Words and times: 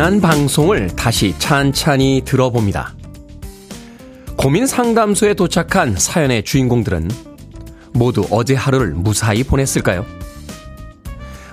지난 0.00 0.18
방송을 0.18 0.96
다시 0.96 1.34
찬찬히 1.38 2.22
들어봅니다. 2.24 2.94
고민 4.34 4.66
상담소에 4.66 5.34
도착한 5.34 5.94
사연의 5.94 6.42
주인공들은 6.42 7.10
모두 7.92 8.26
어제 8.30 8.54
하루를 8.54 8.94
무사히 8.94 9.44
보냈을까요? 9.44 10.06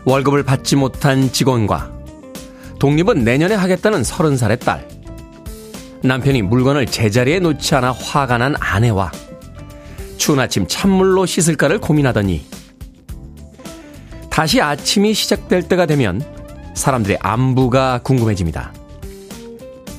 월급을 0.05 0.43
받지 0.43 0.77
못한 0.77 1.29
직원과 1.29 1.91
독립은 2.79 3.25
내년에 3.25 3.53
하겠다는 3.53 4.05
서른 4.05 4.37
살의 4.37 4.59
딸, 4.59 4.87
남편이 6.03 6.43
물건을 6.43 6.85
제자리에 6.85 7.39
놓지 7.39 7.75
않아 7.75 7.91
화가 7.91 8.37
난 8.37 8.55
아내와 8.57 9.11
추운 10.15 10.39
아침 10.39 10.65
찬물로 10.65 11.25
씻을까를 11.25 11.81
고민하더니 11.81 12.45
다시 14.29 14.61
아침이 14.61 15.13
시작될 15.13 15.63
때가 15.63 15.85
되면 15.85 16.36
사람들의 16.77 17.17
안부가 17.21 17.99
궁금해집니다. 18.03 18.73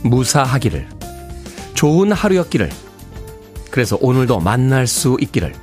무사하기를, 0.05 0.89
좋은 1.75 2.12
하루였기를, 2.12 2.70
그래서 3.70 3.98
오늘도 4.01 4.41
만날 4.41 4.87
수 4.87 5.17
있기를, 5.20 5.55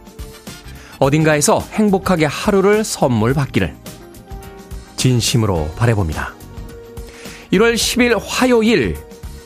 어딘가에서 0.99 1.59
행복하게 1.72 2.25
하루를 2.25 2.83
선물 2.83 3.33
받기를, 3.33 3.75
진심으로 4.97 5.72
바래봅니다. 5.75 6.33
1월 7.53 7.75
10일 7.75 8.19
화요일, 8.22 8.95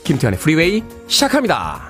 김태훈의 0.04 0.40
프리웨이 0.40 0.84
시작합니다. 1.08 1.90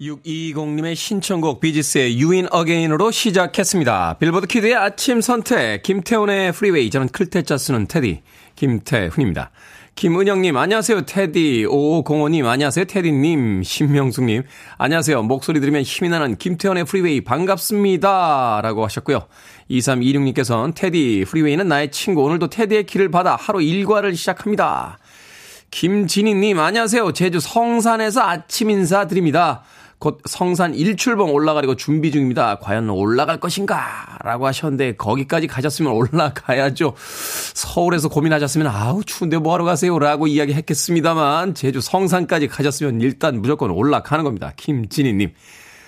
620님의 0.00 0.94
신청곡 0.94 1.60
비지스의 1.60 2.18
You 2.18 2.32
Win 2.32 2.46
Again으로 2.50 3.10
시작했습니다. 3.10 4.16
빌보드 4.18 4.46
kid의 4.46 4.74
아침 4.74 5.20
선택, 5.20 5.82
김태훈의 5.82 6.52
프리웨이, 6.52 6.90
저는 6.90 7.08
클 7.08 7.29
태 7.29 7.45
자 7.45 7.56
쓰는 7.56 7.86
테디, 7.86 8.20
김태훈입니다. 8.56 9.50
김은영님, 9.94 10.56
안녕하세요, 10.58 11.06
테디. 11.06 11.64
5505님, 11.70 12.44
안녕하세요, 12.44 12.84
테디님. 12.84 13.62
신명숙님, 13.62 14.42
안녕하세요. 14.76 15.22
목소리 15.22 15.58
들으면 15.58 15.82
힘이 15.82 16.10
나는 16.10 16.36
김태훈의 16.36 16.84
프리웨이 16.84 17.22
반갑습니다. 17.22 18.60
라고 18.62 18.84
하셨고요. 18.84 19.26
2326님께서는 19.70 20.74
테디, 20.74 21.24
프리웨이는 21.26 21.68
나의 21.68 21.90
친구. 21.90 22.22
오늘도 22.24 22.48
테디의 22.48 22.84
기를 22.84 23.10
받아 23.10 23.36
하루 23.36 23.62
일과를 23.62 24.14
시작합니다. 24.14 24.98
김진희님, 25.70 26.58
안녕하세요. 26.58 27.12
제주 27.12 27.40
성산에서 27.40 28.20
아침 28.20 28.68
인사 28.68 29.06
드립니다. 29.06 29.62
곧 29.98 30.20
성산 30.26 30.74
일출봉 30.74 31.32
올라가려고 31.32 31.74
준비 31.74 32.10
중입니다. 32.10 32.58
과연 32.58 32.90
올라갈 32.90 33.40
것인가? 33.40 34.18
라고 34.22 34.46
하셨는데, 34.46 34.96
거기까지 34.96 35.46
가셨으면 35.46 35.92
올라가야죠. 35.92 36.94
서울에서 37.54 38.08
고민하셨으면, 38.08 38.66
아우, 38.66 39.02
추운데 39.04 39.38
뭐하러 39.38 39.64
가세요? 39.64 39.98
라고 39.98 40.26
이야기 40.26 40.52
했겠습니다만, 40.52 41.54
제주 41.54 41.80
성산까지 41.80 42.48
가셨으면 42.48 43.00
일단 43.00 43.40
무조건 43.40 43.70
올라가는 43.70 44.22
겁니다. 44.22 44.52
김진희님. 44.56 45.32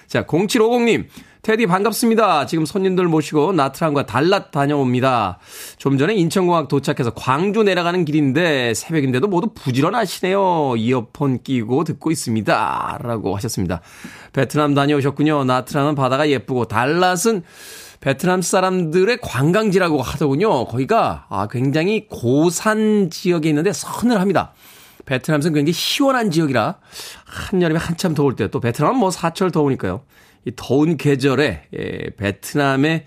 자, 0.06 0.24
0750님. 0.24 1.06
테디 1.48 1.64
반갑습니다. 1.64 2.44
지금 2.44 2.66
손님들 2.66 3.08
모시고 3.08 3.52
나트랑과 3.54 4.02
달랏 4.02 4.50
다녀옵니다. 4.50 5.38
좀 5.78 5.96
전에 5.96 6.14
인천공항 6.14 6.68
도착해서 6.68 7.14
광주 7.14 7.62
내려가는 7.62 8.04
길인데 8.04 8.74
새벽인데도 8.74 9.28
모두 9.28 9.48
부지런하시네요. 9.54 10.74
이어폰 10.76 11.42
끼고 11.42 11.84
듣고 11.84 12.10
있습니다. 12.10 12.98
라고 13.00 13.34
하셨습니다. 13.36 13.80
베트남 14.34 14.74
다녀오셨군요. 14.74 15.44
나트랑은 15.44 15.94
바다가 15.94 16.28
예쁘고 16.28 16.66
달랏은 16.66 17.44
베트남 18.00 18.42
사람들의 18.42 19.16
관광지라고 19.22 20.02
하더군요. 20.02 20.66
거기가 20.66 21.24
아, 21.30 21.48
굉장히 21.50 22.08
고산 22.08 23.08
지역에 23.08 23.48
있는데 23.48 23.72
서늘합니다. 23.72 24.52
베트남은 25.06 25.40
굉장히 25.54 25.72
시원한 25.72 26.30
지역이라 26.30 26.74
한여름에 27.24 27.80
한참 27.80 28.12
더울 28.12 28.36
때 28.36 28.48
또 28.48 28.60
베트남은 28.60 28.98
뭐 28.98 29.10
사철 29.10 29.50
더우니까요. 29.50 30.02
이 30.48 30.52
더운 30.56 30.96
계절에 30.96 31.62
예, 31.78 32.10
베트남의 32.16 33.04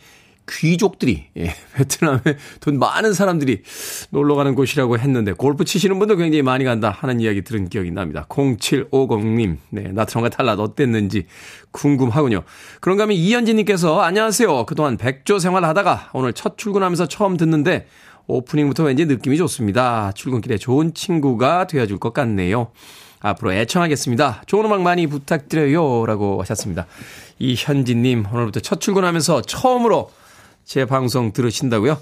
귀족들이 0.47 1.25
예, 1.37 1.53
베트남에 1.73 2.21
돈 2.59 2.77
많은 2.77 3.13
사람들이 3.13 3.63
놀러 4.11 4.35
가는 4.35 4.53
곳이라고 4.53 4.99
했는데 4.99 5.33
골프 5.33 5.65
치시는 5.65 5.97
분도 5.97 6.15
굉장히 6.17 6.43
많이 6.43 6.63
간다 6.63 6.89
하는 6.89 7.19
이야기 7.19 7.41
들은 7.41 7.67
기억이 7.67 7.89
납니다. 7.91 8.25
0750님. 8.29 9.57
네, 9.69 9.83
나트랑과 9.91 10.29
탈랏 10.29 10.59
어땠는지 10.59 11.25
궁금하군요. 11.71 12.43
그런가 12.79 13.03
하면 13.03 13.15
이현진 13.15 13.55
님께서 13.57 14.01
안녕하세요. 14.01 14.65
그동안 14.65 14.97
백조 14.97 15.39
생활 15.39 15.65
하다가 15.65 16.11
오늘 16.13 16.33
첫 16.33 16.57
출근하면서 16.57 17.07
처음 17.07 17.37
듣는데 17.37 17.87
오프닝부터 18.27 18.83
왠지 18.83 19.05
느낌이 19.05 19.37
좋습니다. 19.37 20.11
출근길에 20.13 20.57
좋은 20.57 20.93
친구가 20.93 21.65
되어줄 21.67 21.97
것 21.97 22.13
같네요. 22.13 22.71
앞으로 23.21 23.53
애청하겠습니다. 23.53 24.43
좋은 24.47 24.65
음악 24.65 24.81
많이 24.81 25.07
부탁드려요. 25.07 26.05
라고 26.05 26.41
하셨습니다. 26.41 26.87
이현진님, 27.45 28.25
오늘부터 28.31 28.59
첫 28.59 28.79
출근하면서 28.79 29.41
처음으로 29.41 30.11
제 30.63 30.85
방송 30.85 31.33
들으신다고요? 31.33 31.97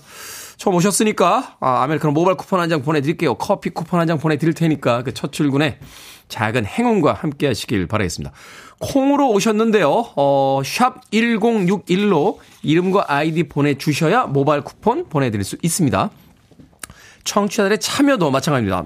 처음 0.57 0.75
오셨으니까, 0.75 1.55
아, 1.61 1.83
아메리카노 1.83 2.11
모바일 2.13 2.35
쿠폰 2.35 2.59
한 2.59 2.67
장 2.69 2.81
보내드릴게요. 2.81 3.35
커피 3.35 3.69
쿠폰 3.69 4.01
한 4.01 4.07
장 4.07 4.17
보내드릴 4.19 4.53
테니까 4.53 5.03
그 5.03 5.13
첫 5.13 5.31
출근에 5.31 5.79
작은 6.27 6.65
행운과 6.65 7.13
함께 7.13 7.47
하시길 7.47 7.87
바라겠습니다. 7.87 8.33
콩으로 8.79 9.29
오셨는데요. 9.31 10.11
어, 10.17 10.61
샵 10.65 11.09
1061로 11.11 12.37
이름과 12.61 13.05
아이디 13.07 13.43
보내주셔야 13.47 14.25
모바일 14.25 14.61
쿠폰 14.61 15.07
보내드릴 15.07 15.45
수 15.45 15.55
있습니다. 15.61 16.09
청취자들의 17.23 17.79
참여도 17.79 18.29
마찬가지입니다. 18.29 18.85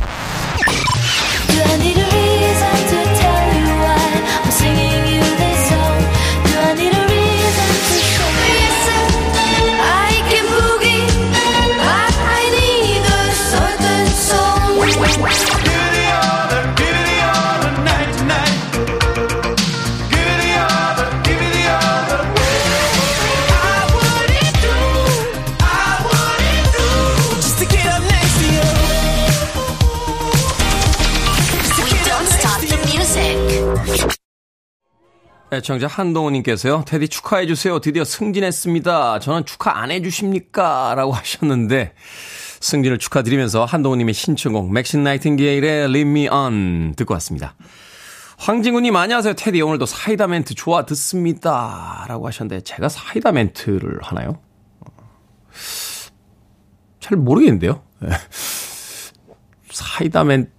애청자 35.53 35.85
한동훈님께서요, 35.87 36.85
테디 36.87 37.09
축하해주세요. 37.09 37.79
드디어 37.79 38.05
승진했습니다. 38.05 39.19
저는 39.19 39.45
축하 39.45 39.77
안 39.77 39.91
해주십니까? 39.91 40.93
라고 40.95 41.11
하셨는데, 41.11 41.93
승진을 42.61 42.99
축하드리면서 42.99 43.65
한동훈님의 43.65 44.13
신청곡, 44.13 44.71
맥신 44.71 45.03
나이팅게일의 45.03 45.89
Leave 45.89 46.09
Me 46.09 46.29
On 46.29 46.93
듣고 46.95 47.13
왔습니다. 47.15 47.55
황진구님, 48.37 48.95
안녕하세요. 48.95 49.33
테디, 49.33 49.61
오늘도 49.61 49.85
사이다 49.85 50.27
멘트 50.27 50.55
좋아 50.55 50.85
듣습니다. 50.85 52.05
라고 52.07 52.27
하셨는데, 52.27 52.63
제가 52.63 52.87
사이다 52.87 53.33
멘트를 53.33 53.99
하나요? 54.01 54.39
잘 57.01 57.17
모르겠는데요. 57.17 57.83
사이다 59.69 60.23
멘트, 60.23 60.49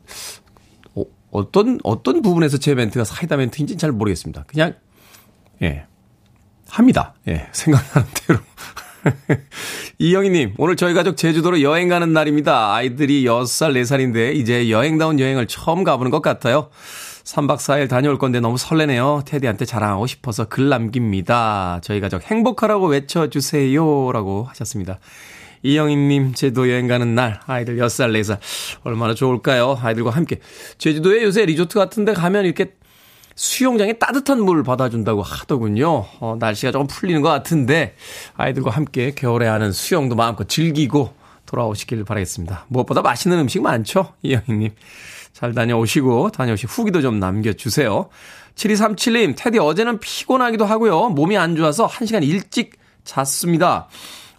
어떤, 1.33 1.81
어떤 1.83 2.23
부분에서 2.23 2.59
제 2.59 2.75
멘트가 2.75 3.05
사이다 3.05 3.37
멘트인지는 3.37 3.79
잘 3.79 3.91
모르겠습니다. 3.91 4.45
그냥, 4.47 4.75
예. 5.63 5.87
합니다. 6.69 7.15
예. 7.27 7.49
생각나는 7.53 8.09
대로. 8.15 8.39
이영희님, 9.99 10.55
오늘 10.59 10.77
저희 10.77 10.95
가족 10.95 11.17
제주도로 11.17 11.63
여행 11.63 11.89
가는 11.89 12.13
날입니다. 12.13 12.75
아이들이 12.75 13.25
6살, 13.25 13.73
4살인데 13.83 14.37
이제 14.37 14.71
여행다운 14.71 15.19
여행을 15.19 15.49
처음 15.49 15.83
가보는 15.83 16.11
것 16.11 16.23
같아요. 16.23 16.69
3박 17.25 17.57
4일 17.57 17.89
다녀올 17.89 18.19
건데 18.19 18.41
너무 18.41 18.59
설레네요. 18.59 19.23
테디한테 19.25 19.65
자랑하고 19.65 20.07
싶어서 20.07 20.45
글 20.45 20.69
남깁니다. 20.69 21.81
저희 21.83 22.01
가족 22.01 22.23
행복하라고 22.23 22.89
외쳐주세요. 22.89 24.13
라고 24.13 24.45
하셨습니다. 24.45 24.99
이영희님, 25.63 26.35
제도 26.35 26.69
여행 26.69 26.89
가는 26.89 27.15
날, 27.15 27.41
아이들 27.47 27.77
6살, 27.77 28.11
4살. 28.21 28.39
얼마나 28.83 29.15
좋을까요? 29.15 29.79
아이들과 29.81 30.11
함께. 30.11 30.41
제주도에 30.79 31.23
요새 31.23 31.47
리조트 31.47 31.79
같은 31.79 32.05
데 32.05 32.13
가면 32.13 32.45
이렇게 32.45 32.75
수영장에 33.35 33.95
따뜻한 33.95 34.43
물 34.43 34.63
받아준다고 34.63 35.23
하더군요. 35.23 36.05
어, 36.21 36.37
날씨가 36.39 36.73
조금 36.73 36.87
풀리는 36.87 37.23
것 37.23 37.29
같은데, 37.29 37.95
아이들과 38.37 38.71
함께 38.71 39.13
겨울에 39.15 39.47
하는 39.47 39.73
수영도 39.73 40.17
마음껏 40.17 40.49
즐기고, 40.49 41.15
돌아오시길 41.47 42.05
바라겠습니다. 42.05 42.67
무엇보다 42.69 43.03
맛있는 43.03 43.39
음식 43.39 43.63
많죠? 43.63 44.15
이영희님. 44.23 44.71
잘 45.33 45.55
다녀오시고, 45.55 46.31
다녀오시 46.33 46.67
후기도 46.67 47.01
좀 47.01 47.21
남겨주세요. 47.21 48.09
7237님, 48.57 49.35
테디 49.37 49.59
어제는 49.59 50.01
피곤하기도 50.01 50.65
하고요. 50.65 51.11
몸이 51.11 51.39
안 51.39 51.57
좋아서 51.57 51.87
1시간 51.87 52.23
일찍 52.23 52.79
잤습니다. 53.05 53.89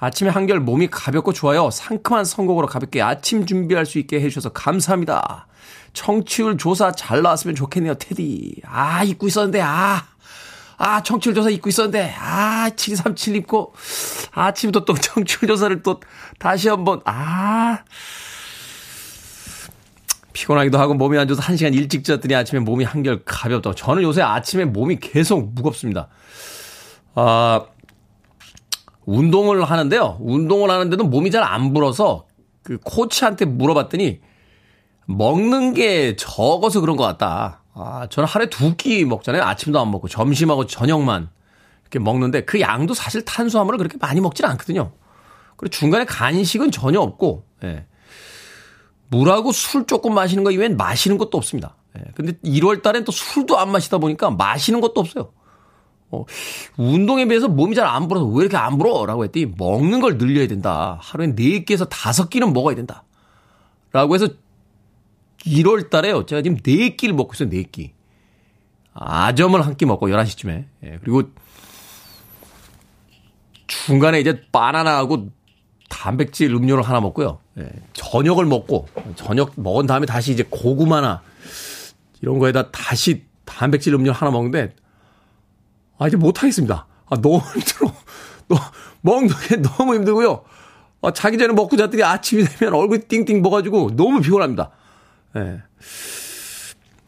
아침에 0.03 0.29
한결 0.29 0.59
몸이 0.59 0.87
가볍고 0.87 1.31
좋아요. 1.31 1.69
상큼한 1.71 2.25
선곡으로 2.25 2.67
가볍게 2.67 3.01
아침 3.01 3.45
준비할 3.45 3.85
수 3.85 3.99
있게 3.99 4.19
해주셔서 4.19 4.49
감사합니다. 4.49 5.47
청취율 5.93 6.57
조사 6.57 6.91
잘 6.91 7.21
나왔으면 7.21 7.55
좋겠네요, 7.55 7.93
테디. 7.95 8.61
아, 8.65 9.03
잊고 9.05 9.27
있었는데, 9.27 9.61
아. 9.61 10.03
아, 10.77 11.03
청취율 11.03 11.33
조사 11.33 11.49
잊고 11.49 11.69
있었는데, 11.69 12.15
아, 12.19 12.69
7237 12.75 13.37
입고, 13.37 13.73
아침부터 14.31 14.83
또 14.83 14.93
청취율 14.99 15.47
조사를 15.47 15.81
또 15.83 16.01
다시 16.37 16.67
한 16.67 16.83
번, 16.83 16.99
아. 17.05 17.79
피곤하기도 20.33 20.79
하고 20.79 20.95
몸이 20.95 21.17
안 21.17 21.27
좋아서 21.29 21.43
1시간 21.43 21.73
일찍 21.75 22.03
잤더니 22.03 22.35
아침에 22.35 22.59
몸이 22.59 22.83
한결 22.83 23.23
가볍다고. 23.23 23.73
저는 23.75 24.03
요새 24.03 24.21
아침에 24.21 24.65
몸이 24.65 24.97
계속 24.99 25.53
무겁습니다. 25.53 26.09
아, 27.15 27.67
운동을 29.05 29.63
하는데요. 29.63 30.17
운동을 30.21 30.69
하는데도 30.69 31.03
몸이 31.05 31.31
잘 31.31 31.43
안 31.43 31.73
불어서 31.73 32.25
그 32.63 32.77
코치한테 32.83 33.45
물어봤더니 33.45 34.21
먹는 35.05 35.73
게 35.73 36.15
적어서 36.15 36.79
그런 36.79 36.95
것 36.95 37.03
같다. 37.03 37.61
아, 37.73 38.07
저는 38.09 38.27
하루에 38.27 38.49
두 38.49 38.75
끼 38.77 39.03
먹잖아요. 39.05 39.43
아침도 39.43 39.79
안 39.79 39.91
먹고 39.91 40.07
점심하고 40.07 40.65
저녁만 40.67 41.29
이렇게 41.81 41.99
먹는데 41.99 42.45
그 42.45 42.61
양도 42.61 42.93
사실 42.93 43.25
탄수화물을 43.25 43.77
그렇게 43.77 43.97
많이 43.99 44.21
먹지는 44.21 44.49
않거든요. 44.51 44.93
그리고 45.57 45.71
중간에 45.71 46.05
간식은 46.05 46.71
전혀 46.71 46.99
없고, 46.99 47.45
예. 47.63 47.85
물하고 49.09 49.51
술 49.51 49.85
조금 49.85 50.13
마시는 50.15 50.43
거 50.43 50.51
이외엔 50.51 50.77
마시는 50.77 51.17
것도 51.17 51.37
없습니다. 51.37 51.75
예. 51.97 52.03
근데 52.15 52.33
1월 52.43 52.81
달엔 52.81 53.03
또 53.03 53.11
술도 53.11 53.57
안 53.59 53.71
마시다 53.71 53.97
보니까 53.99 54.31
마시는 54.31 54.81
것도 54.81 54.99
없어요. 55.01 55.31
어, 56.13 56.25
운동에 56.77 57.25
비해서 57.27 57.47
몸이 57.47 57.75
잘 57.75 57.85
안 57.87 58.07
불어서 58.07 58.25
왜 58.27 58.41
이렇게 58.41 58.57
안 58.57 58.77
불어? 58.77 59.05
라고 59.05 59.23
했더니 59.23 59.47
먹는 59.57 59.99
걸 60.01 60.17
늘려야 60.17 60.47
된다. 60.47 60.97
하루에 61.01 61.27
4끼에서 61.33 61.89
5끼는 61.89 62.53
먹어야 62.53 62.75
된다. 62.75 63.03
라고 63.91 64.15
해서 64.15 64.27
1월 65.45 65.89
달에요. 65.89 66.25
제가 66.25 66.41
지금 66.41 66.57
4끼를 66.57 67.11
먹고 67.13 67.33
있어요, 67.33 67.49
4끼. 67.49 67.91
아점을 68.93 69.59
한 69.65 69.75
끼 69.75 69.85
먹고 69.85 70.07
11시쯤에. 70.07 70.65
예, 70.83 70.97
그리고 71.01 71.23
중간에 73.67 74.19
이제 74.19 74.41
바나나하고 74.51 75.29
단백질 75.89 76.53
음료를 76.53 76.83
하나 76.83 77.01
먹고요. 77.01 77.39
예, 77.59 77.69
저녁을 77.93 78.45
먹고 78.45 78.87
저녁 79.15 79.53
먹은 79.55 79.85
다음에 79.87 80.05
다시 80.05 80.31
이제 80.31 80.43
고구마나 80.49 81.21
이런 82.21 82.39
거에다 82.39 82.71
다시 82.71 83.23
단백질 83.45 83.93
음료 83.93 84.11
하나 84.11 84.31
먹는데 84.31 84.73
아 86.03 86.07
이제 86.07 86.17
못 86.17 86.43
하겠습니다. 86.43 86.85
아 87.09 87.15
너무 87.21 87.37
힘들어. 87.37 87.93
너 88.49 88.57
먹는 89.01 89.29
게 89.47 89.55
너무 89.55 89.95
힘들고요. 89.95 90.43
아, 91.01 91.13
자기 91.13 91.37
전에 91.37 91.53
먹고 91.53 91.77
잤더니 91.77 92.03
아침이 92.03 92.43
되면 92.43 92.73
얼굴이 92.73 93.03
띵띵 93.07 93.41
먹어가지고 93.41 93.95
너무 93.95 94.19
피곤합니다. 94.19 94.71
예. 95.37 95.61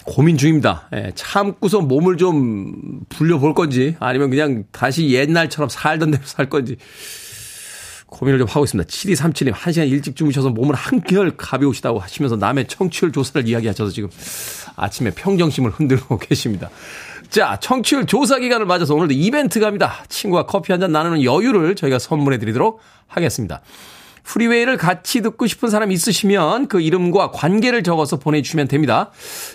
고민 0.05 0.37
중입니다. 0.37 0.87
예, 0.93 1.11
참고서 1.13 1.81
몸을 1.81 2.15
좀 2.15 3.01
불려볼 3.09 3.53
건지 3.53 3.97
아니면 3.99 4.29
그냥 4.29 4.63
다시 4.71 5.09
옛날처럼 5.09 5.67
살던 5.67 6.11
대로 6.11 6.23
살 6.25 6.47
건지 6.47 6.77
고민을 8.05 8.39
좀 8.39 8.47
하고 8.47 8.63
있습니다. 8.63 8.87
7237님, 8.87 9.51
1시간 9.51 9.89
일찍 9.89 10.15
주무셔서 10.15 10.51
몸을 10.51 10.75
한결 10.75 11.35
가벼우시다고 11.35 11.99
하시면서 11.99 12.37
남의 12.37 12.67
청취율 12.67 13.11
조사를 13.11 13.47
이야기하셔서 13.47 13.91
지금 13.91 14.09
아침에 14.77 15.11
평정심을 15.11 15.71
흔들고 15.71 16.17
계십니다. 16.19 16.69
자, 17.29 17.57
청취율 17.59 18.05
조사 18.05 18.39
기간을 18.39 18.65
맞아서 18.65 18.95
오늘도 18.95 19.13
이벤트 19.13 19.59
갑니다. 19.59 20.03
친구와 20.09 20.45
커피 20.45 20.71
한 20.71 20.79
잔 20.79 20.91
나누는 20.91 21.23
여유를 21.23 21.75
저희가 21.75 21.99
선물해 21.99 22.37
드리도록 22.37 22.79
하겠습니다. 23.07 23.61
프리웨이를 24.23 24.75
같이 24.77 25.21
듣고 25.21 25.47
싶은 25.47 25.69
사람 25.69 25.91
있으시면 25.91 26.67
그 26.67 26.81
이름과 26.81 27.31
관계를 27.31 27.83
적어서 27.83 28.17
보내주시면 28.17 28.67
됩니다. 28.67 29.11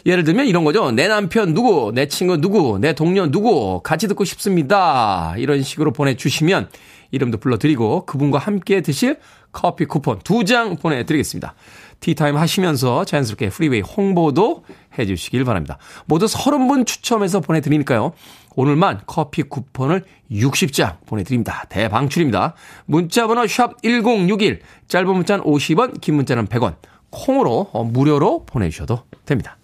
예를 0.06 0.24
들면 0.24 0.46
이런 0.46 0.64
거죠. 0.64 0.90
내 0.92 1.08
남편 1.08 1.52
누구, 1.54 1.90
내 1.94 2.06
친구 2.08 2.36
누구, 2.38 2.78
내 2.80 2.94
동료 2.94 3.30
누구, 3.30 3.80
같이 3.82 4.08
듣고 4.08 4.24
싶습니다. 4.24 5.34
이런 5.38 5.62
식으로 5.62 5.92
보내주시면 5.92 6.68
이름도 7.10 7.38
불러드리고 7.38 8.06
그분과 8.06 8.38
함께 8.38 8.80
드실 8.80 9.18
커피 9.52 9.84
쿠폰 9.84 10.20
두 10.20 10.44
장 10.44 10.76
보내드리겠습니다. 10.76 11.54
티타임 12.00 12.36
하시면서 12.36 13.04
자연스럽게 13.04 13.50
프리웨이 13.50 13.82
홍보도 13.82 14.64
해주시길 14.98 15.44
바랍니다. 15.44 15.78
모두 16.06 16.26
30분 16.26 16.86
추첨해서 16.86 17.40
보내드리니까요. 17.40 18.12
오늘만 18.56 19.00
커피 19.06 19.42
쿠폰을 19.42 20.04
60장 20.30 20.96
보내드립니다. 21.06 21.64
대방출입니다. 21.68 22.54
문자번호 22.86 23.46
샵 23.46 23.80
1061, 23.82 24.60
짧은 24.88 25.14
문자는 25.14 25.44
50원, 25.44 26.00
긴 26.00 26.16
문자는 26.16 26.46
100원, 26.46 26.74
콩으로 27.10 27.70
어, 27.72 27.84
무료로 27.84 28.44
보내주셔도 28.46 29.04
됩니다. 29.24 29.56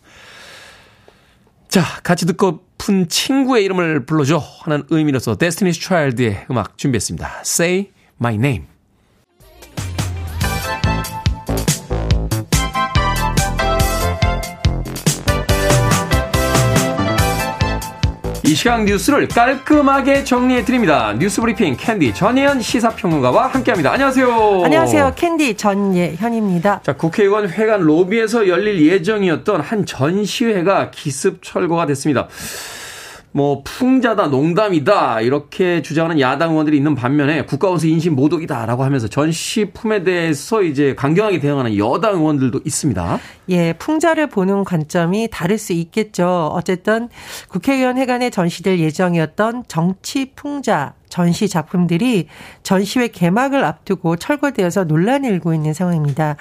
자, 1.68 1.82
같이 2.02 2.26
듣고픈 2.26 3.08
친구의 3.08 3.64
이름을 3.64 4.06
불러줘 4.06 4.40
하는 4.60 4.84
의미로서 4.90 5.36
Destiny's 5.36 5.80
Child의 5.80 6.46
음악 6.50 6.78
준비했습니다. 6.78 7.40
Say 7.44 7.90
My 8.20 8.34
Name. 8.34 8.75
이 18.46 18.54
시각 18.54 18.84
뉴스를 18.84 19.26
깔끔하게 19.26 20.22
정리해 20.22 20.64
드립니다. 20.64 21.12
뉴스 21.18 21.40
브리핑 21.40 21.76
캔디 21.76 22.14
전예현 22.14 22.60
시사평론가와 22.60 23.48
함께합니다. 23.48 23.90
안녕하세요. 23.90 24.62
안녕하세요. 24.64 25.14
캔디 25.16 25.56
전예현입니다. 25.56 26.82
자, 26.84 26.92
국회의원 26.92 27.48
회관 27.48 27.80
로비에서 27.80 28.46
열릴 28.46 28.86
예정이었던 28.86 29.60
한 29.60 29.84
전시회가 29.84 30.92
기습 30.92 31.42
철거가 31.42 31.86
됐습니다. 31.86 32.28
뭐 33.36 33.60
풍자다 33.64 34.28
농담이다 34.28 35.20
이렇게 35.20 35.82
주장하는 35.82 36.20
야당 36.20 36.52
의원들이 36.52 36.74
있는 36.74 36.94
반면에 36.94 37.44
국가원수 37.44 37.86
인신 37.86 38.16
모독이다라고 38.16 38.82
하면서 38.82 39.08
전 39.08 39.30
시품에 39.30 40.04
대해서 40.04 40.62
이제 40.62 40.94
강경하게 40.94 41.40
대응하는 41.40 41.76
여당 41.76 42.14
의원들도 42.14 42.62
있습니다. 42.64 43.18
예, 43.50 43.74
풍자를 43.74 44.28
보는 44.28 44.64
관점이 44.64 45.28
다를 45.30 45.58
수 45.58 45.74
있겠죠. 45.74 46.50
어쨌든 46.54 47.10
국회의원 47.48 47.98
회관에 47.98 48.30
전시될 48.30 48.78
예정이었던 48.78 49.64
정치 49.68 50.32
풍자 50.34 50.94
전시 51.08 51.48
작품들이 51.48 52.28
전시회 52.62 53.08
개막을 53.08 53.64
앞두고 53.64 54.16
철거되어서 54.16 54.84
논란이 54.84 55.28
일고 55.28 55.54
있는 55.54 55.72
상황입니다. 55.72 56.36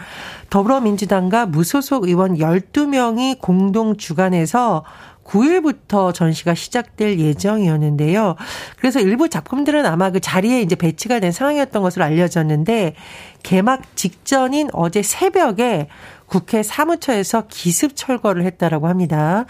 더불어민주당과 0.49 1.45
무소속 1.45 2.05
의원 2.05 2.37
12명이 2.37 3.39
공동 3.39 3.95
주관해서 3.97 4.83
9일부터 5.25 6.13
전시가 6.13 6.55
시작될 6.55 7.19
예정이었는데요. 7.19 8.35
그래서 8.77 8.99
일부 8.99 9.27
작품들은 9.27 9.85
아마 9.85 10.11
그 10.11 10.19
자리에 10.19 10.61
이제 10.61 10.75
배치가 10.75 11.19
된 11.19 11.31
상황이었던 11.31 11.81
것으로 11.81 12.05
알려졌는데 12.05 12.95
개막 13.43 13.95
직전인 13.95 14.69
어제 14.73 15.01
새벽에 15.01 15.87
국회 16.27 16.63
사무처에서 16.63 17.45
기습 17.47 17.95
철거를 17.95 18.43
했다라고 18.43 18.87
합니다. 18.87 19.45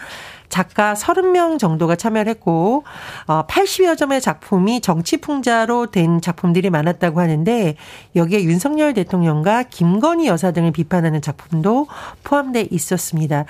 작가 0.48 0.94
30명 0.94 1.58
정도가 1.58 1.96
참여를 1.96 2.30
했고 2.30 2.84
80여 3.26 3.92
어, 3.92 3.94
점의 3.96 4.20
작품이 4.20 4.80
정치 4.80 5.16
풍자로 5.18 5.86
된 5.86 6.20
작품들이 6.20 6.70
많았다고 6.70 7.20
하는데 7.20 7.76
여기에 8.14 8.44
윤석열 8.44 8.94
대통령과 8.94 9.64
김건희 9.64 10.26
여사 10.26 10.50
등을 10.50 10.72
비판하는 10.72 11.20
작품도 11.20 11.86
포함돼 12.24 12.68
있었습니다. 12.70 13.44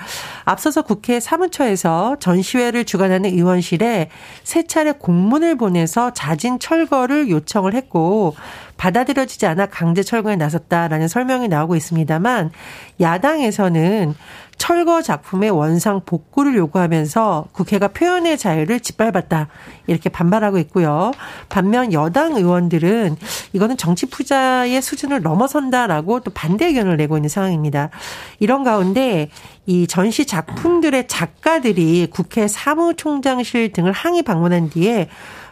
앞서서 0.45 0.81
국회 0.81 1.19
사무처에서 1.19 2.17
전시회를 2.19 2.85
주관하는 2.85 3.29
의원실에 3.31 4.09
세 4.43 4.63
차례 4.63 4.91
공문을 4.91 5.57
보내서 5.57 6.13
자진 6.13 6.59
철거를 6.59 7.29
요청을 7.29 7.73
했고 7.73 8.35
받아들여지지 8.77 9.45
않아 9.47 9.67
강제 9.67 10.03
철거에 10.03 10.35
나섰다라는 10.35 11.07
설명이 11.07 11.47
나오고 11.47 11.75
있습니다만 11.75 12.51
야당에서는 12.99 14.15
철거 14.57 15.01
작품의 15.01 15.51
원상 15.51 16.01
복구를 16.05 16.55
요구하면서 16.55 17.45
국회가 17.51 17.87
표현의 17.89 18.37
자유를 18.37 18.79
짓밟았다. 18.79 19.47
이렇게 19.85 20.09
반발하고 20.09 20.57
있고요. 20.59 21.11
반면 21.47 21.93
여당 21.93 22.35
의원들은 22.35 23.17
이거는 23.53 23.77
정치 23.77 24.07
투자의 24.07 24.81
수준을 24.81 25.21
넘어선다라고 25.21 26.21
또 26.21 26.31
반대 26.31 26.65
의견을 26.65 26.97
내고 26.97 27.17
있는 27.17 27.29
상황입니다. 27.29 27.91
이런 28.39 28.63
가운데 28.63 29.29
이 29.67 29.85
전시 29.85 30.25
작품들의 30.25 31.07
작가들이 31.07 32.07
국회 32.11 32.47
사무총장실 32.47 33.73
등을 33.73 33.91
항의 33.91 34.23
방문한 34.23 34.69
뒤에 34.71 35.07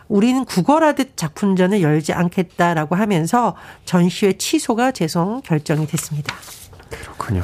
우리는 0.07 0.45
구걸하듯 0.45 1.17
작품전을 1.17 1.81
열지 1.81 2.13
않겠다라고 2.13 2.95
하면서 2.95 3.55
전시회 3.85 4.33
취소가 4.33 4.91
재송 4.91 5.41
결정이 5.41 5.87
됐습니다. 5.87 6.35
그렇군요. 6.89 7.43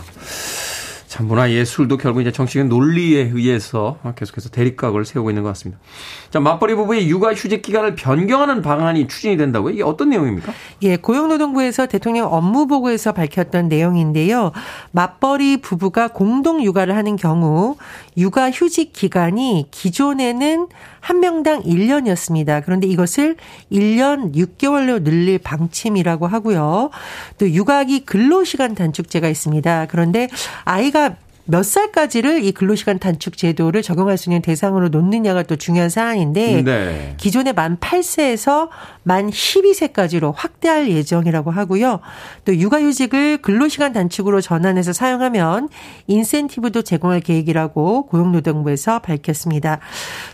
참 1.11 1.27
문화 1.27 1.51
예술도 1.51 1.97
결국 1.97 2.21
이제 2.21 2.31
정치적인 2.31 2.69
논리에 2.69 3.31
의해서 3.33 3.97
계속해서 4.15 4.47
대립각을 4.47 5.03
세우고 5.03 5.29
있는 5.29 5.43
것 5.43 5.49
같습니다. 5.49 5.81
자, 6.29 6.39
맞벌이 6.39 6.73
부부의 6.75 7.09
육아 7.09 7.33
휴직 7.33 7.61
기간을 7.61 7.95
변경하는 7.95 8.61
방안이 8.61 9.09
추진이 9.09 9.35
된다고요? 9.35 9.73
이게 9.73 9.83
어떤 9.83 10.11
내용입니까? 10.11 10.53
예, 10.83 10.95
고용노동부에서 10.95 11.87
대통령 11.87 12.31
업무 12.31 12.65
보고에서 12.65 13.11
밝혔던 13.11 13.67
내용인데요. 13.67 14.53
맞벌이 14.91 15.57
부부가 15.57 16.07
공동 16.07 16.63
육아를 16.63 16.95
하는 16.95 17.17
경우 17.17 17.75
육아 18.15 18.49
휴직 18.49 18.93
기간이 18.93 19.67
기존에는 19.69 20.67
한 21.01 21.19
명당 21.19 21.63
1년이었습니다. 21.63 22.61
그런데 22.63 22.87
이것을 22.87 23.35
1년 23.71 24.33
6개월로 24.35 25.03
늘릴 25.03 25.39
방침이라고 25.39 26.27
하고요. 26.27 26.91
또 27.37 27.51
육아기 27.51 28.05
근로 28.05 28.43
시간 28.43 28.75
단축제가 28.75 29.27
있습니다. 29.27 29.87
그런데 29.89 30.29
아이가 30.63 31.00
몇 31.45 31.63
살까지를 31.63 32.43
이 32.43 32.51
근로시간 32.51 32.99
단축 32.99 33.37
제도를 33.37 33.81
적용할 33.81 34.17
수 34.17 34.29
있는 34.29 34.41
대상으로 34.41 34.89
놓느냐가 34.89 35.43
또 35.43 35.55
중요한 35.55 35.89
사안인데 35.89 36.63
네. 36.63 37.13
기존의 37.17 37.53
만 37.53 37.77
8세에서 37.77 38.69
만 39.03 39.29
12세까지로 39.29 40.33
확대할 40.35 40.89
예정이라고 40.89 41.51
하고요. 41.51 41.99
또 42.45 42.55
육아휴직을 42.55 43.39
근로시간 43.39 43.93
단축으로 43.93 44.41
전환해서 44.41 44.93
사용하면 44.93 45.69
인센티브도 46.07 46.83
제공할 46.83 47.21
계획이라고 47.21 48.07
고용노동부에서 48.07 48.99
밝혔습니다. 48.99 49.79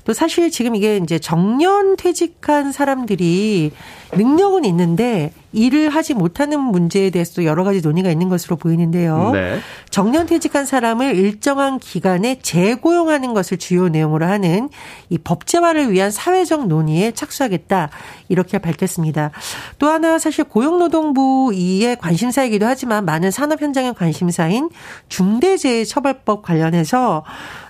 또 0.03 0.13
사실 0.13 0.51
지금 0.51 0.75
이게 0.75 0.97
이제 0.97 1.19
정년 1.19 1.95
퇴직한 1.95 2.71
사람들이 2.71 3.71
능력은 4.13 4.65
있는데 4.65 5.31
일을 5.53 5.89
하지 5.89 6.13
못하는 6.13 6.59
문제에 6.59 7.09
대해서도 7.09 7.45
여러 7.45 7.63
가지 7.63 7.81
논의가 7.81 8.09
있는 8.09 8.29
것으로 8.29 8.57
보이는데요. 8.57 9.31
네. 9.31 9.59
정년 9.89 10.25
퇴직한 10.25 10.65
사람을 10.65 11.15
일정한 11.15 11.79
기간에 11.79 12.39
재고용하는 12.41 13.33
것을 13.33 13.57
주요 13.57 13.89
내용으로 13.89 14.25
하는 14.25 14.69
이 15.09 15.17
법제화를 15.17 15.91
위한 15.91 16.11
사회적 16.11 16.67
논의에 16.67 17.11
착수하겠다. 17.11 17.89
이렇게 18.29 18.57
밝혔습니다. 18.57 19.31
또 19.79 19.87
하나 19.87 20.19
사실 20.19 20.43
고용노동부 20.43 21.51
이의 21.53 21.95
관심사이기도 21.95 22.65
하지만 22.65 23.05
많은 23.05 23.31
산업 23.31 23.61
현장의 23.61 23.93
관심사인 23.93 24.69
중대재해처벌법 25.07 26.41
관련해서 26.41 27.23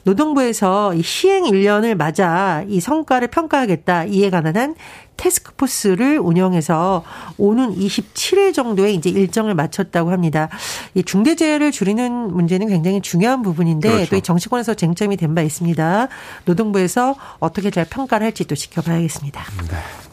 노동부에서 0.03 0.93
이 0.93 1.03
시행 1.03 1.43
1년을 1.43 1.95
맞아 1.95 2.63
이 2.67 2.79
성과를 2.79 3.27
평가하겠다. 3.27 4.05
이에 4.05 4.29
관한 4.29 4.55
한 4.55 4.75
테스크포스를 5.17 6.19
운영해서 6.19 7.03
오는 7.37 7.75
27일 7.75 8.53
정도에 8.53 8.91
이제 8.93 9.09
일정을 9.09 9.53
마쳤다고 9.55 10.11
합니다. 10.11 10.49
이 10.93 11.03
중대재해를 11.03 11.71
줄이는 11.71 12.33
문제는 12.33 12.67
굉장히 12.67 13.01
중요한 13.01 13.41
부분인데 13.41 13.89
그렇죠. 13.89 14.09
또이 14.11 14.21
정치권에서 14.21 14.73
쟁점이 14.75 15.15
된 15.17 15.27
바 15.35 15.41
있습니다. 15.41 16.07
노동부에서 16.45 17.15
어떻게 17.39 17.69
잘 17.69 17.85
평가를 17.85 18.25
할지 18.25 18.45
또 18.45 18.55
지켜봐야겠습니다. 18.55 19.43
네. 19.69 20.06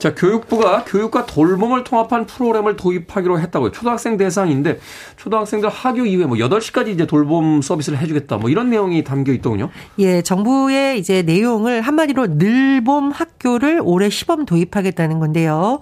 자, 0.00 0.14
교육부가 0.14 0.84
교육과 0.86 1.26
돌봄을 1.26 1.84
통합한 1.84 2.24
프로그램을 2.24 2.76
도입하기로 2.76 3.38
했다고요. 3.38 3.70
초등학생 3.70 4.16
대상인데 4.16 4.78
초등학생들 5.18 5.68
학교 5.68 6.06
이후에 6.06 6.24
뭐 6.24 6.38
8시까지 6.38 6.88
이제 6.88 7.06
돌봄 7.06 7.60
서비스를 7.60 7.98
해 7.98 8.06
주겠다. 8.06 8.38
뭐 8.38 8.48
이런 8.48 8.70
내용이 8.70 9.04
담겨 9.04 9.30
있더군요. 9.34 9.68
예, 9.98 10.22
정부의 10.22 10.98
이제 10.98 11.20
내용을 11.20 11.82
한마디로 11.82 12.28
늘봄 12.38 13.10
학교를 13.10 13.82
올해 13.84 14.08
시범 14.08 14.46
도입하겠다는 14.46 15.18
건데요. 15.18 15.80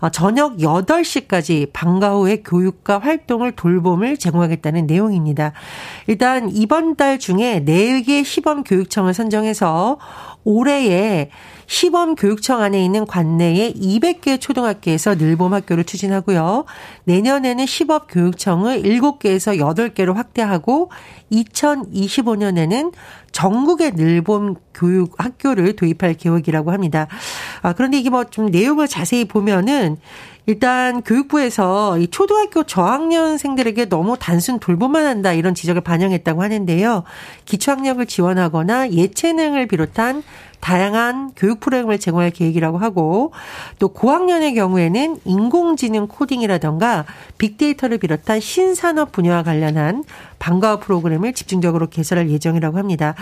어, 0.00 0.08
저녁 0.08 0.56
8시까지 0.56 1.68
방과 1.74 2.14
후에 2.14 2.42
교육과 2.42 2.98
활동을 3.00 3.52
돌봄을 3.52 4.16
제공하겠다는 4.16 4.86
내용입니다. 4.86 5.52
일단 6.06 6.48
이번 6.50 6.96
달 6.96 7.18
중에 7.18 7.62
4개 7.66 8.24
시범 8.24 8.64
교육청을 8.64 9.12
선정해서 9.12 9.98
올해에 10.44 11.30
시범 11.66 12.14
교육청 12.14 12.62
안에 12.62 12.82
있는 12.82 13.04
관내에 13.06 13.74
200개 13.74 14.40
초등학교에서 14.40 15.14
늘봄 15.16 15.52
학교를 15.52 15.84
추진하고요. 15.84 16.64
내년에는 17.04 17.66
시범 17.66 18.06
교육청을 18.08 18.82
7개에서 18.82 19.58
8개로 19.58 20.14
확대하고 20.14 20.90
2025년에는 21.30 22.92
전국의 23.32 23.92
늘봄 23.96 24.54
교육 24.72 25.12
학교를 25.18 25.76
도입할 25.76 26.14
계획이라고 26.14 26.72
합니다. 26.72 27.06
아, 27.60 27.74
그런데 27.74 27.98
이게 27.98 28.08
뭐 28.08 28.24
좀 28.24 28.46
내용을 28.46 28.88
자세히 28.88 29.26
보면은 29.26 29.96
일단 30.48 31.02
교육부에서 31.02 31.98
이 31.98 32.08
초등학교 32.08 32.62
저학년생들에게 32.62 33.90
너무 33.90 34.16
단순 34.18 34.58
돌보만 34.58 35.04
한다 35.04 35.34
이런 35.34 35.54
지적을 35.54 35.82
반영했다고 35.82 36.42
하는데요. 36.42 37.04
기초학력을 37.44 38.06
지원하거나 38.06 38.92
예체능을 38.92 39.66
비롯한 39.66 40.22
다양한 40.60 41.32
교육 41.36 41.60
프로그램을 41.60 41.98
제공할 41.98 42.30
계획이라고 42.30 42.78
하고 42.78 43.32
또 43.78 43.88
고학년의 43.88 44.54
경우에는 44.54 45.18
인공지능 45.24 46.08
코딩이라던가 46.08 47.04
빅데이터를 47.38 47.98
비롯한 47.98 48.40
신산업 48.40 49.12
분야와 49.12 49.44
관련한 49.44 50.04
방과 50.38 50.74
후 50.74 50.80
프로그램을 50.80 51.32
집중적으로 51.32 51.88
개설할 51.88 52.30
예정이라고 52.30 52.78
합니다. 52.78 53.14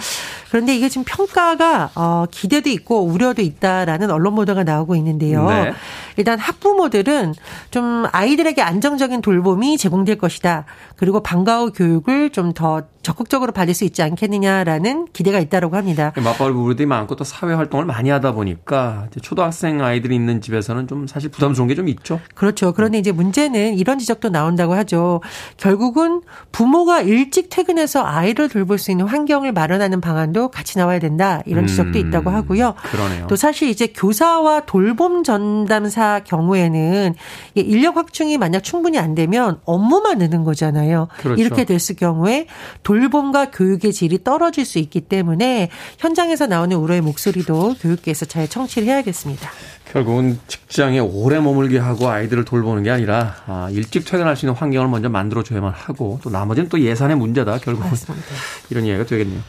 그런데 0.50 0.76
이게 0.76 0.88
지금 0.88 1.04
평가가 1.04 1.90
어 1.94 2.24
기대도 2.30 2.70
있고 2.70 3.02
우려도 3.02 3.42
있다라는 3.42 4.10
언론 4.10 4.34
보도가 4.34 4.64
나오고 4.64 4.96
있는데요. 4.96 5.48
네. 5.48 5.72
일단 6.16 6.38
학 6.38 6.55
부모들은 6.76 7.34
좀 7.70 8.04
아이들에게 8.12 8.60
안정적인 8.60 9.22
돌봄이 9.22 9.78
제공될 9.78 10.18
것이다. 10.18 10.64
그리고 10.96 11.22
방과 11.22 11.60
후 11.60 11.72
교육을 11.72 12.30
좀 12.30 12.46
더 12.56 12.82
적극적으로 13.06 13.52
받을 13.52 13.72
수 13.72 13.84
있지 13.84 14.02
않겠느냐라는 14.02 15.06
기대가 15.12 15.38
있다고 15.38 15.76
합니다. 15.76 16.12
맞벌이 16.16 16.52
부부들이 16.52 16.86
많고 16.86 17.14
또 17.14 17.22
사회 17.22 17.54
활동을 17.54 17.84
많이 17.84 18.10
하다 18.10 18.32
보니까 18.32 19.06
초등학생 19.22 19.80
아이들이 19.80 20.16
있는 20.16 20.40
집에서는 20.40 20.88
좀 20.88 21.06
사실 21.06 21.30
부담스러운 21.30 21.68
게 21.68 21.76
좀 21.76 21.86
있죠. 21.88 22.20
그렇죠. 22.34 22.72
그런데 22.72 22.98
이제 22.98 23.12
문제는 23.12 23.74
이런 23.78 23.98
지적도 23.98 24.30
나온다고 24.30 24.72
하죠. 24.74 25.20
결국은 25.58 26.22
부모가 26.52 27.02
일찍 27.02 27.48
퇴근해서 27.50 28.02
아이를 28.04 28.48
돌볼 28.48 28.78
수 28.78 28.90
있는 28.90 29.06
환경을 29.06 29.52
마련하는 29.52 30.00
방안도 30.00 30.48
같이 30.48 30.78
나와야 30.78 30.98
된다. 30.98 31.42
이런 31.46 31.66
지적도 31.66 31.98
음, 32.00 32.08
있다고 32.08 32.30
하고요. 32.30 32.74
그러네요. 32.90 33.26
또 33.28 33.36
사실 33.36 33.68
이제 33.68 33.88
교사와 33.88 34.60
돌봄 34.60 35.22
전담사 35.22 36.22
경우에는 36.24 37.14
인력 37.54 37.98
확충이 37.98 38.38
만약 38.38 38.64
충분히 38.64 38.98
안 38.98 39.14
되면 39.14 39.60
업무만 39.64 40.16
느는 40.18 40.42
거잖아요. 40.42 41.08
그렇죠. 41.18 41.40
이렇게 41.40 41.64
됐을 41.64 41.94
경우에 41.94 42.46
돌 42.82 42.95
봄과 43.08 43.50
교육의 43.50 43.92
질이 43.92 44.24
떨어질 44.24 44.64
수 44.64 44.78
있기 44.78 45.02
때문에 45.02 45.70
현장에서 45.98 46.46
나오는 46.46 46.76
우려의 46.76 47.00
목소리도 47.00 47.76
교육계에서 47.80 48.26
잘 48.26 48.48
청취를 48.48 48.88
해야겠습니다. 48.88 49.50
결국은 49.92 50.38
직장에 50.48 50.98
오래 50.98 51.38
머물게 51.38 51.78
하고 51.78 52.08
아이들을 52.08 52.44
돌보는 52.44 52.82
게 52.82 52.90
아니라 52.90 53.36
아, 53.46 53.68
일찍 53.70 54.04
퇴근할 54.04 54.36
수 54.36 54.44
있는 54.46 54.54
환경을 54.54 54.88
먼저 54.88 55.08
만들어줘야만 55.08 55.72
하고 55.72 56.18
또 56.22 56.30
나머지는 56.30 56.68
또 56.68 56.80
예산의 56.80 57.16
문제다 57.16 57.58
결국은 57.58 57.90
맞습니다. 57.90 58.26
이런 58.70 58.84
이야기가 58.84 59.06
되겠네요. 59.06 59.40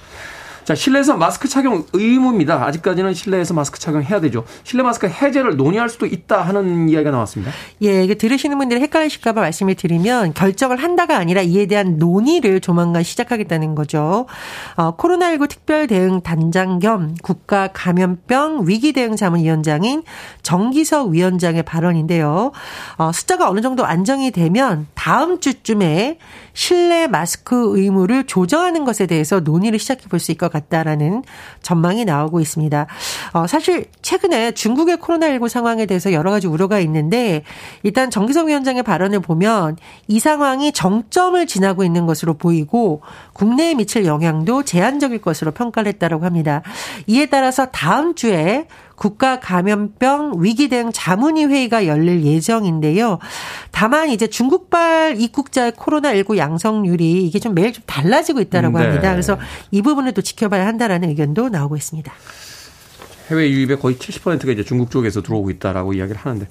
자, 0.68 0.76
실내에서 0.76 1.16
마스크 1.16 1.48
착용 1.48 1.86
의무입니다. 1.94 2.66
아직까지는 2.66 3.14
실내에서 3.14 3.54
마스크 3.54 3.80
착용해야 3.80 4.20
되죠. 4.20 4.44
실내 4.66 4.84
마스크 4.84 5.08
해제를 5.08 5.56
논의할 5.56 5.88
수도 5.88 6.06
있다 6.06 6.42
하는 6.42 6.90
이야기가 6.90 7.10
나왔습니다. 7.10 7.54
예, 7.84 8.04
이게 8.04 8.16
들으시는 8.16 8.58
분들이 8.58 8.82
헷갈리실까봐 8.82 9.40
말씀을 9.40 9.76
드리면 9.76 10.34
결정을 10.34 10.76
한다가 10.76 11.16
아니라 11.20 11.42
이에 11.42 11.68
대한 11.68 11.96
논의를 11.96 12.60
조만간 12.60 13.02
시작하겠다는 13.02 13.76
거죠. 13.76 14.26
어, 14.76 14.98
코로나19 14.98 15.48
특별 15.48 15.88
대응 15.88 16.20
단장 16.20 16.80
겸 16.80 17.16
국가 17.24 17.70
감염병 17.72 18.64
위기 18.68 18.92
대응 18.92 19.16
자문위원장인 19.16 20.04
정기석 20.44 21.12
위원장의 21.12 21.64
발언인데요. 21.64 22.52
어, 22.98 23.12
숫자가 23.14 23.50
어느 23.50 23.62
정도 23.62 23.86
안정이 23.86 24.32
되면 24.32 24.88
다음 24.96 25.40
주쯤에 25.40 26.18
실내 26.58 27.06
마스크 27.06 27.78
의무를 27.78 28.24
조정하는 28.26 28.84
것에 28.84 29.06
대해서 29.06 29.40
논의를 29.40 29.78
시작해 29.78 30.08
볼 30.08 30.20
수 30.20 30.32
있을 30.32 30.40
것. 30.40 30.48
같다라는 30.58 31.24
전망이 31.62 32.04
나오고 32.04 32.40
있습니다. 32.40 32.88
어, 33.34 33.48
사실 33.48 33.86
최근에 34.02 34.52
중국의 34.52 34.98
코로나19 34.98 35.50
상황에 35.50 35.86
대해서 35.86 36.14
여러 36.14 36.32
가지 36.32 36.48
우려가 36.48 36.80
있는데 36.80 37.44
일단 37.84 38.10
정기성 38.10 38.48
위원장의 38.48 38.82
발언을 38.82 39.20
보면 39.20 39.78
이 40.08 40.20
상황이 40.20 40.72
정점을 40.72 41.46
지나고 41.46 41.84
있는 41.84 42.08
것으로 42.08 42.34
보이고 42.36 43.02
국내에 43.34 43.76
미칠 43.76 44.06
영향도 44.06 44.64
제한적일 44.64 45.20
것으로 45.22 45.52
평가를 45.52 45.94
했다고 45.94 46.26
합니다. 46.26 46.64
이에 47.06 47.28
따라서 47.28 47.68
다음 47.68 48.16
주에 48.16 48.68
국가 48.98 49.40
감염병 49.40 50.38
위기 50.40 50.70
대응 50.70 50.92
자문위 50.92 51.46
회의가 51.46 51.86
열릴 51.86 52.26
예정인데요. 52.26 53.20
다만 53.72 54.10
이제 54.10 54.26
중국발 54.26 55.22
입국자의 55.22 55.74
코로나19 55.74 56.36
양성률이 56.38 57.24
이게 57.24 57.40
좀 57.40 57.54
매일 57.54 57.72
좀 57.72 57.84
달라지고 57.86 58.42
있다라고 58.42 58.80
네. 58.80 58.86
합니다. 58.86 59.12
그래서 59.12 59.38
이 59.70 59.84
부분을 59.84 60.14
또 60.14 60.24
지켜봐야 60.24 60.66
한다라는 60.66 61.10
의견도 61.10 61.50
나오고 61.50 61.78
있습니다. 61.78 62.12
해외 63.30 63.52
유입의 63.52 63.80
거의 63.80 63.98
70%가 63.98 64.52
이제 64.52 64.64
중국 64.64 64.90
쪽에서 64.90 65.22
들어오고 65.22 65.52
있다라고 65.52 65.94
이야기를 65.94 66.20
하는데 66.20 66.48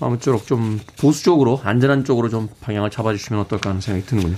아무쪼록 0.00 0.48
좀 0.48 0.80
보수 0.98 1.22
적으로 1.22 1.60
안전한 1.62 2.04
쪽으로 2.04 2.28
좀 2.28 2.48
방향을 2.60 2.90
잡아주시면 2.90 3.40
어떨까 3.42 3.70
하는 3.70 3.80
생각이 3.80 4.04
드는군요. 4.04 4.36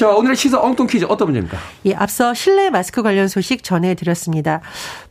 자, 0.00 0.08
오늘의 0.08 0.34
시사 0.34 0.58
엉뚱 0.58 0.86
퀴즈 0.86 1.04
어떤 1.10 1.26
문제입니까? 1.26 1.58
예, 1.84 1.94
앞서 1.94 2.32
실내 2.32 2.70
마스크 2.70 3.02
관련 3.02 3.28
소식 3.28 3.62
전해드렸습니다. 3.62 4.62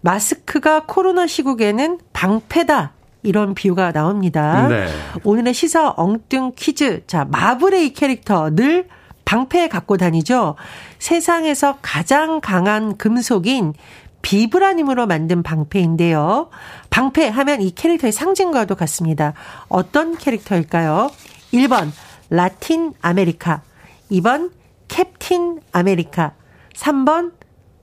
마스크가 0.01 0.85
코로나 0.87 1.27
시국에는 1.27 1.99
방패다. 2.11 2.93
이런 3.21 3.53
비유가 3.53 3.91
나옵니다. 3.91 4.67
네. 4.67 4.87
오늘의 5.23 5.53
시사 5.53 5.93
엉뚱 5.95 6.53
퀴즈. 6.55 7.03
자, 7.05 7.23
마블의 7.25 7.85
이 7.85 7.93
캐릭터 7.93 8.49
늘 8.49 8.87
방패 9.25 9.67
갖고 9.67 9.95
다니죠. 9.95 10.55
세상에서 10.97 11.77
가장 11.83 12.41
강한 12.41 12.97
금속인 12.97 13.75
비브라늄으로 14.23 15.05
만든 15.05 15.43
방패인데요. 15.43 16.49
방패 16.89 17.27
하면 17.27 17.61
이 17.61 17.75
캐릭터의 17.75 18.11
상징과도 18.11 18.73
같습니다. 18.73 19.33
어떤 19.67 20.17
캐릭터일까요? 20.17 21.11
1번 21.53 21.91
라틴 22.31 22.93
아메리카, 23.01 23.61
2번 24.09 24.57
캡틴 24.89 25.61
아메리카, 25.71 26.33
3번 26.73 27.31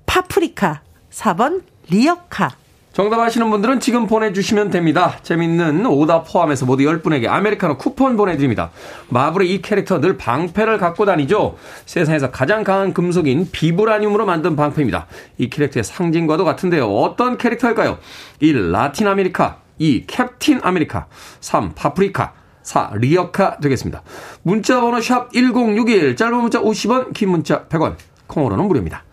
파프리카, 0.05 0.83
4번 1.11 1.63
리어카. 1.89 2.51
정답 2.93 3.21
아시는 3.21 3.51
분들은 3.51 3.81
지금 3.81 4.07
보내주시면 4.07 4.71
됩니다. 4.71 5.19
재밌는 5.23 5.85
오답 5.85 6.33
포함해서 6.33 6.65
모두 6.65 6.85
10분에게 6.85 7.29
아메리카노 7.29 7.77
쿠폰 7.77 8.17
보내드립니다. 8.17 8.71
마블의 9.11 9.53
이 9.53 9.61
캐릭터 9.61 10.01
늘 10.01 10.17
방패를 10.17 10.79
갖고 10.79 11.05
다니죠. 11.05 11.59
세상에서 11.85 12.31
가장 12.31 12.65
강한 12.65 12.95
금속인 12.95 13.51
비브라늄으로 13.53 14.25
만든 14.25 14.57
방패입니다. 14.57 15.07
이 15.37 15.51
캐릭터의 15.51 15.85
상징과도 15.85 16.47
같은데요. 16.47 16.87
어떤 16.87 17.37
캐릭터일까요? 17.37 17.99
1. 18.41 18.73
라틴 18.73 19.09
아메리카 19.09 19.59
2. 19.79 20.07
캡틴 20.07 20.61
아메리카 20.63 21.07
3. 21.41 21.73
파프리카 21.75 22.33
4. 22.67 22.91
리어카 22.95 23.59
되겠습니다. 23.59 24.03
문자 24.43 24.81
번호 24.81 25.01
샵 25.01 25.33
1061, 25.33 26.17
짧은 26.17 26.37
문자 26.37 26.61
50원, 26.61 27.13
긴 27.15 27.31
문자 27.31 27.65
100원, 27.67 27.97
콩으로는 28.27 28.67
무료입니다. 28.67 29.05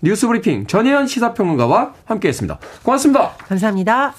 뉴스 0.00 0.26
브리핑 0.26 0.66
전예현 0.66 1.06
시사평론가와 1.06 1.92
함께했습니다. 2.06 2.58
고맙습니다. 2.82 3.32
감사합니다. 3.48 4.14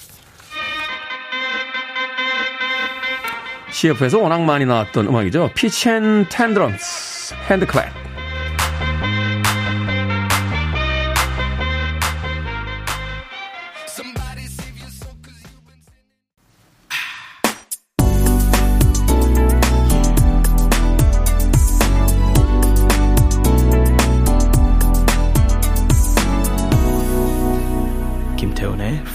CF에서 3.71 4.19
워낙 4.19 4.41
많이 4.43 4.65
나왔던 4.65 5.07
음악이죠. 5.07 5.51
피치 5.55 5.89
앤 5.89 6.25
텐드럼스, 6.29 7.35
핸드클랩. 7.47 8.04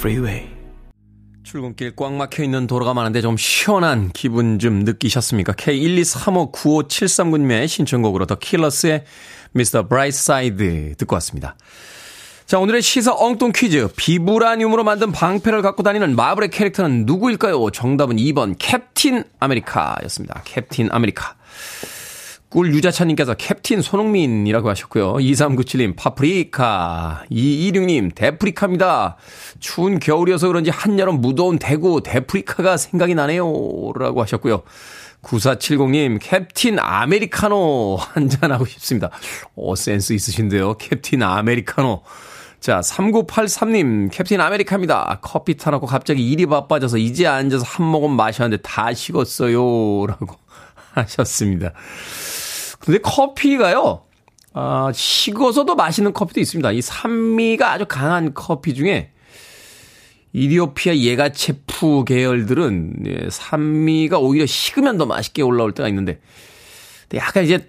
Freeway. 0.00 0.48
출근길 1.42 1.94
꽉 1.94 2.14
막혀 2.14 2.42
있는 2.42 2.66
도로가 2.66 2.94
많은데 2.94 3.20
좀 3.20 3.36
시원한 3.36 4.10
기분 4.12 4.58
좀 4.58 4.84
느끼셨습니까? 4.84 5.52
K1235973군님의 5.52 7.68
신청곡으로 7.68 8.24
The 8.26 8.36
Killers의 8.36 9.04
Mr. 9.54 9.88
Brightside 9.88 10.94
듣고 10.96 11.16
왔습니다. 11.16 11.56
자, 12.46 12.58
오늘의 12.58 12.80
시사 12.82 13.14
엉뚱 13.14 13.52
퀴즈. 13.52 13.88
비브라늄으로 13.94 14.84
만든 14.84 15.12
방패를 15.12 15.60
갖고 15.62 15.82
다니는 15.82 16.16
마블의 16.16 16.50
캐릭터는 16.50 17.04
누구일까요? 17.04 17.70
정답은 17.70 18.16
2번 18.16 18.54
캡틴 18.58 19.24
아메리카였습니다. 19.38 20.40
캡틴 20.44 20.88
아메리카. 20.90 21.34
꿀 22.50 22.74
유자차님께서 22.74 23.34
캡틴 23.34 23.80
손흥민이라고 23.80 24.68
하셨고요. 24.68 25.14
2397님 25.14 25.94
파프리카 25.96 27.22
226님 27.30 28.12
대프리카입니다. 28.12 29.16
추운 29.60 30.00
겨울이어서 30.00 30.48
그런지 30.48 30.70
한여름 30.70 31.20
무더운 31.20 31.60
대구 31.60 32.02
대프리카가 32.02 32.76
생각이 32.76 33.14
나네요. 33.14 33.44
라고 33.96 34.20
하셨고요. 34.20 34.62
9470님 35.22 36.18
캡틴 36.20 36.80
아메리카노 36.80 37.98
한잔하고 38.02 38.64
싶습니다. 38.64 39.10
오 39.54 39.76
센스 39.76 40.12
있으신데요. 40.12 40.74
캡틴 40.74 41.22
아메리카노. 41.22 42.02
자, 42.58 42.80
3983님, 42.80 44.10
캡틴 44.12 44.38
아메리카입니다. 44.38 45.20
커피 45.22 45.56
타놓고 45.56 45.86
갑자기 45.86 46.30
일이 46.30 46.44
바빠져서 46.44 46.98
이제 46.98 47.26
앉아서 47.26 47.64
한 47.66 47.86
모금 47.86 48.14
마셨는데 48.14 48.60
다 48.62 48.92
식었어요. 48.92 50.06
라고 50.06 50.39
하셨습니다. 50.92 51.72
근데 52.78 52.98
커피가요, 52.98 54.04
아, 54.52 54.90
식어서도 54.92 55.74
맛있는 55.76 56.12
커피도 56.12 56.40
있습니다. 56.40 56.72
이 56.72 56.82
산미가 56.82 57.72
아주 57.72 57.86
강한 57.86 58.34
커피 58.34 58.74
중에 58.74 59.12
이디오피아 60.32 60.96
예가체프 60.96 62.04
계열들은 62.04 62.94
예, 63.06 63.28
산미가 63.30 64.18
오히려 64.18 64.46
식으면 64.46 64.96
더 64.96 65.06
맛있게 65.06 65.42
올라올 65.42 65.72
때가 65.72 65.88
있는데 65.88 66.20
약간 67.14 67.44
이제 67.44 67.68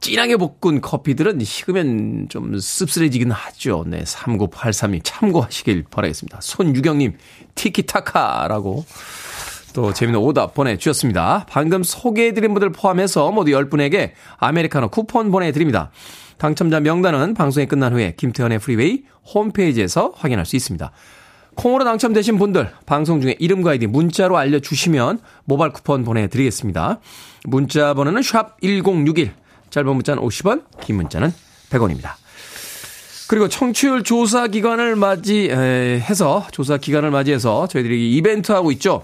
진하게 0.00 0.36
볶은 0.36 0.80
커피들은 0.80 1.42
식으면 1.42 2.28
좀 2.28 2.58
씁쓸해지긴 2.58 3.30
하죠. 3.30 3.84
네, 3.86 4.02
3983님 4.02 5.00
참고하시길 5.02 5.84
바라겠습니다. 5.90 6.40
손유경님 6.42 7.16
티키타카라고 7.54 8.84
또 9.74 9.92
재미있는 9.92 10.20
오답 10.20 10.54
보내주셨습니다. 10.54 11.44
방금 11.50 11.82
소개해드린 11.82 12.54
분들 12.54 12.70
포함해서 12.70 13.30
모두 13.32 13.50
10분에게 13.50 14.12
아메리카노 14.38 14.88
쿠폰 14.88 15.30
보내드립니다. 15.30 15.90
당첨자 16.38 16.80
명단은 16.80 17.34
방송이 17.34 17.66
끝난 17.66 17.92
후에 17.92 18.14
김태훈의 18.16 18.60
프리웨이 18.60 19.02
홈페이지에서 19.34 20.12
확인할 20.16 20.46
수 20.46 20.56
있습니다. 20.56 20.90
콩으로 21.56 21.84
당첨되신 21.84 22.38
분들 22.38 22.70
방송 22.86 23.20
중에 23.20 23.36
이름과 23.38 23.72
아이디 23.72 23.86
문자로 23.86 24.36
알려주시면 24.36 25.18
모바일 25.44 25.72
쿠폰 25.72 26.04
보내드리겠습니다. 26.04 27.00
문자 27.44 27.94
번호는 27.94 28.22
샵 28.22 28.60
1061 28.60 29.32
짧은 29.70 29.94
문자는 29.94 30.22
50원 30.22 30.62
긴 30.80 30.96
문자는 30.96 31.32
100원입니다. 31.70 32.12
그리고 33.28 33.48
청취율 33.48 34.04
조사 34.04 34.46
기간을 34.46 34.96
맞이해서 34.96 36.46
조사 36.52 36.76
기간을 36.76 37.10
맞이해서 37.10 37.66
저희들이 37.66 38.14
이벤트 38.14 38.52
하고 38.52 38.70
있죠. 38.72 39.02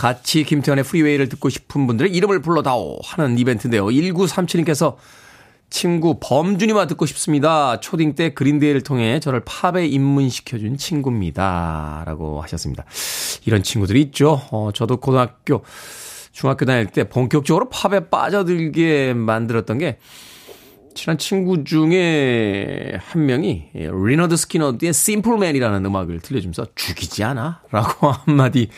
같이 0.00 0.44
김태현의 0.44 0.82
프리웨이를 0.82 1.28
듣고 1.28 1.50
싶은 1.50 1.86
분들의 1.86 2.10
이름을 2.10 2.40
불러다오 2.40 3.00
하는 3.04 3.38
이벤트인데요. 3.38 3.84
1937님께서 3.84 4.96
친구 5.68 6.18
범준이와 6.18 6.86
듣고 6.86 7.04
싶습니다. 7.04 7.80
초딩 7.80 8.14
때 8.14 8.32
그린데이를 8.32 8.80
통해 8.80 9.20
저를 9.20 9.42
팝에 9.44 9.84
입문시켜준 9.84 10.78
친구입니다. 10.78 12.04
라고 12.06 12.40
하셨습니다. 12.40 12.86
이런 13.44 13.62
친구들이 13.62 14.00
있죠. 14.04 14.40
어, 14.52 14.70
저도 14.72 14.96
고등학교, 14.96 15.64
중학교 16.32 16.64
다닐 16.64 16.86
때 16.86 17.06
본격적으로 17.06 17.68
팝에 17.68 18.08
빠져들게 18.08 19.12
만들었던 19.12 19.76
게 19.76 19.98
친한 20.94 21.18
친구 21.18 21.62
중에 21.62 22.94
한 22.98 23.26
명이 23.26 23.68
리너드 23.74 24.34
스키너드의 24.34 24.94
Simple 24.94 25.28
Man이라는 25.28 25.84
음악을 25.84 26.20
들려주면서 26.20 26.68
죽이지 26.74 27.22
않아? 27.22 27.60
라고 27.70 28.12
한마디 28.24 28.70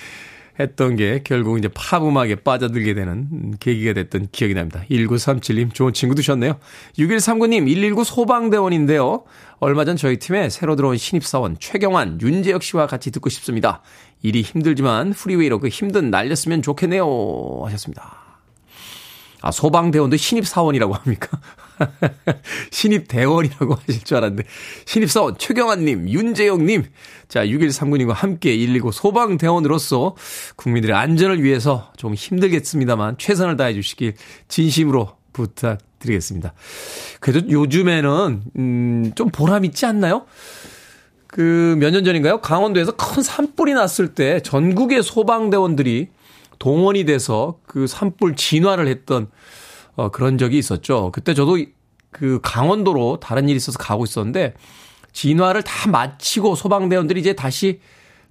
했던 0.60 0.96
게 0.96 1.20
결국 1.24 1.58
이제 1.58 1.68
팝 1.68 2.02
음악에 2.02 2.36
빠져들게 2.36 2.94
되는 2.94 3.56
계기가 3.58 3.94
됐던 3.94 4.28
기억이 4.32 4.54
납니다. 4.54 4.82
1937님 4.90 5.72
좋은 5.72 5.92
친구 5.92 6.14
두셨네요. 6.14 6.58
6139님 6.98 7.66
119 7.66 8.04
소방대원인데요. 8.04 9.24
얼마 9.60 9.84
전 9.84 9.96
저희 9.96 10.18
팀에 10.18 10.50
새로 10.50 10.76
들어온 10.76 10.96
신입사원 10.96 11.56
최경환, 11.58 12.20
윤재혁 12.20 12.62
씨와 12.62 12.86
같이 12.86 13.10
듣고 13.10 13.30
싶습니다. 13.30 13.82
일이 14.22 14.42
힘들지만 14.42 15.12
프리웨이로 15.12 15.60
그 15.60 15.68
힘든 15.68 16.10
날렸으면 16.10 16.62
좋겠네요. 16.62 17.62
하셨습니다. 17.64 18.16
아, 19.40 19.50
소방대원도 19.50 20.16
신입사원이라고 20.16 20.94
합니까? 20.94 21.40
신입 22.70 23.08
대원이라고 23.08 23.74
하실 23.74 24.04
줄 24.04 24.16
알았는데, 24.16 24.44
신입사원 24.86 25.38
최경환님, 25.38 26.08
윤재영님, 26.08 26.84
자, 27.28 27.44
6139님과 27.46 28.12
함께 28.12 28.56
119 28.56 28.92
소방대원으로서 28.92 30.16
국민들의 30.56 30.94
안전을 30.96 31.42
위해서 31.42 31.92
좀 31.96 32.14
힘들겠습니다만, 32.14 33.16
최선을 33.18 33.56
다해 33.56 33.74
주시길 33.74 34.14
진심으로 34.48 35.16
부탁드리겠습니다. 35.32 36.52
그래도 37.20 37.50
요즘에는, 37.50 38.42
음, 38.56 39.12
좀 39.14 39.30
보람 39.30 39.64
있지 39.64 39.86
않나요? 39.86 40.26
그, 41.26 41.76
몇 41.78 41.90
년 41.90 42.04
전인가요? 42.04 42.40
강원도에서 42.40 42.92
큰 42.92 43.22
산불이 43.22 43.72
났을 43.72 44.08
때 44.14 44.40
전국의 44.40 45.02
소방대원들이 45.02 46.08
동원이 46.58 47.04
돼서 47.06 47.58
그 47.66 47.86
산불 47.86 48.36
진화를 48.36 48.86
했던 48.86 49.28
어, 49.96 50.10
그런 50.10 50.38
적이 50.38 50.58
있었죠. 50.58 51.10
그때 51.12 51.34
저도 51.34 51.58
그 52.10 52.40
강원도로 52.42 53.18
다른 53.20 53.48
일이 53.48 53.56
있어서 53.56 53.78
가고 53.78 54.04
있었는데 54.04 54.54
진화를 55.12 55.62
다 55.62 55.90
마치고 55.90 56.54
소방대원들이 56.54 57.20
이제 57.20 57.34
다시 57.34 57.80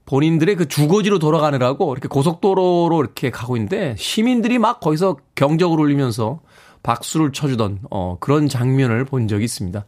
본인들의 0.06 0.56
그 0.56 0.68
주거지로 0.68 1.20
돌아가느라고 1.20 1.94
이렇게 1.94 2.08
고속도로로 2.08 3.00
이렇게 3.02 3.30
가고 3.30 3.56
있는데 3.56 3.96
시민들이 3.98 4.58
막 4.58 4.80
거기서 4.80 5.18
경적을 5.36 5.80
울리면서 5.80 6.42
박수를 6.84 7.32
쳐주던 7.32 7.80
어, 7.92 8.18
그런 8.20 8.48
장면을 8.48 9.06
본 9.06 9.28
적이 9.28 9.46
있습니다. 9.46 9.86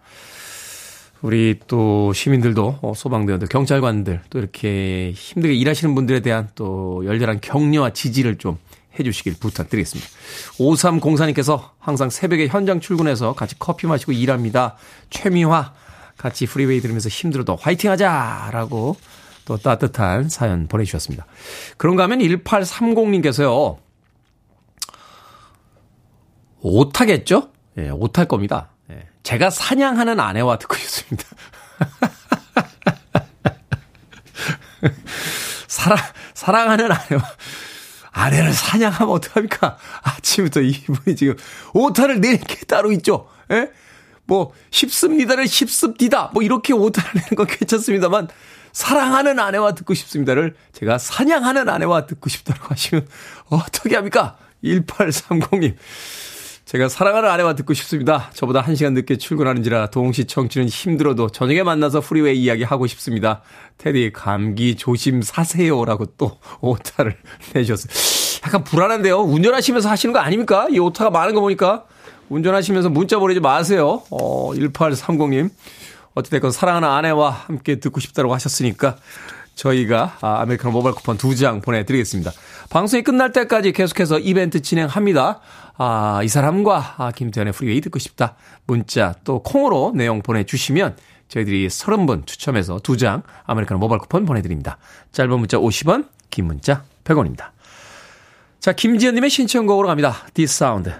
우리 1.21 1.59
또 1.67 2.13
시민들도 2.13 2.79
어, 2.81 2.93
소방대원들, 2.95 3.47
경찰관들 3.47 4.21
또 4.29 4.39
이렇게 4.39 5.11
힘들게 5.15 5.55
일하시는 5.55 5.95
분들에 5.95 6.19
대한 6.19 6.49
또 6.53 7.03
열렬한 7.05 7.39
격려와 7.41 7.91
지지를 7.91 8.37
좀 8.37 8.57
해주시길 8.99 9.35
부탁드리겠습니다. 9.39 10.09
5304님께서 10.57 11.69
항상 11.79 12.09
새벽에 12.09 12.47
현장 12.47 12.79
출근해서 12.79 13.33
같이 13.33 13.55
커피 13.57 13.87
마시고 13.87 14.11
일합니다. 14.11 14.75
최미화 15.09 15.73
같이 16.17 16.45
프리웨이 16.45 16.79
들으면서 16.81 17.09
힘들어도 17.09 17.55
화이팅 17.55 17.91
하자! 17.91 18.49
라고 18.51 18.95
또 19.45 19.57
따뜻한 19.57 20.29
사연 20.29 20.67
보내주셨습니다. 20.67 21.25
그런가 21.77 22.03
하면 22.03 22.19
1830님께서요. 22.19 23.77
오타겠죠? 26.61 27.49
예, 27.77 27.89
오탈 27.89 28.27
겁니다. 28.27 28.69
예, 28.89 29.07
제가 29.23 29.49
사냥하는 29.49 30.19
아내와 30.19 30.57
듣고 30.59 30.75
있습니다. 30.75 31.23
사랑, 35.67 35.97
사랑하는 36.33 36.91
아내와 36.91 37.21
아내를 38.13 38.53
사냥하면 38.53 39.13
어떡합니까? 39.13 39.77
아침부터 40.03 40.61
이분이 40.61 41.15
지금 41.15 41.35
오타를 41.73 42.21
내는 42.21 42.39
게 42.39 42.57
따로 42.65 42.91
있죠. 42.93 43.27
예? 43.51 43.69
뭐 44.25 44.53
쉽습니다를 44.71 45.47
쉽습디다 45.47 46.31
뭐 46.33 46.43
이렇게 46.43 46.71
오타를 46.73 47.11
내는 47.13 47.29
건 47.35 47.47
괜찮습니다만 47.47 48.29
사랑하는 48.71 49.39
아내와 49.39 49.75
듣고 49.75 49.93
싶습니다를 49.93 50.55
제가 50.71 50.97
사냥하는 50.97 51.67
아내와 51.69 52.05
듣고 52.05 52.29
싶다고 52.29 52.67
하시면 52.69 53.07
어떻게 53.49 53.95
합니까? 53.95 54.37
1830님. 54.63 55.75
제가 56.73 56.89
사랑하는 56.89 57.29
아내와 57.29 57.53
듣고 57.53 57.75
싶습니다. 57.75 58.31
저보다 58.33 58.63
1시간 58.63 58.93
늦게 58.93 59.17
출근하는지라 59.17 59.91
동시 59.91 60.25
청취는 60.25 60.67
힘들어도 60.69 61.29
저녁에 61.29 61.61
만나서 61.61 62.01
프리웨이 62.01 62.41
이야기 62.41 62.63
하고 62.63 62.87
싶습니다. 62.87 63.43
테디 63.77 64.09
감기 64.11 64.73
조심 64.73 65.21
사세요라고 65.21 66.07
또 66.17 66.39
오타를 66.61 67.15
내주셨어요. 67.53 68.41
약간 68.47 68.63
불안한데요. 68.63 69.19
운전하시면서 69.19 69.87
하시는 69.87 70.13
거 70.13 70.19
아닙니까? 70.19 70.65
이 70.71 70.79
오타가 70.79 71.11
많은 71.11 71.35
거 71.35 71.41
보니까 71.41 71.85
운전하시면서 72.29 72.89
문자 72.89 73.19
보내지 73.19 73.39
마세요. 73.39 74.01
어 74.09 74.51
1830님. 74.55 75.51
어찌됐건 76.15 76.49
사랑하는 76.49 76.87
아내와 76.87 77.29
함께 77.29 77.79
듣고 77.79 77.99
싶다고 77.99 78.33
하셨으니까 78.33 78.95
저희가 79.55 80.17
아, 80.21 80.41
아메리카노 80.41 80.71
모바일 80.71 80.95
쿠폰 80.95 81.17
두장 81.17 81.61
보내드리겠습니다. 81.61 82.31
방송이 82.69 83.03
끝날 83.03 83.31
때까지 83.31 83.71
계속해서 83.71 84.19
이벤트 84.19 84.61
진행합니다. 84.61 85.39
아, 85.77 86.21
이 86.23 86.27
사람과 86.27 86.95
아, 86.97 87.11
김태훈의 87.11 87.53
프리웨이 87.53 87.81
듣고 87.81 87.99
싶다. 87.99 88.35
문자 88.65 89.15
또 89.23 89.41
콩으로 89.43 89.93
내용 89.95 90.21
보내주시면 90.21 90.97
저희들이 91.27 91.67
30분 91.67 92.27
추첨해서 92.27 92.79
두장 92.79 93.23
아메리카노 93.45 93.79
모바일 93.79 93.99
쿠폰 93.99 94.25
보내드립니다. 94.25 94.77
짧은 95.11 95.39
문자 95.39 95.57
50원, 95.57 96.07
긴 96.29 96.45
문자 96.45 96.83
100원입니다. 97.03 97.51
자, 98.59 98.71
김지현님의 98.71 99.29
신청곡으로 99.29 99.87
갑니다. 99.87 100.15
This 100.33 100.55
Sound. 100.55 100.91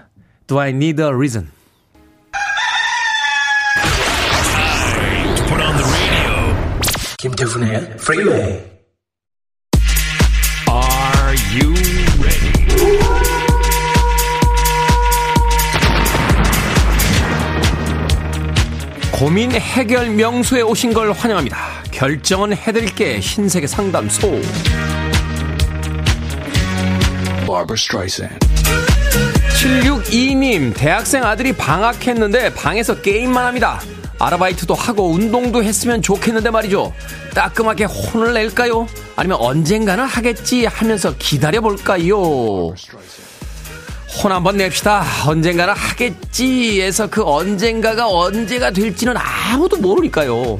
Do 0.46 0.58
I 0.58 0.70
Need 0.70 1.00
a 1.02 1.08
Reason? 1.08 1.53
김태훈의 7.24 7.96
프리웨이 7.96 8.60
Are 10.68 11.34
you 11.54 11.72
ready? 12.20 12.52
고민 19.10 19.52
해결 19.52 20.10
명소에 20.10 20.60
오신 20.60 20.92
걸 20.92 21.12
환영합니다. 21.12 21.56
결정은 21.90 22.54
해드릴게 22.54 23.22
신세계 23.22 23.68
상담소. 23.68 24.42
7622님, 29.56 30.74
대학생 30.76 31.24
아들이 31.24 31.54
방학했는데 31.54 32.52
방에서 32.52 33.00
게임만 33.00 33.46
합니다. 33.46 33.80
아르바이트도 34.24 34.72
하고 34.72 35.10
운동도 35.10 35.62
했으면 35.62 36.00
좋겠는데 36.00 36.50
말이죠. 36.50 36.94
따끔하게 37.34 37.84
혼을 37.84 38.32
낼까요? 38.32 38.86
아니면 39.16 39.38
언젠가는 39.38 40.02
하겠지 40.04 40.64
하면서 40.64 41.14
기다려볼까요? 41.18 42.16
혼 44.22 44.32
한번 44.32 44.56
냅시다. 44.56 45.04
언젠가는 45.26 45.74
하겠지 45.74 46.80
해서 46.80 47.06
그 47.06 47.22
언젠가가 47.22 48.08
언제가 48.08 48.70
될지는 48.70 49.14
아무도 49.16 49.76
모르니까요. 49.76 50.58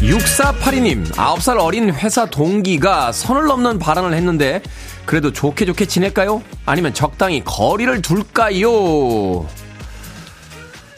6482님, 0.00 1.06
9살 1.12 1.58
어린 1.58 1.94
회사 1.94 2.26
동기가 2.26 3.12
선을 3.12 3.46
넘는 3.46 3.78
발언을 3.78 4.14
했는데, 4.14 4.60
그래도 5.06 5.32
좋게 5.32 5.66
좋게 5.66 5.86
지낼까요? 5.86 6.42
아니면 6.66 6.94
적당히 6.94 7.42
거리를 7.44 8.00
둘까요? 8.02 9.46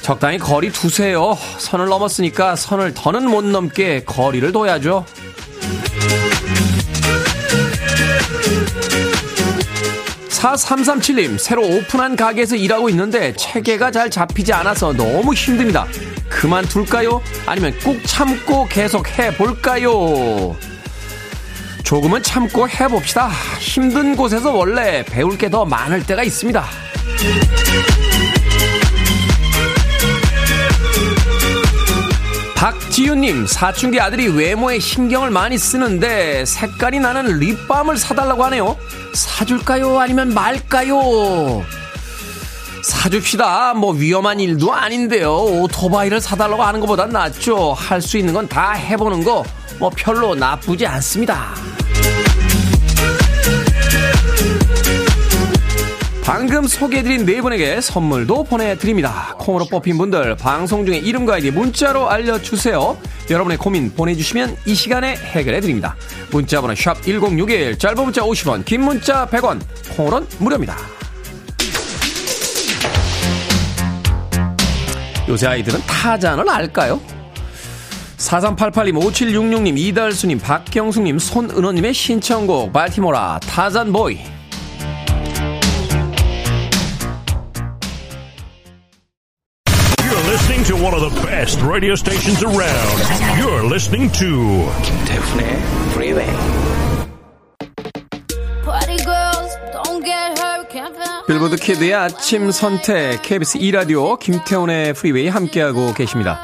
적당히 0.02 0.38
거리 0.38 0.70
두세요. 0.72 1.38
선을 1.58 1.86
넘었으니까 1.86 2.56
선을 2.56 2.92
더는 2.94 3.28
못 3.30 3.44
넘게 3.44 4.04
거리를 4.04 4.50
둬야죠. 4.52 5.06
4337님, 10.28 11.38
새로 11.38 11.62
오픈한 11.62 12.16
가게에서 12.16 12.56
일하고 12.56 12.88
있는데 12.88 13.32
체계가 13.34 13.92
잘 13.92 14.10
잡히지 14.10 14.52
않아서 14.52 14.92
너무 14.92 15.34
힘듭니다. 15.34 15.86
그만둘까요? 16.28 17.22
아니면 17.46 17.72
꾹 17.84 18.00
참고 18.04 18.66
계속 18.66 19.06
해볼까요? 19.18 20.56
조금은 21.92 22.22
참고 22.22 22.66
해봅시다. 22.66 23.28
힘든 23.60 24.16
곳에서 24.16 24.50
원래 24.50 25.04
배울 25.04 25.36
게 25.36 25.50
더 25.50 25.66
많을 25.66 26.02
때가 26.06 26.22
있습니다. 26.22 26.64
박지윤님, 32.54 33.46
사춘기 33.46 34.00
아들이 34.00 34.28
외모에 34.28 34.78
신경을 34.78 35.30
많이 35.30 35.58
쓰는데 35.58 36.44
색깔이 36.44 37.00
나는 37.00 37.38
립밤을 37.38 37.96
사달라고 37.96 38.44
하네요. 38.44 38.76
사줄까요? 39.14 39.98
아니면 39.98 40.32
말까요? 40.32 41.64
사줍시다. 42.84 43.74
뭐 43.74 43.92
위험한 43.92 44.38
일도 44.40 44.72
아닌데요. 44.72 45.32
오토바이를 45.34 46.20
사달라고 46.20 46.62
하는 46.62 46.80
것보단 46.80 47.10
낫죠. 47.10 47.72
할 47.72 48.00
수 48.00 48.16
있는 48.16 48.32
건 48.34 48.46
다 48.48 48.72
해보는 48.72 49.24
거 49.24 49.44
뭐 49.78 49.90
별로 49.96 50.34
나쁘지 50.36 50.86
않습니다. 50.86 51.54
방금 56.22 56.68
소개해드린 56.68 57.26
네 57.26 57.40
분에게 57.40 57.80
선물도 57.80 58.44
보내드립니다. 58.44 59.34
콩으로 59.38 59.66
뽑힌 59.66 59.98
분들 59.98 60.36
방송 60.36 60.86
중에 60.86 60.98
이름과 60.98 61.34
아이디 61.34 61.50
문자로 61.50 62.08
알려주세요. 62.08 62.96
여러분의 63.28 63.58
고민 63.58 63.92
보내주시면 63.92 64.56
이 64.64 64.74
시간에 64.74 65.16
해결해드립니다. 65.16 65.96
문자번호 66.30 66.76
샵 66.76 67.02
1061, 67.02 67.76
짧은 67.76 68.04
문자 68.04 68.22
50원, 68.22 68.64
긴 68.64 68.82
문자 68.82 69.26
100원, 69.26 69.60
콩으로는 69.96 70.28
무료입니다. 70.38 70.76
요새 75.28 75.48
아이들은 75.48 75.80
타잔을 75.80 76.48
알까요? 76.48 77.00
4388님, 78.18 79.02
5766님, 79.02 79.76
이달수님, 79.76 80.38
박경숙님, 80.38 81.18
손은호님의 81.18 81.92
신청곡, 81.92 82.72
발티모라, 82.72 83.40
타잔보이. 83.40 84.31
Best 91.42 91.60
radio 91.66 91.94
stations 91.96 92.40
around. 92.44 92.98
You're 93.36 93.66
listening 93.66 94.12
to 94.12 94.70
김태훈의 94.84 95.46
Freeway. 95.90 96.30
빌보드 101.26 101.56
키드의 101.56 101.94
아침 101.94 102.52
선택 102.52 103.22
KBS 103.22 103.58
2 103.58 103.72
라디오 103.72 104.16
김태훈의 104.16 104.94
프리웨이 104.94 105.28
함께하고 105.28 105.92
계십니다. 105.94 106.38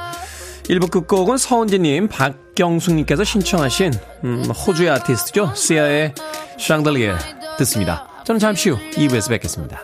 1부 0.65 0.91
끝곡은 0.91 1.37
서은지님, 1.37 2.09
박경숙님께서 2.09 3.23
신청하신 3.23 3.93
음, 4.25 4.45
호주의 4.51 4.91
아티스트죠. 4.91 5.53
시아의 5.55 6.15
샹들리에 6.59 7.15
듣습니다. 7.59 8.09
저는 8.25 8.41
잠시 8.41 8.71
후 8.71 8.79
2부에서 8.95 9.29
뵙겠습니다. 9.31 9.81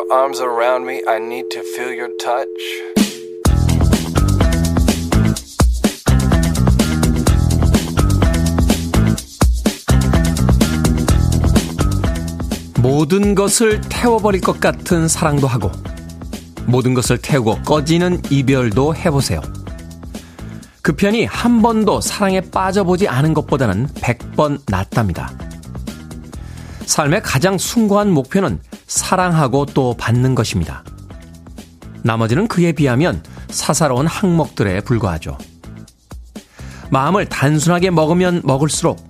Your 0.00 0.12
arms 0.12 0.40
around 0.40 0.86
me. 0.86 1.02
I 1.06 1.18
need 1.18 1.48
to 1.50 1.60
feel 1.60 1.92
your 1.92 2.10
touch. 2.16 2.48
모든 12.80 13.34
것을 13.34 13.80
태워버릴 13.90 14.40
것 14.40 14.58
같은 14.58 15.06
사랑도 15.06 15.46
하고, 15.46 15.70
모든 16.66 16.94
것을 16.94 17.18
태우고 17.18 17.62
꺼지는 17.62 18.22
이별도 18.30 18.94
해보세요. 18.94 19.40
그 20.82 20.94
편이 20.94 21.26
한 21.26 21.60
번도 21.60 22.00
사랑에 22.00 22.40
빠져보지 22.40 23.06
않은 23.06 23.34
것보다는 23.34 23.88
100번 23.88 24.60
낫답니다. 24.66 25.49
삶의 26.90 27.22
가장 27.22 27.56
숭고한 27.56 28.10
목표는 28.10 28.60
사랑하고 28.88 29.64
또 29.66 29.94
받는 29.96 30.34
것입니다. 30.34 30.82
나머지는 32.02 32.48
그에 32.48 32.72
비하면 32.72 33.22
사사로운 33.48 34.08
항목들에 34.08 34.80
불과하죠. 34.80 35.38
마음을 36.90 37.26
단순하게 37.26 37.90
먹으면 37.90 38.42
먹을수록 38.42 39.06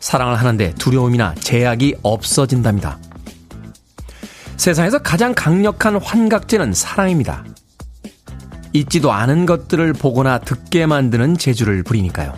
사랑을 0.00 0.40
하는데 0.40 0.74
두려움이나 0.74 1.36
제약이 1.36 1.98
없어진답니다. 2.02 2.98
세상에서 4.56 4.98
가장 4.98 5.34
강력한 5.36 5.96
환각제는 5.96 6.72
사랑입니다. 6.72 7.44
잊지도 8.72 9.12
않은 9.12 9.46
것들을 9.46 9.92
보거나 9.92 10.40
듣게 10.40 10.86
만드는 10.86 11.38
재주를 11.38 11.84
부리니까요. 11.84 12.34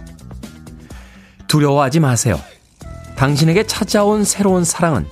두려워하지 1.49 2.01
마세요. 2.01 2.39
당신에게 3.17 3.65
찾아온 3.67 4.25
새로운 4.25 4.65
사랑은 4.65 5.07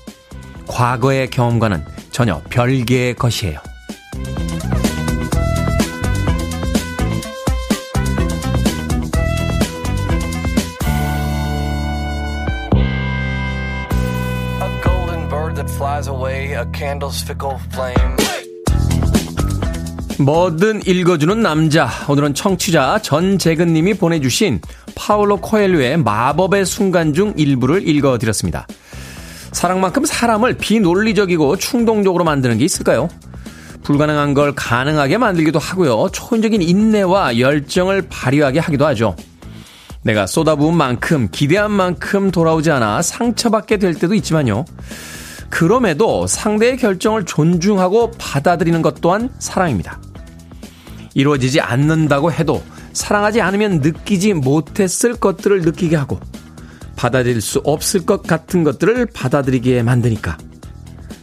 과거의 0.66 1.28
경험과는 1.30 1.84
전혀 2.10 2.40
별개의 2.50 3.14
것이에요. 3.14 3.58
뭐든 20.18 20.82
읽어주는 20.86 21.42
남자. 21.42 21.88
오늘은 22.08 22.34
청취자 22.34 23.00
전재근님이 23.02 23.94
보내주신 23.94 24.60
파울로 24.94 25.38
코엘류의 25.38 25.98
마법의 25.98 26.66
순간 26.66 27.12
중 27.14 27.34
일부를 27.36 27.86
읽어드렸습니다. 27.88 28.66
사랑만큼 29.50 30.04
사람을 30.04 30.54
비논리적이고 30.54 31.56
충동적으로 31.56 32.24
만드는 32.24 32.58
게 32.58 32.64
있을까요? 32.64 33.08
불가능한 33.82 34.34
걸 34.34 34.54
가능하게 34.54 35.18
만들기도 35.18 35.58
하고요. 35.58 36.08
초인적인 36.12 36.62
인내와 36.62 37.38
열정을 37.38 38.06
발휘하게 38.08 38.60
하기도 38.60 38.86
하죠. 38.86 39.16
내가 40.02 40.26
쏟아부은 40.26 40.76
만큼 40.76 41.28
기대한 41.30 41.72
만큼 41.72 42.30
돌아오지 42.30 42.70
않아 42.70 43.02
상처받게 43.02 43.78
될 43.78 43.94
때도 43.94 44.14
있지만요. 44.14 44.64
그럼에도 45.50 46.26
상대의 46.26 46.76
결정을 46.76 47.24
존중하고 47.24 48.12
받아들이는 48.18 48.82
것 48.82 49.00
또한 49.00 49.30
사랑입니다. 49.38 50.00
이루어지지 51.14 51.60
않는다고 51.60 52.32
해도 52.32 52.62
사랑하지 52.92 53.40
않으면 53.40 53.80
느끼지 53.80 54.34
못했을 54.34 55.14
것들을 55.14 55.62
느끼게 55.62 55.96
하고 55.96 56.20
받아들일 56.96 57.40
수 57.40 57.60
없을 57.64 58.04
것 58.04 58.22
같은 58.22 58.64
것들을 58.64 59.06
받아들이게 59.06 59.82
만드니까 59.82 60.38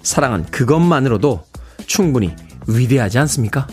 사랑은 0.04 0.46
그것만으로도 0.46 1.44
충분히 1.86 2.34
위대하지 2.68 3.20
않습니까? 3.20 3.68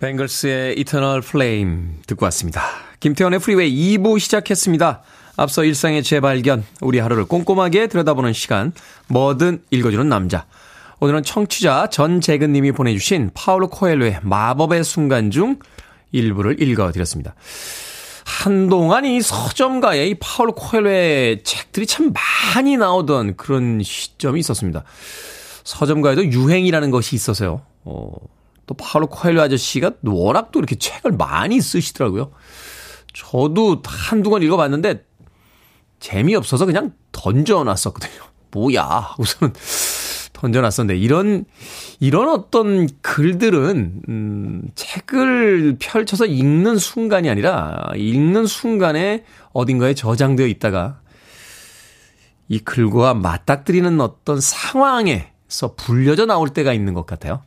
뱅글스의 0.00 0.78
Eternal 0.78 1.20
Flame 1.20 2.00
듣고 2.06 2.24
왔습니다. 2.26 2.62
김태훈의 3.00 3.40
프리웨이 3.40 3.98
2부 3.98 4.18
시작했습니다. 4.20 5.02
앞서 5.36 5.64
일상의 5.64 6.02
재발견, 6.02 6.64
우리 6.80 6.98
하루를 6.98 7.24
꼼꼼하게 7.24 7.86
들여다보는 7.88 8.32
시간, 8.32 8.72
뭐든 9.08 9.62
읽어주는 9.70 10.08
남자. 10.08 10.46
오늘은 11.00 11.22
청취자 11.22 11.88
전재근 11.90 12.52
님이 12.52 12.72
보내주신 12.72 13.30
파울로 13.32 13.68
코엘로의 13.68 14.20
마법의 14.22 14.82
순간 14.82 15.30
중 15.30 15.60
일부를 16.10 16.60
읽어드렸습니다. 16.60 17.34
한동안 18.24 19.04
이 19.04 19.22
서점가에 19.22 20.08
이 20.08 20.14
파울 20.18 20.50
코엘로의 20.52 21.44
책들이 21.44 21.86
참 21.86 22.12
많이 22.54 22.76
나오던 22.76 23.36
그런 23.36 23.80
시점이 23.82 24.40
있었습니다. 24.40 24.82
서점가에도 25.64 26.26
유행이라는 26.26 26.90
것이 26.90 27.14
있어서요. 27.14 27.62
어, 27.84 28.10
또 28.66 28.74
파울로 28.74 29.06
코엘로 29.06 29.40
아저씨가 29.40 29.92
워낙 30.02 30.50
또 30.50 30.58
이렇게 30.58 30.76
책을 30.76 31.12
많이 31.12 31.60
쓰시더라고요. 31.60 32.32
저도 33.14 33.82
권 33.82 34.42
읽어봤는데 34.42 35.04
재미없어서 36.00 36.66
그냥 36.66 36.92
던져놨었거든요. 37.12 38.22
뭐야. 38.50 39.14
우선은 39.18 39.54
던져놨었는데 40.38 40.96
이런 40.98 41.44
이런 41.98 42.28
어떤 42.28 42.88
글들은 43.02 44.02
음, 44.08 44.62
책을 44.74 45.76
펼쳐서 45.80 46.26
읽는 46.26 46.78
순간이 46.78 47.28
아니라 47.28 47.90
읽는 47.96 48.46
순간에 48.46 49.24
어딘가에 49.52 49.94
저장되어 49.94 50.46
있다가 50.46 51.00
이 52.48 52.60
글과 52.60 53.14
맞닥뜨리는 53.14 54.00
어떤 54.00 54.40
상황에서 54.40 55.74
불려져 55.76 56.24
나올 56.24 56.48
때가 56.48 56.72
있는 56.72 56.94
것 56.94 57.04
같아요. 57.04 57.42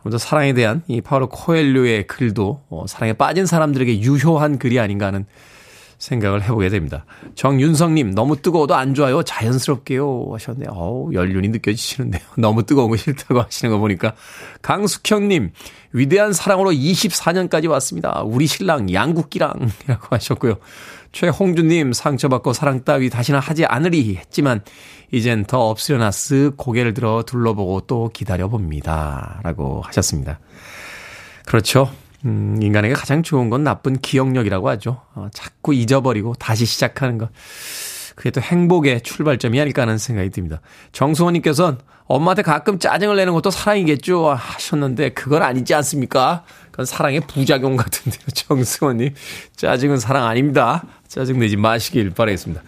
아무튼 0.00 0.18
사랑에 0.18 0.52
대한 0.52 0.82
이 0.86 1.00
파울로 1.00 1.28
코엘료의 1.28 2.06
글도 2.06 2.62
어, 2.68 2.84
사랑에 2.86 3.14
빠진 3.14 3.46
사람들에게 3.46 4.00
유효한 4.00 4.58
글이 4.58 4.78
아닌가 4.78 5.06
하는 5.06 5.26
생각을 5.98 6.42
해보게 6.44 6.68
됩니다. 6.68 7.04
정윤성님, 7.34 8.14
너무 8.14 8.36
뜨거워도 8.40 8.74
안 8.76 8.94
좋아요. 8.94 9.22
자연스럽게요. 9.24 10.28
하셨네요. 10.32 10.70
어우, 10.70 11.12
연륜이 11.12 11.48
느껴지시는데요. 11.48 12.22
너무 12.38 12.64
뜨거운 12.64 12.90
거 12.90 12.96
싫다고 12.96 13.42
하시는 13.42 13.72
거 13.72 13.78
보니까. 13.78 14.14
강숙형님, 14.62 15.50
위대한 15.92 16.32
사랑으로 16.32 16.70
24년까지 16.70 17.68
왔습니다. 17.68 18.22
우리 18.24 18.46
신랑 18.46 18.92
양국기랑. 18.92 19.52
이라고 19.84 20.06
하셨고요. 20.10 20.58
최홍주님, 21.10 21.92
상처받고 21.92 22.52
사랑 22.52 22.84
따위 22.84 23.10
다시는 23.10 23.40
하지 23.40 23.64
않으리 23.64 24.16
했지만, 24.16 24.62
이젠 25.10 25.44
더 25.46 25.68
없으려나 25.68 26.10
쓱 26.10 26.56
고개를 26.56 26.94
들어 26.94 27.24
둘러보고 27.26 27.82
또 27.82 28.10
기다려봅니다. 28.12 29.40
라고 29.42 29.82
하셨습니다. 29.82 30.38
그렇죠. 31.44 31.90
음, 32.24 32.58
인간에게 32.60 32.94
가장 32.94 33.22
좋은 33.22 33.50
건 33.50 33.64
나쁜 33.64 33.98
기억력이라고 33.98 34.68
하죠. 34.70 35.02
어, 35.14 35.28
자꾸 35.32 35.74
잊어버리고 35.74 36.34
다시 36.34 36.66
시작하는 36.66 37.18
것. 37.18 37.30
그게 38.16 38.30
또 38.30 38.40
행복의 38.40 39.02
출발점이 39.02 39.60
아닐까 39.60 39.82
하는 39.82 39.96
생각이 39.96 40.30
듭니다. 40.30 40.60
정수원님께서는 40.90 41.78
엄마한테 42.06 42.42
가끔 42.42 42.78
짜증을 42.80 43.14
내는 43.16 43.32
것도 43.34 43.50
사랑이겠죠 43.50 44.30
하셨는데 44.30 45.10
그건 45.10 45.42
아니지 45.42 45.72
않습니까? 45.74 46.42
그건 46.72 46.86
사랑의 46.86 47.20
부작용 47.20 47.76
같은데요. 47.76 48.22
정승원님. 48.34 49.14
짜증은 49.54 49.98
사랑 49.98 50.26
아닙니다. 50.26 50.84
짜증내지 51.06 51.56
마시길 51.56 52.10
바라겠습니다. 52.10 52.62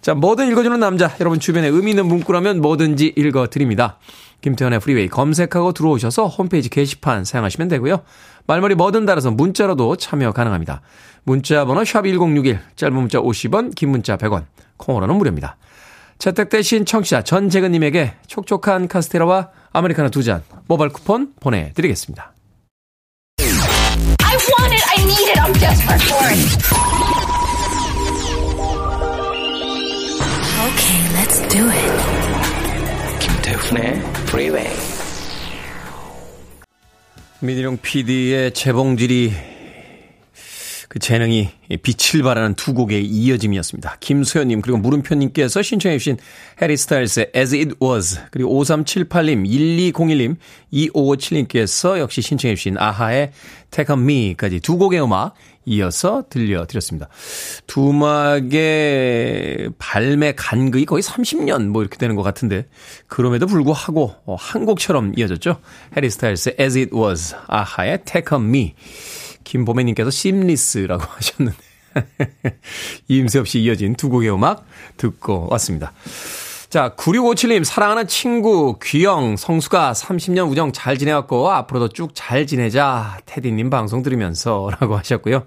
자, 0.00 0.14
뭐든 0.14 0.50
읽어주는 0.50 0.80
남자. 0.80 1.14
여러분 1.20 1.38
주변에 1.38 1.68
의미 1.68 1.90
있는 1.90 2.06
문구라면 2.06 2.60
뭐든지 2.60 3.12
읽어드립니다. 3.16 3.98
김태훈의 4.40 4.80
프리웨이 4.80 5.08
검색하고 5.08 5.72
들어오셔서 5.72 6.26
홈페이지 6.26 6.68
게시판 6.68 7.24
사용하시면 7.24 7.68
되고요. 7.68 8.02
말머리 8.46 8.74
뭐든 8.74 9.06
달아서 9.06 9.30
문자로도 9.32 9.96
참여 9.96 10.32
가능합니다. 10.32 10.80
문자 11.24 11.64
번호 11.64 11.82
샵1061, 11.82 12.58
짧은 12.76 12.94
문자 12.94 13.18
50원, 13.18 13.74
긴 13.74 13.90
문자 13.90 14.16
100원, 14.16 14.44
콩으로는 14.76 15.16
무료입니다. 15.16 15.56
채택되신 16.18 16.86
청취자 16.86 17.22
전재근님에게 17.22 18.14
촉촉한 18.26 18.88
카스테라와 18.88 19.48
아메리카노 19.72 20.08
두 20.10 20.22
잔 20.22 20.42
모바일 20.66 20.90
쿠폰 20.92 21.32
보내드리겠습니다. 21.40 22.32
I 23.38 24.36
want 24.58 24.72
it. 24.74 24.84
I 24.88 25.02
need 25.04 25.28
it. 25.30 25.38
I'm 25.40 25.52
desperate 25.58 26.02
for 26.02 26.24
it. 26.30 27.56
Okay, 30.66 31.00
let's 31.14 31.38
do 31.48 31.68
it. 31.68 31.92
김태훈의 33.20 34.00
Freeway. 34.28 34.70
민희룡 37.40 37.78
PD의 37.82 38.52
재봉질이 38.52 39.55
그 40.88 40.98
재능이 40.98 41.50
빛을 41.82 42.22
발하는 42.22 42.54
두 42.54 42.74
곡의 42.74 43.04
이어짐이었습니다. 43.04 43.96
김소연님 44.00 44.60
그리고 44.60 44.78
물음표님께서 44.78 45.62
신청해 45.62 45.98
주신 45.98 46.16
해리 46.62 46.76
스타일스의 46.76 47.32
As 47.34 47.54
It 47.54 47.74
Was 47.82 48.20
그리고 48.30 48.62
5378님 48.62 49.44
1201님 49.92 50.36
2557님께서 50.72 51.98
역시 51.98 52.22
신청해 52.22 52.54
주신 52.54 52.78
아하의 52.78 53.32
Take 53.70 53.92
On 53.94 54.08
Me까지 54.08 54.60
두 54.60 54.78
곡의 54.78 55.02
음악 55.02 55.34
이어서 55.68 56.22
들려드렸습니다. 56.30 57.08
두 57.66 57.90
음악의 57.90 59.70
발매 59.78 60.34
간극이 60.36 60.84
거의 60.84 61.02
30년 61.02 61.66
뭐 61.66 61.82
이렇게 61.82 61.98
되는 61.98 62.14
것 62.14 62.22
같은데 62.22 62.68
그럼에도 63.08 63.48
불구하고 63.48 64.14
한 64.38 64.64
곡처럼 64.64 65.14
이어졌죠. 65.16 65.58
해리 65.96 66.08
스타일스의 66.08 66.56
As 66.60 66.78
It 66.78 66.94
Was 66.94 67.34
아하의 67.48 68.04
Take 68.04 68.36
On 68.36 68.46
Me 68.46 68.74
김보매님께서 69.46 70.10
심리스라고 70.10 71.04
하셨는데 71.08 71.58
이임새 73.08 73.38
없이 73.38 73.60
이어진 73.60 73.94
두 73.94 74.10
곡의 74.10 74.30
음악 74.34 74.66
듣고 74.98 75.48
왔습니다. 75.50 75.92
자, 76.68 76.94
9657님, 76.96 77.64
사랑하는 77.64 78.08
친구, 78.08 78.78
귀영, 78.82 79.36
성수가 79.36 79.92
30년 79.92 80.50
우정 80.50 80.72
잘 80.72 80.98
지내왔고, 80.98 81.50
앞으로도 81.50 81.88
쭉 81.90 82.10
잘 82.12 82.46
지내자, 82.46 83.18
테디님 83.24 83.70
방송 83.70 84.02
들으면서, 84.02 84.68
라고 84.80 84.96
하셨고요. 84.96 85.44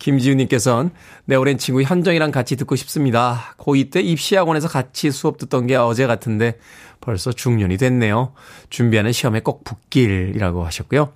김지훈님께서는, 0.00 0.90
내 1.24 1.36
오랜 1.36 1.56
친구 1.56 1.82
현정이랑 1.82 2.32
같이 2.32 2.56
듣고 2.56 2.74
싶습니다. 2.74 3.54
고2 3.58 3.92
때 3.92 4.00
입시학원에서 4.00 4.68
같이 4.68 5.12
수업 5.12 5.38
듣던 5.38 5.68
게 5.68 5.76
어제 5.76 6.06
같은데, 6.06 6.58
벌써 7.00 7.32
중년이 7.32 7.76
됐네요. 7.76 8.34
준비하는 8.68 9.12
시험에 9.12 9.40
꼭 9.40 9.62
붙길이라고 9.62 10.64
하셨고요. 10.66 11.12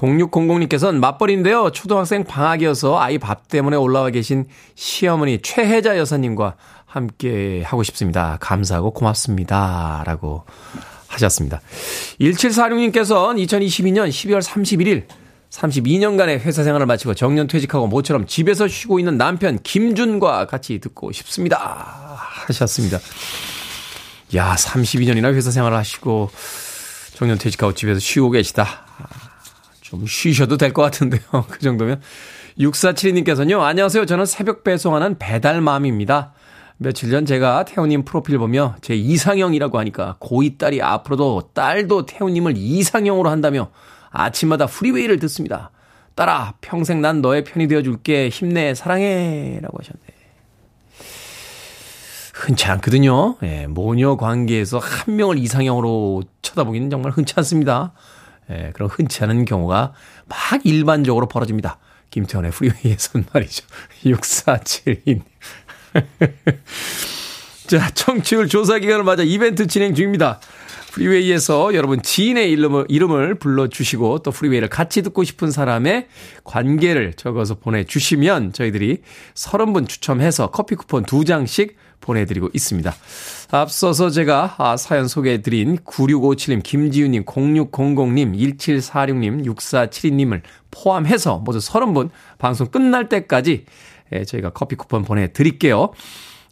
0600님께서는 0.00 0.98
맞벌인데요. 0.98 1.70
초등학생 1.72 2.24
방학이어서 2.24 2.98
아이 2.98 3.18
밥 3.18 3.48
때문에 3.48 3.76
올라와 3.76 4.10
계신 4.10 4.46
시어머니 4.74 5.40
최혜자 5.42 5.98
여사님과 5.98 6.56
함께 6.86 7.62
하고 7.64 7.82
싶습니다. 7.82 8.38
감사하고 8.40 8.92
고맙습니다. 8.92 10.02
라고 10.06 10.44
하셨습니다. 11.08 11.60
1746님께서는 12.20 13.44
2022년 13.46 14.08
12월 14.08 14.42
31일 14.42 15.04
32년간의 15.50 16.40
회사 16.40 16.62
생활을 16.62 16.86
마치고 16.86 17.14
정년 17.14 17.46
퇴직하고 17.48 17.88
모처럼 17.88 18.26
집에서 18.26 18.68
쉬고 18.68 19.00
있는 19.00 19.18
남편 19.18 19.58
김준과 19.62 20.46
같이 20.46 20.78
듣고 20.78 21.12
싶습니다. 21.12 21.58
하셨습니다. 22.46 22.98
야, 24.36 24.54
32년이나 24.54 25.34
회사 25.34 25.50
생활을 25.50 25.76
하시고 25.76 26.30
정년 27.14 27.36
퇴직하고 27.36 27.74
집에서 27.74 27.98
쉬고 27.98 28.30
계시다. 28.30 28.86
좀 29.90 30.06
쉬셔도 30.06 30.56
될 30.56 30.72
것 30.72 30.82
같은데요. 30.82 31.20
그 31.50 31.58
정도면. 31.58 32.00
6472님께서는요, 32.58 33.60
안녕하세요. 33.60 34.06
저는 34.06 34.24
새벽 34.26 34.62
배송하는 34.62 35.18
배달맘입니다. 35.18 36.32
며칠 36.76 37.10
전 37.10 37.26
제가 37.26 37.64
태우님 37.64 38.04
프로필 38.04 38.38
보며 38.38 38.76
제 38.82 38.94
이상형이라고 38.94 39.78
하니까 39.80 40.16
고이 40.20 40.56
딸이 40.58 40.80
앞으로도 40.80 41.50
딸도 41.54 42.06
태우님을 42.06 42.54
이상형으로 42.56 43.28
한다며 43.30 43.70
아침마다 44.10 44.66
프리웨이를 44.66 45.18
듣습니다. 45.20 45.70
딸아, 46.14 46.54
평생 46.60 47.00
난 47.00 47.20
너의 47.20 47.44
편이 47.44 47.66
되어줄게. 47.68 48.28
힘내, 48.28 48.74
사랑해. 48.74 49.58
라고 49.60 49.78
하셨네. 49.78 50.00
흔치 52.34 52.66
않거든요. 52.66 53.36
예, 53.42 53.66
모녀 53.66 54.16
관계에서 54.16 54.78
한 54.78 55.16
명을 55.16 55.38
이상형으로 55.38 56.22
쳐다보기는 56.42 56.90
정말 56.90 57.12
흔치 57.12 57.34
않습니다. 57.36 57.92
예, 58.50 58.70
그런 58.74 58.88
흔치 58.88 59.22
않은 59.24 59.44
경우가 59.44 59.92
막 60.26 60.38
일반적으로 60.64 61.28
벌어집니다. 61.28 61.78
김태훈의 62.10 62.50
프리웨이에선 62.50 63.26
말이죠. 63.32 63.64
6472님. 64.04 65.22
자, 67.66 67.90
청취율 67.90 68.48
조사 68.48 68.78
기간을 68.78 69.04
맞아 69.04 69.22
이벤트 69.22 69.66
진행 69.66 69.94
중입니다. 69.94 70.40
프리웨이에서 70.90 71.74
여러분 71.74 72.02
지인의 72.02 72.50
이름을, 72.50 72.86
이름을 72.88 73.36
불러주시고 73.36 74.20
또 74.20 74.30
프리웨이를 74.32 74.68
같이 74.68 75.02
듣고 75.02 75.22
싶은 75.22 75.52
사람의 75.52 76.08
관계를 76.42 77.12
적어서 77.14 77.54
보내주시면 77.54 78.52
저희들이 78.52 78.98
30분 79.34 79.88
추첨해서 79.88 80.50
커피 80.50 80.74
쿠폰 80.74 81.04
2장씩 81.04 81.74
보내드리고 82.00 82.48
있습니다. 82.52 82.94
앞서서 83.50 84.10
제가 84.10 84.54
아, 84.58 84.76
사연 84.76 85.08
소개해드린 85.08 85.78
9657님, 85.78 86.62
김지우님, 86.62 87.24
0600님, 87.24 88.34
1746님, 88.34 89.44
6472님을 89.46 90.42
포함해서 90.70 91.38
모두 91.38 91.58
30분 91.58 92.10
방송 92.38 92.68
끝날 92.68 93.08
때까지 93.08 93.64
예, 94.12 94.24
저희가 94.24 94.50
커피 94.50 94.76
쿠폰 94.76 95.04
보내드릴게요. 95.04 95.90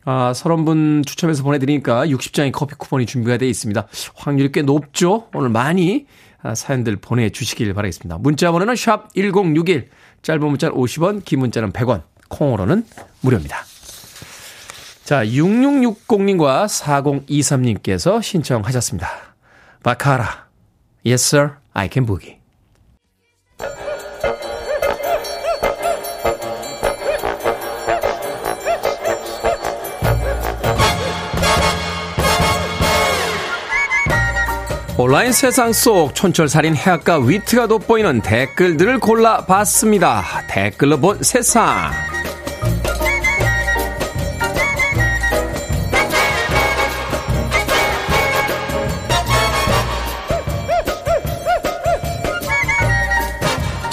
아, 0.04 0.32
30분 0.32 1.06
추첨해서 1.06 1.42
보내드리니까 1.42 2.06
60장의 2.06 2.52
커피 2.52 2.74
쿠폰이 2.76 3.06
준비가 3.06 3.36
되어 3.36 3.48
있습니다. 3.48 3.86
확률이 4.14 4.52
꽤 4.52 4.62
높죠? 4.62 5.28
오늘 5.34 5.48
많이 5.50 6.06
아, 6.42 6.54
사연들 6.54 6.96
보내주시길 6.96 7.74
바라겠습니다. 7.74 8.18
문자 8.18 8.52
번호는 8.52 8.76
샵 8.76 9.12
1061, 9.14 9.88
짧은 10.22 10.46
문자는 10.46 10.76
50원, 10.76 11.24
긴 11.24 11.40
문자는 11.40 11.72
100원, 11.72 12.02
콩으로는 12.28 12.84
무료입니다. 13.20 13.64
자, 15.08 15.24
6660님과 15.24 16.66
4023님께서 16.68 18.22
신청하셨습니다. 18.22 19.08
바카라. 19.82 20.48
Yes, 21.02 21.34
sir. 21.34 21.52
I 21.72 21.88
can 21.90 22.04
boogie. 22.04 22.36
온라인 34.98 35.32
세상 35.32 35.72
속 35.72 36.14
촌철살인 36.14 36.76
해악과 36.76 37.16
위트가 37.20 37.66
돋보이는 37.66 38.20
댓글들을 38.20 38.98
골라봤습니다. 38.98 40.22
댓글로 40.50 41.00
본 41.00 41.22
세상. 41.22 41.92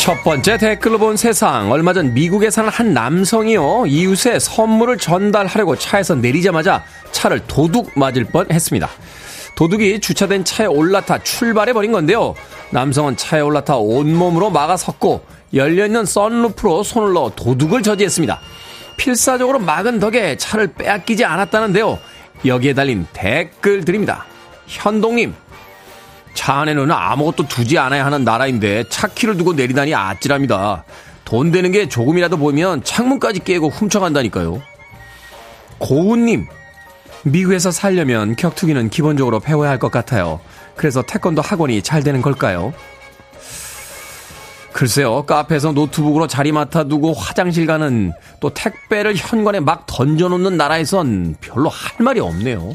첫 0.05 0.23
번째 0.23 0.57
댓글로 0.59 0.99
본 0.99 1.17
세상. 1.17 1.71
얼마 1.71 1.91
전 1.91 2.13
미국에 2.13 2.51
사는 2.51 2.69
한 2.69 2.93
남성이요. 2.93 3.85
이웃에 3.87 4.37
선물을 4.37 4.99
전달하려고 4.99 5.75
차에서 5.75 6.13
내리자마자 6.13 6.83
차를 7.11 7.39
도둑 7.47 7.89
맞을 7.95 8.25
뻔 8.25 8.45
했습니다. 8.51 8.87
도둑이 9.55 9.99
주차된 10.01 10.45
차에 10.45 10.67
올라타 10.67 11.17
출발해버린 11.23 11.91
건데요. 11.91 12.35
남성은 12.69 13.17
차에 13.17 13.41
올라타 13.41 13.77
온몸으로 13.77 14.51
막아섰고 14.51 15.25
열려있는 15.55 16.05
썬루프로 16.05 16.83
손을 16.83 17.13
넣어 17.13 17.31
도둑을 17.35 17.81
저지했습니다. 17.81 18.39
필사적으로 18.97 19.57
막은 19.57 19.99
덕에 19.99 20.37
차를 20.37 20.67
빼앗기지 20.73 21.25
않았다는데요. 21.25 21.97
여기에 22.45 22.75
달린 22.75 23.07
댓글들입니다. 23.11 24.23
현동님, 24.67 25.33
차 26.35 26.59
안에는 26.59 26.91
아무것도 26.91 27.47
두지 27.47 27.79
않아야 27.79 28.05
하는 28.05 28.23
나라인데 28.23 28.83
차 28.89 29.07
키를 29.07 29.37
두고 29.37 29.53
내리다니 29.53 29.95
아찔합니다. 29.95 30.83
돈 31.23 31.51
되는 31.51 31.71
게 31.71 31.89
조금이라도 31.89 32.37
보이면 32.37 32.83
창문까지 32.83 33.39
깨고 33.39 33.69
훔쳐간다니까요. 33.69 34.61
고은님, 35.79 36.45
미국에서 37.23 37.71
살려면 37.71 38.35
격투기는 38.35 38.89
기본적으로 38.89 39.39
배워야 39.39 39.71
할 39.71 39.79
것 39.79 39.89
같아요. 39.91 40.39
그래서 40.75 41.01
태권도 41.01 41.41
학원이 41.41 41.81
잘 41.81 42.03
되는 42.03 42.21
걸까요? 42.21 42.73
글쎄요, 44.71 45.25
카페에서 45.25 45.71
노트북으로 45.71 46.27
자리 46.27 46.51
맡아두고 46.51 47.13
화장실 47.13 47.65
가는 47.65 48.11
또 48.41 48.53
택배를 48.53 49.15
현관에 49.15 49.61
막 49.61 49.85
던져놓는 49.87 50.57
나라에선 50.57 51.37
별로 51.39 51.69
할 51.69 52.03
말이 52.03 52.19
없네요. 52.19 52.73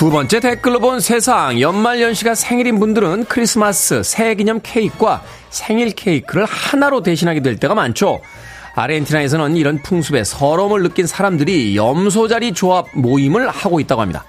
두 0.00 0.08
번째 0.08 0.40
댓글로 0.40 0.80
본 0.80 0.98
세상 0.98 1.60
연말 1.60 2.00
연시가 2.00 2.34
생일인 2.34 2.80
분들은 2.80 3.26
크리스마스 3.26 4.02
새해 4.02 4.34
기념 4.34 4.58
케이크와 4.62 5.22
생일 5.50 5.90
케이크를 5.90 6.46
하나로 6.46 7.02
대신하게 7.02 7.40
될 7.40 7.56
때가 7.56 7.74
많죠. 7.74 8.22
아르헨티나에서는 8.76 9.58
이런 9.58 9.82
풍습에 9.82 10.24
서러움을 10.24 10.84
느낀 10.84 11.06
사람들이 11.06 11.76
염소자리 11.76 12.54
조합 12.54 12.86
모임을 12.94 13.50
하고 13.50 13.78
있다고 13.78 14.00
합니다. 14.00 14.24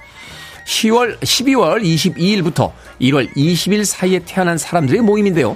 10월, 0.66 1.18
12월 1.22 1.82
22일부터 1.82 2.74
1월 3.00 3.34
20일 3.34 3.86
사이에 3.86 4.20
태어난 4.26 4.58
사람들의 4.58 5.00
모임인데요. 5.00 5.56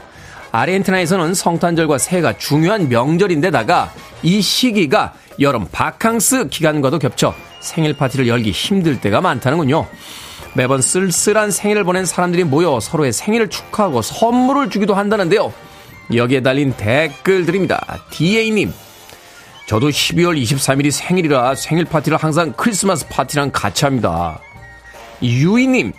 아르헨티나에서는 0.53 1.34
성탄절과 1.34 1.97
새해가 1.97 2.38
중요한 2.38 2.88
명절인데다가 2.88 3.91
이 4.24 4.41
시기가 4.41 5.13
여름 5.41 5.68
바캉스 5.70 6.47
기간과도 6.47 6.99
겹쳐 6.99 7.36
생일 7.66 7.93
파티를 7.93 8.28
열기 8.28 8.51
힘들 8.51 9.01
때가 9.01 9.22
많다는군요. 9.22 9.88
매번 10.53 10.82
쓸쓸한 10.82 11.51
생일을 11.51 11.84
보낸 11.84 12.05
사람들이 12.05 12.43
모여 12.45 12.80
서로의 12.80 13.11
생일을 13.11 13.49
축하하고 13.49 14.01
선물을 14.01 14.70
주기도 14.70 14.93
한다는데요. 14.93 15.51
여기에 16.13 16.41
달린 16.41 16.74
댓글들입니다. 16.78 18.03
DA님. 18.11 18.72
저도 19.68 19.89
12월 19.89 20.39
23일이 20.41 20.91
생일이라 20.91 21.55
생일 21.55 21.86
파티를 21.86 22.20
항상 22.20 22.53
크리스마스 22.55 23.07
파티랑 23.07 23.49
같이 23.51 23.84
합니다. 23.84 24.39
유이님, 25.24 25.91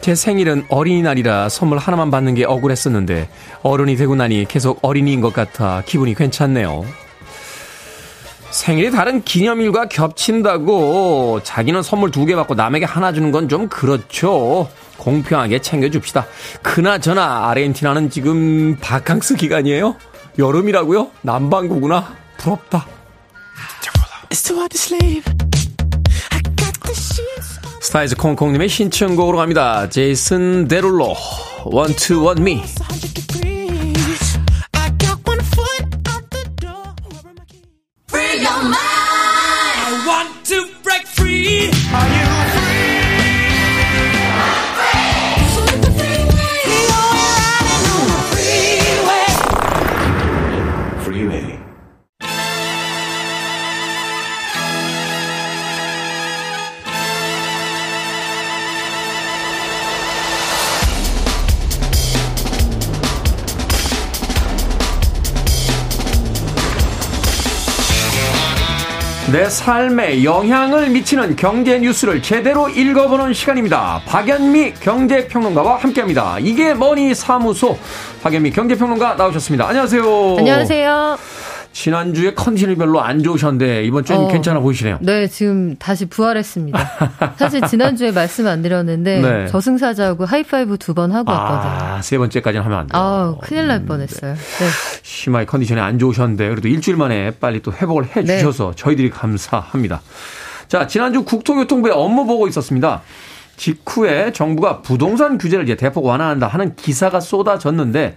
제 0.00 0.14
생일은 0.14 0.66
어린이날이라 0.68 1.48
선물 1.48 1.78
하나만 1.78 2.12
받는 2.12 2.34
게 2.34 2.44
억울했었는데 2.44 3.28
어른이 3.62 3.96
되고 3.96 4.14
나니 4.14 4.44
계속 4.46 4.78
어린이인 4.82 5.20
것 5.20 5.32
같아 5.32 5.82
기분이 5.84 6.14
괜찮네요. 6.14 6.84
생일이 8.54 8.92
다른 8.92 9.24
기념일과 9.24 9.86
겹친다고 9.88 11.40
자기는 11.42 11.82
선물 11.82 12.12
두 12.12 12.24
개 12.24 12.36
받고 12.36 12.54
남에게 12.54 12.84
하나 12.86 13.12
주는 13.12 13.32
건 13.32 13.48
좀 13.48 13.68
그렇죠. 13.68 14.70
공평하게 14.96 15.60
챙겨줍시다. 15.60 16.24
그나저나 16.62 17.48
아르헨티나는 17.50 18.10
지금 18.10 18.76
바캉스 18.80 19.34
기간이에요? 19.36 19.96
여름이라고요? 20.38 21.10
남반구구나. 21.22 22.14
부럽다. 22.38 22.86
스타이즈 27.80 28.14
콩콩님의 28.16 28.68
신청곡으로 28.68 29.36
갑니다. 29.38 29.88
제이슨 29.88 30.68
데룰로 30.68 31.14
Want 31.72 32.14
Me 32.40 32.62
내 69.34 69.50
삶에 69.50 70.22
영향을 70.22 70.90
미치는 70.90 71.34
경제 71.34 71.80
뉴스를 71.80 72.22
제대로 72.22 72.68
읽어보는 72.68 73.34
시간입니다. 73.34 74.00
박연미 74.06 74.74
경제평론가와 74.74 75.78
함께합니다. 75.78 76.36
이게 76.38 76.72
뭐니 76.72 77.16
사무소 77.16 77.76
박연미 78.22 78.52
경제평론가 78.52 79.14
나오셨습니다. 79.14 79.66
안녕하세요. 79.66 80.36
안녕하세요. 80.38 81.18
지난주에 81.74 82.34
컨디션이 82.34 82.76
별로 82.76 83.00
안 83.02 83.20
좋으셨는데 83.22 83.82
이번 83.84 84.04
주엔 84.04 84.20
어. 84.20 84.28
괜찮아 84.28 84.60
보이시네요. 84.60 84.98
네, 85.02 85.26
지금 85.26 85.74
다시 85.76 86.06
부활했습니다. 86.06 87.34
사실 87.36 87.60
지난주에 87.62 88.12
말씀 88.14 88.46
안 88.46 88.62
드렸는데 88.62 89.20
네. 89.20 89.46
저승사자하고 89.48 90.24
하이파이브 90.24 90.78
두 90.78 90.94
번 90.94 91.10
하고 91.10 91.32
왔거든요. 91.32 91.94
아, 91.96 92.00
세 92.02 92.16
번째까지는 92.16 92.64
하면 92.64 92.78
안 92.78 92.86
돼요. 92.86 93.02
아, 93.02 93.34
큰일 93.42 93.66
날 93.66 93.84
뻔했어요. 93.84 94.34
네. 94.34 94.66
심하게 95.02 95.44
컨디션이 95.46 95.80
안 95.80 95.98
좋으셨는데 95.98 96.48
그래도 96.50 96.68
일주일 96.68 96.96
만에 96.96 97.32
빨리 97.40 97.60
또 97.60 97.72
회복을 97.72 98.04
해 98.14 98.22
네. 98.22 98.38
주셔서 98.38 98.72
저희들이 98.76 99.10
감사합니다. 99.10 100.00
자, 100.68 100.86
지난주 100.86 101.24
국토교통부의 101.24 101.92
업무 101.92 102.24
보고 102.26 102.46
있었습니다. 102.46 103.02
직후에 103.56 104.32
정부가 104.32 104.82
부동산 104.82 105.38
규제를 105.38 105.64
이제 105.64 105.74
대폭 105.74 106.04
완화한다 106.04 106.46
하는 106.46 106.76
기사가 106.76 107.18
쏟아졌는데 107.18 108.16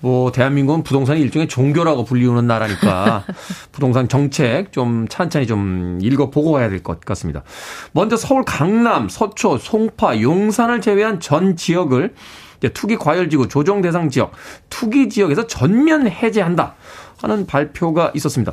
뭐 0.00 0.32
대한민국은 0.32 0.82
부동산이 0.82 1.20
일종의 1.20 1.48
종교라고 1.48 2.04
불리우는 2.04 2.46
나라니까 2.46 3.24
부동산 3.72 4.08
정책 4.08 4.72
좀 4.72 5.06
찬찬히 5.08 5.46
좀 5.46 5.98
읽어보고 6.02 6.52
가야 6.52 6.68
될 6.68 6.82
것 6.82 7.00
같습니다. 7.00 7.42
먼저 7.92 8.16
서울 8.16 8.44
강남, 8.44 9.08
서초, 9.08 9.58
송파, 9.58 10.20
용산을 10.20 10.80
제외한 10.80 11.20
전 11.20 11.56
지역을 11.56 12.14
이제 12.58 12.68
투기 12.68 12.96
과열지구 12.96 13.48
조정 13.48 13.80
대상 13.82 14.10
지역, 14.10 14.32
투기 14.70 15.08
지역에서 15.08 15.46
전면 15.46 16.08
해제한다 16.08 16.74
하는 17.20 17.46
발표가 17.46 18.12
있었습니다. 18.14 18.52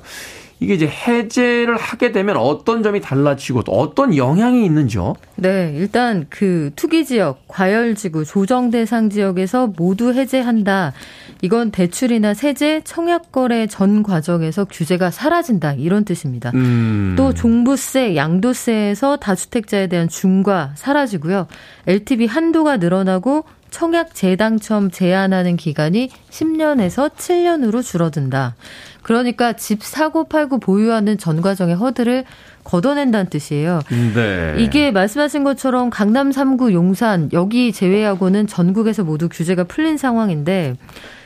이게 0.62 0.76
이제 0.76 0.88
해제를 0.88 1.76
하게 1.76 2.12
되면 2.12 2.38
어떤 2.38 2.84
점이 2.84 3.02
달라지고 3.02 3.64
또 3.64 3.72
어떤 3.72 4.16
영향이 4.16 4.64
있는지요? 4.64 5.16
네, 5.36 5.74
일단 5.76 6.28
그 6.30 6.70
투기 6.76 7.04
지역, 7.04 7.48
과열 7.48 7.96
지구, 7.96 8.24
조정 8.24 8.70
대상 8.70 9.10
지역에서 9.10 9.74
모두 9.76 10.14
해제한다. 10.14 10.94
이건 11.42 11.72
대출이나 11.72 12.36
세제, 12.36 12.82
청약 12.84 13.32
거래 13.32 13.66
전 13.66 14.04
과정에서 14.04 14.66
규제가 14.66 15.10
사라진다. 15.10 15.74
이런 15.74 16.06
뜻입니다. 16.06 16.52
음. 16.54 17.16
또 17.18 17.34
종부세, 17.34 18.16
양도세에서 18.16 19.18
다주택자에 19.18 19.88
대한 19.88 20.08
중과 20.08 20.74
사라지고요. 20.76 21.48
LTV 21.88 22.28
한도가 22.28 22.78
늘어나고 22.78 23.46
청약 23.72 24.14
재당첨 24.14 24.92
제한하는 24.92 25.56
기간이 25.58 26.10
10년에서 26.30 27.12
7년으로 27.16 27.82
줄어든다. 27.82 28.56
그러니까 29.02 29.54
집 29.54 29.82
사고 29.84 30.26
팔고 30.26 30.60
보유하는 30.60 31.18
전 31.18 31.42
과정의 31.42 31.76
허들을 31.76 32.26
걷어낸다는 32.64 33.30
뜻이에요. 33.32 33.80
네. 34.14 34.56
이게 34.60 34.92
말씀하신 34.92 35.44
것처럼 35.44 35.90
강남 35.90 36.30
3구 36.30 36.74
용산 36.74 37.30
여기 37.34 37.72
제외하고는 37.72 38.46
전국에서 38.46 39.04
모두 39.04 39.30
규제가 39.30 39.64
풀린 39.64 39.98
상황인데 39.98 40.76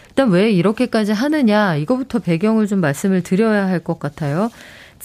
일단 0.10 0.30
왜 0.30 0.50
이렇게까지 0.52 1.12
하느냐 1.12 1.76
이거부터 1.76 2.20
배경을 2.20 2.68
좀 2.68 2.80
말씀을 2.80 3.22
드려야 3.22 3.68
할 3.68 3.80
것 3.80 4.00
같아요. 4.00 4.50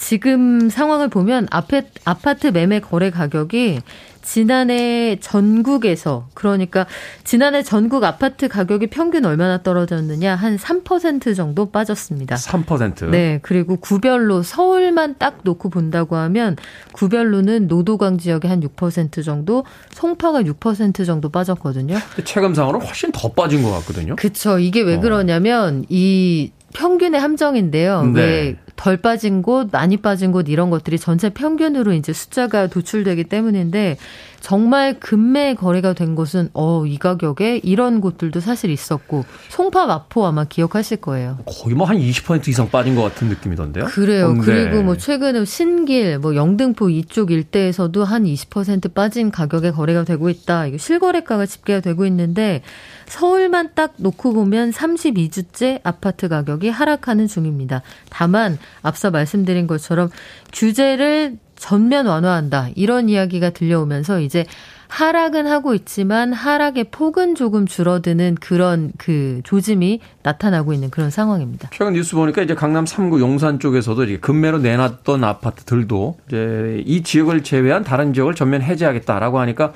지금 0.01 0.67
상황을 0.69 1.09
보면 1.09 1.47
아파트, 1.51 1.87
아파트 2.05 2.47
매매 2.47 2.79
거래 2.79 3.11
가격이 3.11 3.81
지난해 4.23 5.17
전국에서 5.19 6.27
그러니까 6.33 6.87
지난해 7.23 7.61
전국 7.61 8.03
아파트 8.03 8.47
가격이 8.47 8.87
평균 8.87 9.25
얼마나 9.25 9.61
떨어졌느냐 9.61 10.35
한 10.35 10.57
3% 10.57 11.35
정도 11.35 11.69
빠졌습니다. 11.69 12.35
3%. 12.35 13.09
네, 13.09 13.39
그리고 13.43 13.77
구별로 13.77 14.41
서울만 14.41 15.15
딱 15.19 15.39
놓고 15.43 15.69
본다고 15.69 16.15
하면 16.15 16.55
구별로는 16.93 17.67
노도강 17.67 18.17
지역에 18.17 18.49
한6% 18.49 19.23
정도, 19.23 19.65
송파가 19.91 20.41
6% 20.41 21.05
정도 21.05 21.29
빠졌거든요. 21.29 21.97
체감상으로는 22.23 22.85
훨씬 22.85 23.11
더 23.11 23.31
빠진 23.31 23.61
것 23.61 23.71
같거든요. 23.71 24.15
그쵸. 24.15 24.57
이게 24.57 24.81
왜 24.81 24.95
어. 24.95 24.99
그러냐면 24.99 25.85
이 25.89 26.51
평균의 26.73 27.19
함정인데요. 27.19 28.03
네. 28.05 28.21
왜 28.21 28.57
덜 28.81 28.97
빠진 28.97 29.43
곳, 29.43 29.69
많이 29.71 29.95
빠진 29.95 30.31
곳 30.31 30.49
이런 30.49 30.71
것들이 30.71 30.97
전체 30.97 31.29
평균으로 31.29 31.93
이제 31.93 32.13
숫자가 32.13 32.65
도출되기 32.65 33.25
때문인데 33.25 33.97
정말 34.39 34.99
금매 34.99 35.53
거래가 35.53 35.93
된 35.93 36.15
곳은 36.15 36.49
어, 36.55 36.83
이 36.87 36.97
가격에 36.97 37.61
이런 37.61 38.01
곳들도 38.01 38.39
사실 38.39 38.71
있었고 38.71 39.23
송파 39.49 39.85
마포 39.85 40.25
아마 40.25 40.45
기억하실 40.45 40.97
거예요. 40.97 41.37
거의 41.45 41.75
뭐 41.75 41.85
한 41.85 41.97
20% 41.97 42.47
이상 42.47 42.71
빠진 42.71 42.95
것 42.95 43.03
같은 43.03 43.27
느낌이던데요. 43.27 43.85
그래요. 43.85 44.33
네. 44.33 44.41
그리고 44.43 44.81
뭐 44.81 44.97
최근에 44.97 45.45
신길, 45.45 46.17
뭐 46.17 46.35
영등포 46.35 46.89
이쪽 46.89 47.29
일대에서도 47.29 48.03
한 48.03 48.23
20% 48.23 48.95
빠진 48.95 49.29
가격에 49.29 49.69
거래가 49.69 50.05
되고 50.05 50.27
있다. 50.29 50.65
이거 50.65 50.77
실거래가가 50.79 51.45
집계가 51.45 51.81
되고 51.81 52.05
있는데 52.07 52.63
서울만 53.05 53.71
딱 53.75 53.93
놓고 53.97 54.33
보면 54.33 54.71
32주째 54.71 55.81
아파트 55.83 56.29
가격이 56.29 56.69
하락하는 56.69 57.27
중입니다. 57.27 57.83
다만 58.09 58.57
앞서 58.81 59.11
말씀드린 59.11 59.67
것처럼 59.67 60.09
규제를 60.53 61.37
전면 61.55 62.07
완화한다. 62.07 62.69
이런 62.75 63.07
이야기가 63.07 63.51
들려오면서 63.51 64.19
이제 64.19 64.45
하락은 64.91 65.47
하고 65.47 65.73
있지만 65.73 66.33
하락의 66.33 66.85
폭은 66.91 67.35
조금 67.35 67.65
줄어드는 67.65 68.35
그런 68.41 68.91
그 68.97 69.39
조짐이 69.45 70.01
나타나고 70.21 70.73
있는 70.73 70.89
그런 70.89 71.09
상황입니다. 71.09 71.69
최근 71.71 71.93
뉴스 71.93 72.15
보니까 72.15 72.41
이제 72.41 72.55
강남 72.55 72.83
3구 72.83 73.21
용산 73.21 73.59
쪽에서도 73.59 74.03
이제 74.03 74.17
금매로 74.17 74.57
내놨던 74.57 75.23
아파트들도 75.23 76.17
이제 76.27 76.83
이 76.85 77.03
지역을 77.03 77.43
제외한 77.43 77.85
다른 77.85 78.13
지역을 78.13 78.35
전면 78.35 78.63
해제하겠다라고 78.63 79.39
하니까 79.39 79.71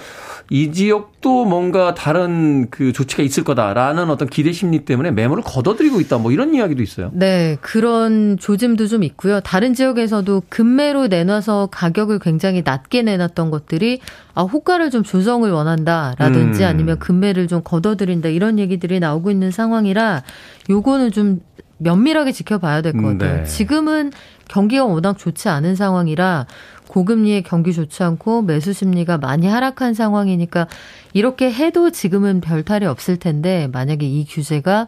이 0.50 0.72
지역도 0.72 1.46
뭔가 1.46 1.96
다른 1.96 2.70
그 2.70 2.94
조치가 2.94 3.24
있을 3.24 3.44
거다라는 3.44 4.10
어떤 4.12 4.28
기대 4.28 4.52
심리 4.52 4.86
때문에 4.86 5.12
매물을 5.12 5.44
걷어들이고 5.44 6.00
있다 6.02 6.20
뭐 6.20 6.32
이런 6.32 6.54
이야기도 6.54 6.84
있어요. 6.84 7.10
네, 7.14 7.58
그런 7.62 8.38
조짐도 8.38 8.88
좀 8.88 9.04
있고요. 9.04 9.40
다른 9.40 9.74
지역에서도 9.74 10.44
금매로 10.50 11.08
내놔서 11.08 11.70
가격을 11.72 12.20
굉장히 12.20 12.62
낮게 12.64 13.02
내놨던 13.02 13.50
것들이 13.50 14.02
아, 14.36 14.44
호가를 14.44 14.92
좀 14.92 15.02
조정을 15.04 15.52
원한다라든지 15.52 16.64
음. 16.64 16.68
아니면 16.68 17.00
금매를 17.00 17.48
좀 17.48 17.62
걷어들인다 17.64 18.30
이런 18.30 18.60
얘기들이 18.60 19.00
나오고 19.00 19.32
있는 19.32 19.50
상황이라 19.52 20.22
요거는 20.70 21.12
좀 21.12 21.42
면밀하게 21.78 22.32
지켜봐야 22.32 22.82
될 22.82 22.94
것 22.94 23.02
같아요. 23.18 23.38
네. 23.40 23.44
지금은 23.46 24.12
경기가 24.48 24.86
워낙 24.86 25.18
좋지 25.18 25.50
않은 25.50 25.76
상황이라 25.76 26.46
고금리의 26.88 27.44
경기 27.44 27.74
좋지 27.74 28.04
않고 28.04 28.42
매수 28.44 28.74
심리가 28.74 29.18
많이 29.18 29.48
하락한 29.48 29.94
상황이니까 29.94 30.68
이렇게 31.14 31.52
해도 31.52 31.92
지금은 31.92 32.42
별 32.42 32.64
탈이 32.64 32.86
없을 32.86 33.18
텐데 33.18 33.70
만약에 33.72 34.06
이 34.06 34.26
규제가 34.26 34.88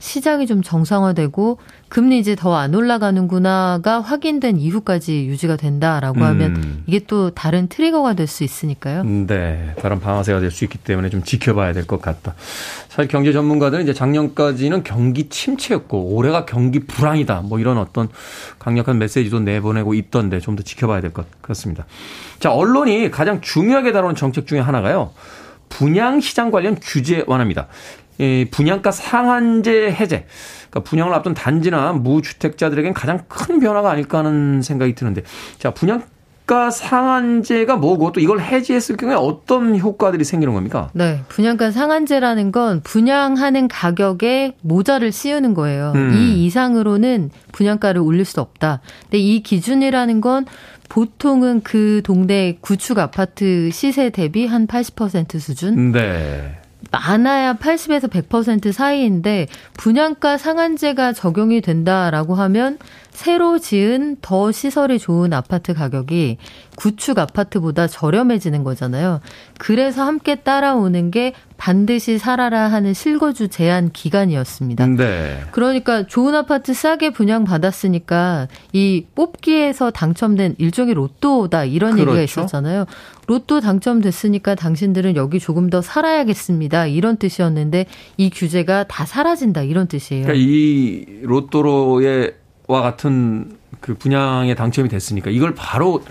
시장이 0.00 0.46
좀 0.46 0.62
정상화되고 0.62 1.58
금리 1.88 2.18
이제 2.18 2.34
더 2.36 2.54
안 2.54 2.74
올라가는구나가 2.74 4.00
확인된 4.00 4.58
이후까지 4.58 5.26
유지가 5.26 5.56
된다라고 5.56 6.24
하면 6.24 6.56
음. 6.56 6.82
이게 6.86 7.00
또 7.06 7.30
다른 7.30 7.68
트리거가 7.68 8.14
될 8.14 8.26
수 8.28 8.44
있으니까요. 8.44 9.04
네, 9.04 9.74
다른 9.80 9.98
방아쇠가 10.00 10.40
될 10.40 10.50
수 10.50 10.64
있기 10.64 10.78
때문에 10.78 11.08
좀 11.10 11.22
지켜봐야 11.22 11.72
될 11.72 11.86
것 11.86 12.00
같다. 12.02 12.34
사실 12.88 13.08
경제 13.08 13.32
전문가들은 13.32 13.84
이제 13.84 13.94
작년까지는 13.94 14.82
경기 14.84 15.28
침체였고 15.28 16.14
올해가 16.14 16.44
경기 16.44 16.80
불황이다. 16.80 17.42
뭐 17.42 17.58
이런 17.58 17.78
어떤 17.78 18.08
강력한 18.58 18.98
메시지도 18.98 19.40
내보내고 19.40 19.94
있던데 19.94 20.40
좀 20.40 20.56
더 20.56 20.62
지켜봐야 20.62 21.00
될 21.00 21.12
것 21.12 21.26
같 21.42 21.47
습니다. 21.54 21.86
자, 22.38 22.52
언론이 22.52 23.10
가장 23.10 23.40
중요하게 23.40 23.92
다루는 23.92 24.14
정책 24.14 24.46
중에 24.46 24.60
하나가요. 24.60 25.10
분양 25.68 26.20
시장 26.20 26.50
관련 26.50 26.76
규제 26.80 27.24
완화입니다. 27.26 27.68
이 28.18 28.46
분양가 28.50 28.90
상한제 28.90 29.92
해제. 29.92 30.26
그러니까 30.70 30.90
분양을 30.90 31.14
앞둔 31.14 31.34
단지나 31.34 31.92
무주택자들에겐 31.92 32.92
가장 32.92 33.24
큰 33.28 33.60
변화가 33.60 33.90
아닐까 33.90 34.18
하는 34.18 34.60
생각이 34.60 34.94
드는데, 34.94 35.22
자 35.58 35.72
분양가 35.72 36.70
상한제가 36.70 37.76
뭐고 37.76 38.12
또 38.12 38.20
이걸 38.20 38.40
해제했을 38.40 38.96
경우에 38.96 39.14
어떤 39.14 39.78
효과들이 39.78 40.24
생기는 40.24 40.52
겁니까? 40.52 40.90
네, 40.94 41.22
분양가 41.28 41.70
상한제라는 41.70 42.50
건 42.50 42.80
분양하는 42.82 43.68
가격에 43.68 44.56
모자를 44.62 45.12
씌우는 45.12 45.54
거예요. 45.54 45.92
음. 45.94 46.12
이 46.14 46.44
이상으로는 46.44 47.30
분양가를 47.52 48.00
올릴 48.00 48.24
수 48.24 48.40
없다. 48.40 48.80
근데 49.02 49.18
이 49.18 49.42
기준이라는 49.42 50.20
건 50.20 50.44
보통은 50.88 51.62
그 51.62 52.02
동네 52.04 52.58
구축 52.60 52.98
아파트 52.98 53.70
시세 53.72 54.10
대비 54.10 54.46
한 54.46 54.66
80% 54.66 55.38
수준? 55.38 55.92
네. 55.92 56.58
많아야 56.90 57.54
80에서 57.54 58.08
100% 58.08 58.72
사이인데 58.72 59.46
분양가 59.76 60.38
상한제가 60.38 61.12
적용이 61.12 61.60
된다라고 61.60 62.34
하면 62.34 62.78
새로 63.18 63.58
지은 63.58 64.18
더 64.22 64.52
시설이 64.52 65.00
좋은 65.00 65.32
아파트 65.32 65.74
가격이 65.74 66.38
구축 66.76 67.18
아파트보다 67.18 67.88
저렴해지는 67.88 68.62
거잖아요. 68.62 69.20
그래서 69.58 70.04
함께 70.04 70.36
따라오는 70.36 71.10
게 71.10 71.32
반드시 71.56 72.18
살아라 72.18 72.68
하는 72.68 72.94
실거주 72.94 73.48
제한 73.48 73.90
기간이었습니다. 73.90 74.86
네. 74.86 75.40
그러니까 75.50 76.06
좋은 76.06 76.36
아파트 76.36 76.72
싸게 76.72 77.10
분양받았으니까 77.10 78.46
이 78.72 79.06
뽑기에서 79.16 79.90
당첨된 79.90 80.54
일종의 80.58 80.94
로또다 80.94 81.64
이런 81.64 81.94
그렇죠. 81.94 82.10
얘기가 82.10 82.22
있었잖아요. 82.22 82.84
로또 83.26 83.60
당첨됐으니까 83.60 84.54
당신들은 84.54 85.16
여기 85.16 85.40
조금 85.40 85.70
더 85.70 85.82
살아야겠습니다. 85.82 86.86
이런 86.86 87.16
뜻이었는데 87.16 87.86
이 88.16 88.30
규제가 88.30 88.84
다 88.84 89.04
사라진다 89.04 89.64
이런 89.64 89.88
뜻이에요. 89.88 90.22
그러니까 90.22 90.40
이 90.40 91.04
로또로의 91.24 92.20
와 92.20 92.47
같은 92.68 93.56
그 93.80 93.94
분양에 93.94 94.54
당첨이 94.54 94.88
됐으니까 94.88 95.30
이걸 95.30 95.54
바로 95.54 96.02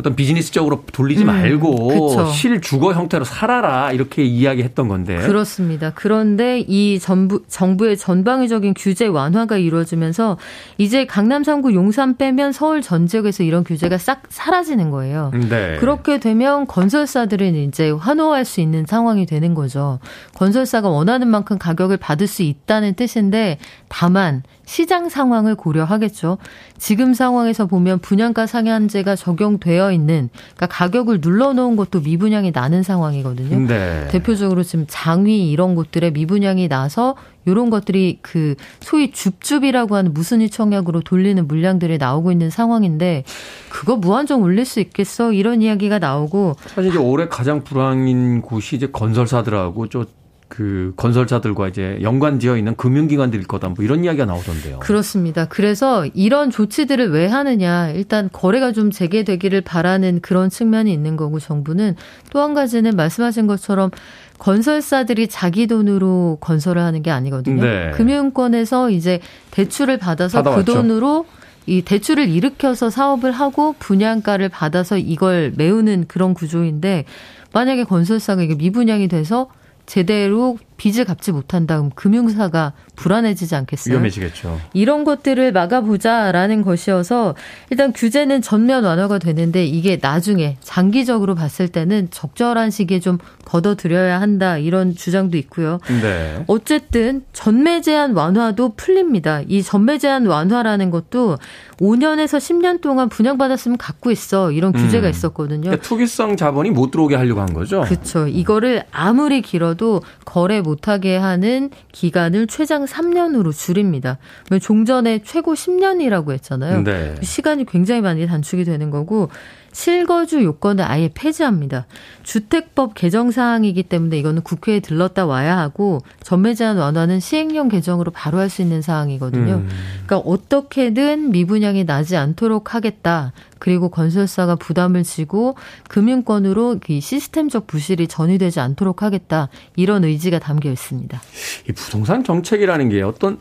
어떤 0.00 0.16
비즈니스적으로 0.16 0.84
돌리지 0.92 1.24
음, 1.24 1.26
말고 1.26 1.88
그쵸. 2.08 2.26
실주거 2.32 2.94
형태로 2.94 3.24
살아라 3.24 3.92
이렇게 3.92 4.24
이야기했던 4.24 4.88
건데. 4.88 5.18
그렇습니다. 5.18 5.92
그런데 5.94 6.60
이 6.60 6.98
정부, 6.98 7.42
정부의 7.46 7.98
전방위적인 7.98 8.74
규제 8.76 9.06
완화가 9.06 9.58
이루어지면서 9.58 10.38
이제 10.78 11.04
강남 11.04 11.42
3구 11.42 11.74
용산 11.74 12.16
빼면 12.16 12.52
서울 12.52 12.80
전 12.80 13.06
지역에서 13.06 13.42
이런 13.42 13.62
규제가 13.62 13.98
싹 13.98 14.22
사라지는 14.30 14.90
거예요. 14.90 15.32
네. 15.34 15.76
그렇게 15.78 16.18
되면 16.18 16.66
건설사들은 16.66 17.54
이제 17.56 17.90
환호할 17.90 18.46
수 18.46 18.60
있는 18.60 18.86
상황이 18.86 19.26
되는 19.26 19.52
거죠. 19.52 19.98
건설사가 20.34 20.88
원하는 20.88 21.28
만큼 21.28 21.58
가격을 21.58 21.98
받을 21.98 22.26
수 22.26 22.42
있다는 22.42 22.94
뜻인데 22.94 23.58
다만 23.88 24.42
시장 24.70 25.08
상황을 25.08 25.56
고려하겠죠. 25.56 26.38
지금 26.78 27.12
상황에서 27.12 27.66
보면 27.66 27.98
분양가 27.98 28.46
상한제가 28.46 29.16
적용되어 29.16 29.90
있는 29.90 30.30
그러니까 30.54 30.68
가격을 30.68 31.18
눌러놓은 31.20 31.74
것도 31.74 31.98
미분양이 32.02 32.52
나는 32.52 32.84
상황이거든요. 32.84 33.66
네. 33.66 34.06
대표적으로 34.12 34.62
지금 34.62 34.84
장위 34.88 35.50
이런 35.50 35.74
곳들에 35.74 36.12
미분양이 36.12 36.68
나서 36.68 37.16
이런 37.46 37.68
것들이 37.68 38.20
그 38.22 38.54
소위 38.78 39.10
줍줍이라고 39.10 39.96
하는 39.96 40.14
무순위 40.14 40.50
청약으로 40.50 41.00
돌리는 41.00 41.48
물량들이 41.48 41.98
나오고 41.98 42.30
있는 42.30 42.48
상황인데 42.48 43.24
그거 43.70 43.96
무한정 43.96 44.40
올릴 44.40 44.64
수 44.64 44.78
있겠어 44.78 45.32
이런 45.32 45.62
이야기가 45.62 45.98
나오고 45.98 46.54
사실 46.66 46.90
이제 46.90 46.98
올해 46.98 47.26
가장 47.26 47.64
불황인 47.64 48.40
곳이 48.40 48.76
이제 48.76 48.86
건설사들하고 48.86 49.88
저 49.88 50.06
그 50.50 50.92
건설사들과 50.96 51.68
이제 51.68 51.98
연관되어 52.02 52.56
있는 52.56 52.74
금융기관들일 52.74 53.46
거다 53.46 53.68
뭐 53.68 53.84
이런 53.84 54.04
이야기가 54.04 54.26
나오던데요. 54.26 54.80
그렇습니다. 54.80 55.46
그래서 55.46 56.04
이런 56.12 56.50
조치들을 56.50 57.10
왜 57.12 57.28
하느냐. 57.28 57.90
일단 57.90 58.28
거래가 58.32 58.72
좀 58.72 58.90
재개되기를 58.90 59.60
바라는 59.60 60.20
그런 60.20 60.50
측면이 60.50 60.92
있는 60.92 61.16
거고 61.16 61.38
정부는 61.38 61.94
또 62.30 62.40
한 62.40 62.54
가지는 62.54 62.96
말씀하신 62.96 63.46
것처럼 63.46 63.90
건설사들이 64.38 65.28
자기 65.28 65.66
돈으로 65.66 66.38
건설을 66.40 66.82
하는 66.82 67.02
게 67.02 67.10
아니거든요. 67.10 67.62
네. 67.62 67.90
금융권에서 67.94 68.90
이제 68.90 69.20
대출을 69.52 69.98
받아서 69.98 70.38
받아왔죠. 70.38 70.64
그 70.64 70.72
돈으로 70.72 71.26
이 71.66 71.82
대출을 71.82 72.28
일으켜서 72.28 72.90
사업을 72.90 73.30
하고 73.30 73.76
분양가를 73.78 74.48
받아서 74.48 74.98
이걸 74.98 75.52
메우는 75.56 76.06
그런 76.08 76.34
구조인데 76.34 77.04
만약에 77.52 77.84
건설사가 77.84 78.42
이게 78.42 78.56
미분양이 78.56 79.06
돼서 79.06 79.48
제대로 79.90 80.56
빚을 80.80 81.04
갚지 81.04 81.30
못한다 81.30 81.76
그럼 81.76 81.90
금융사가 81.94 82.72
불안해지지 82.96 83.54
않겠어요? 83.54 83.92
위험해지겠죠. 83.92 84.58
이런 84.72 85.04
것들을 85.04 85.52
막아보자라는 85.52 86.62
것이어서 86.62 87.34
일단 87.68 87.92
규제는 87.92 88.40
전면 88.40 88.84
완화가 88.84 89.18
되는데 89.18 89.66
이게 89.66 89.98
나중에 90.00 90.56
장기적으로 90.60 91.34
봤을 91.34 91.68
때는 91.68 92.08
적절한 92.10 92.70
시기에 92.70 93.00
좀 93.00 93.18
걷어들여야 93.44 94.22
한다 94.22 94.56
이런 94.56 94.94
주장도 94.94 95.36
있고요. 95.36 95.80
네. 96.00 96.44
어쨌든 96.46 97.24
전매 97.34 97.82
제한 97.82 98.14
완화도 98.14 98.74
풀립니다. 98.76 99.42
이 99.48 99.62
전매 99.62 99.98
제한 99.98 100.24
완화라는 100.24 100.90
것도 100.90 101.36
5년에서 101.80 102.38
10년 102.38 102.80
동안 102.80 103.08
분양받았으면 103.08 103.76
갖고 103.76 104.10
있어 104.10 104.52
이런 104.52 104.72
규제가 104.72 105.08
음. 105.08 105.10
있었거든요. 105.10 105.62
그러니까 105.62 105.82
투기성 105.82 106.36
자본이 106.36 106.70
못 106.70 106.90
들어오게 106.90 107.16
하려고 107.16 107.40
한 107.40 107.52
거죠. 107.52 107.80
그렇죠. 107.82 108.28
이거를 108.28 108.84
아무리 108.92 109.42
길어도 109.42 110.02
거래 110.24 110.60
못하게 110.70 111.16
하는 111.16 111.70
기간을 111.92 112.46
최장 112.46 112.84
3년으로 112.84 113.52
줄입니다. 113.52 114.18
왜 114.50 114.58
종전에 114.58 115.20
최고 115.24 115.54
10년이라고 115.54 116.32
했잖아요. 116.32 116.84
네. 116.84 117.14
시간이 117.22 117.66
굉장히 117.66 118.00
많이 118.00 118.26
단축이 118.26 118.64
되는 118.64 118.90
거고 118.90 119.30
실거주 119.72 120.42
요건을 120.42 120.84
아예 120.84 121.10
폐지합니다. 121.14 121.86
주택법 122.22 122.94
개정 122.94 123.30
사항이기 123.30 123.84
때문에 123.84 124.18
이거는 124.18 124.42
국회에 124.42 124.80
들렀다 124.80 125.26
와야 125.26 125.56
하고 125.58 126.00
전매 126.22 126.54
제한 126.54 126.76
완화는 126.76 127.20
시행령 127.20 127.68
개정으로 127.68 128.10
바로 128.10 128.38
할 128.38 128.50
수 128.50 128.62
있는 128.62 128.82
사항이거든요. 128.82 129.54
음. 129.54 129.68
그러니까 130.06 130.18
어떻게든 130.28 131.30
미분양이 131.30 131.84
나지 131.84 132.16
않도록 132.16 132.74
하겠다. 132.74 133.32
그리고 133.60 133.90
건설사가 133.90 134.56
부담을 134.56 135.04
지고 135.04 135.54
금융권으로 135.88 136.80
이 136.88 137.00
시스템적 137.00 137.66
부실이 137.68 138.08
전이되지 138.08 138.58
않도록 138.58 139.02
하겠다. 139.02 139.48
이런 139.76 140.02
의지가 140.04 140.40
담겨 140.40 140.70
있습니다. 140.70 141.20
이 141.68 141.72
부동산 141.72 142.24
정책이라는 142.24 142.88
게 142.88 143.02
어떤 143.02 143.38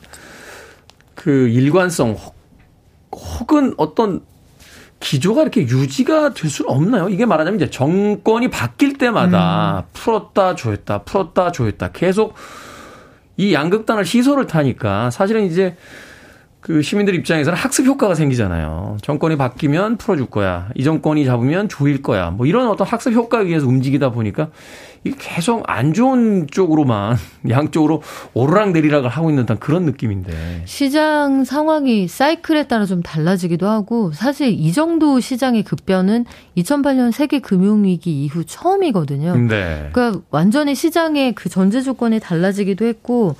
그 1.16 1.48
일관성 1.50 2.12
혹- 2.12 2.36
혹은 3.40 3.74
어떤 3.78 4.22
기조가 5.00 5.43
이렇게 5.43 5.62
유지가 5.62 6.34
될 6.34 6.50
수는 6.50 6.70
없나요? 6.70 7.10
이게 7.10 7.26
말하자면 7.26 7.60
이제 7.60 7.70
정권이 7.70 8.50
바뀔 8.50 8.97
때마다 8.97 9.86
음. 9.88 9.89
풀었다 9.93 10.56
조였다 10.56 11.04
풀었다 11.04 11.52
조였다 11.52 11.91
계속 11.93 12.36
이 13.38 13.54
양극단을 13.54 14.04
시소를 14.04 14.47
타니까 14.47 15.10
사실은 15.12 15.45
이제 15.45 15.78
그 16.62 16.82
시민들 16.82 17.16
입장에서는 17.16 17.57
학습 17.57 17.86
효과가 17.86 18.16
생기잖아요. 18.16 18.97
정권이 19.01 19.38
바뀌면 19.38 19.97
풀어줄 19.97 20.26
거야. 20.28 20.70
이 20.76 20.84
정권이 20.84 21.24
잡으면 21.26 21.70
조일 21.70 22.01
거야. 22.01 22.32
뭐 22.32 22.45
이런 22.45 22.68
어떤 22.68 22.86
학습 22.86 23.14
효과에 23.14 23.43
의해서 23.43 23.66
움직이다 23.66 24.12
보니까 24.12 24.49
이게 25.05 25.16
계속 25.18 25.64
안 25.68 25.93
좋은 25.93 26.47
쪽으로만 26.51 27.16
양쪽으로 27.47 28.01
오르락 28.34 28.72
내리락을 28.72 29.10
하고 29.10 29.30
있는 29.30 29.43
듯한 29.43 29.60
그런 29.60 29.86
느낌인데. 29.86 30.64
시장 30.66 31.45
상황이 31.45 32.10
사이클에 32.10 32.68
따라 32.68 32.86
좀 32.86 33.01
달라지기도 33.01 33.66
하고 33.66 34.12
사실 34.12 34.49
이 34.49 34.74
정도 34.74 35.22
시장의 35.22 35.64
급변은 35.64 36.26
2008년 36.57 37.14
세계 37.14 37.39
금융위기 37.39 38.26
이후 38.26 38.43
처음이거든요. 38.43 39.38
네. 39.47 39.89
그러니까 39.93 40.22
완전히 40.30 40.76
시장의 40.76 41.36
그 41.36 41.47
전제 41.47 41.82
조건이 41.82 42.20
달라지기도 42.20 42.86
했고 42.86 43.38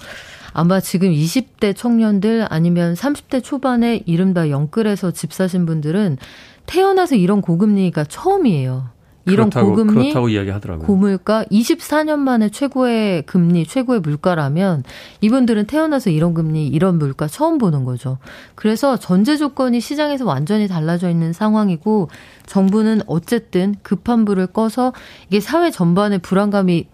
아마 0.54 0.80
지금 0.80 1.12
20대 1.12 1.76
청년들 1.76 2.48
아니면 2.50 2.94
30대 2.94 3.44
초반에 3.44 4.04
이른바 4.06 4.50
영끌에서 4.50 5.12
집 5.12 5.34
사신 5.34 5.66
분들은 5.66 6.18
태어나서 6.66 7.16
이런 7.16 7.42
고금리가 7.42 8.06
처음이에요. 8.06 8.90
이런 9.26 9.50
그렇다고, 9.50 9.76
고금리, 9.76 9.94
그렇다고 9.94 10.30
이야기하더라고요. 10.30 10.88
고물가, 10.88 11.44
24년 11.52 12.18
만에 12.20 12.50
최고의 12.50 13.24
금리, 13.24 13.66
최고의 13.66 14.00
물가라면 14.00 14.84
이분들은 15.22 15.68
태어나서 15.68 16.10
이런 16.10 16.34
금리, 16.34 16.68
이런 16.68 16.98
물가 16.98 17.28
처음 17.28 17.58
보는 17.60 17.84
거죠. 17.84 18.18
그래서 18.56 18.98
전제 18.98 19.38
조건이 19.38 19.82
시장에서 19.82 20.26
완전히 20.26 20.68
달라져 20.68 21.10
있는 21.10 21.34
상황이고 21.34 22.10
정부는 22.48 23.02
어쨌든 23.06 23.76
급한 23.84 24.26
불을 24.26 24.48
꺼서 24.48 24.94
이게 25.28 25.40
사회 25.40 25.70
전반의 25.70 26.20
불안감이 26.20 26.88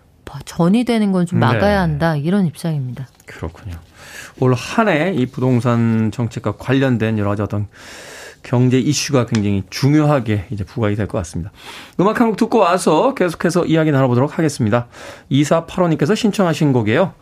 전이 0.43 0.83
되는 0.83 1.11
건 1.13 1.25
좀 1.25 1.39
막아야 1.39 1.59
네. 1.59 1.75
한다 1.75 2.17
이런 2.17 2.45
입장입니다. 2.47 3.07
그렇군요. 3.25 3.75
올 4.39 4.53
한 4.53 4.87
해 4.87 5.13
이 5.15 5.25
부동산 5.25 6.11
정책과 6.11 6.53
관련된 6.57 7.17
여러 7.17 7.29
가지 7.29 7.41
어떤 7.41 7.67
경제 8.43 8.77
이슈가 8.79 9.25
굉장히 9.25 9.63
중요하게 9.69 10.45
이제 10.51 10.63
부각이 10.63 10.95
될 10.95 11.07
것 11.07 11.17
같습니다. 11.19 11.51
음악 11.99 12.21
한 12.21 12.27
곡 12.29 12.37
듣고 12.37 12.59
와서 12.59 13.13
계속해서 13.15 13.65
이야기 13.65 13.91
나눠보도록 13.91 14.37
하겠습니다. 14.37 14.87
2485님께서 15.31 16.15
신청하신 16.15 16.71
곡이에요. 16.73 17.13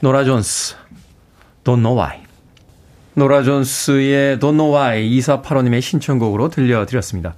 노라 0.00 0.24
존스, 0.24 0.74
Don't 1.64 1.82
Know 1.82 1.98
Why. 2.00 2.22
노라 3.14 3.42
존스의 3.42 4.38
Don't 4.38 4.56
Know 4.56 4.74
Why 4.74 5.18
2485님의 5.18 5.82
신청곡으로 5.82 6.48
들려드렸습니다. 6.48 7.34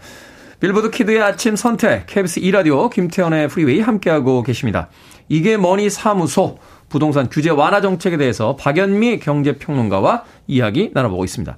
빌보드 0.60 0.90
키드의 0.90 1.20
아침 1.20 1.56
선택, 1.56 2.06
KBS 2.06 2.40
2라디오, 2.40 2.88
김태훈의 2.88 3.48
프리웨이 3.48 3.80
함께하고 3.80 4.42
계십니다. 4.44 4.88
이게 5.28 5.56
뭐니 5.56 5.90
사무소, 5.90 6.58
부동산 6.94 7.28
규제 7.28 7.50
완화 7.50 7.80
정책에 7.80 8.16
대해서 8.16 8.54
박연미 8.54 9.18
경제평론가와 9.18 10.22
이야기 10.46 10.92
나눠보고 10.94 11.24
있습니다. 11.24 11.56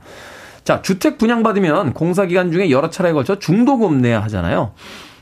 자, 0.65 0.81
주택 0.81 1.19
분양받으면 1.19 1.93
공사기간 1.93 2.53
중에 2.53 2.71
여러 2.71 2.89
차례에 2.89 3.13
걸쳐 3.13 3.39
중도금 3.39 4.01
내야 4.01 4.23
하잖아요. 4.23 4.73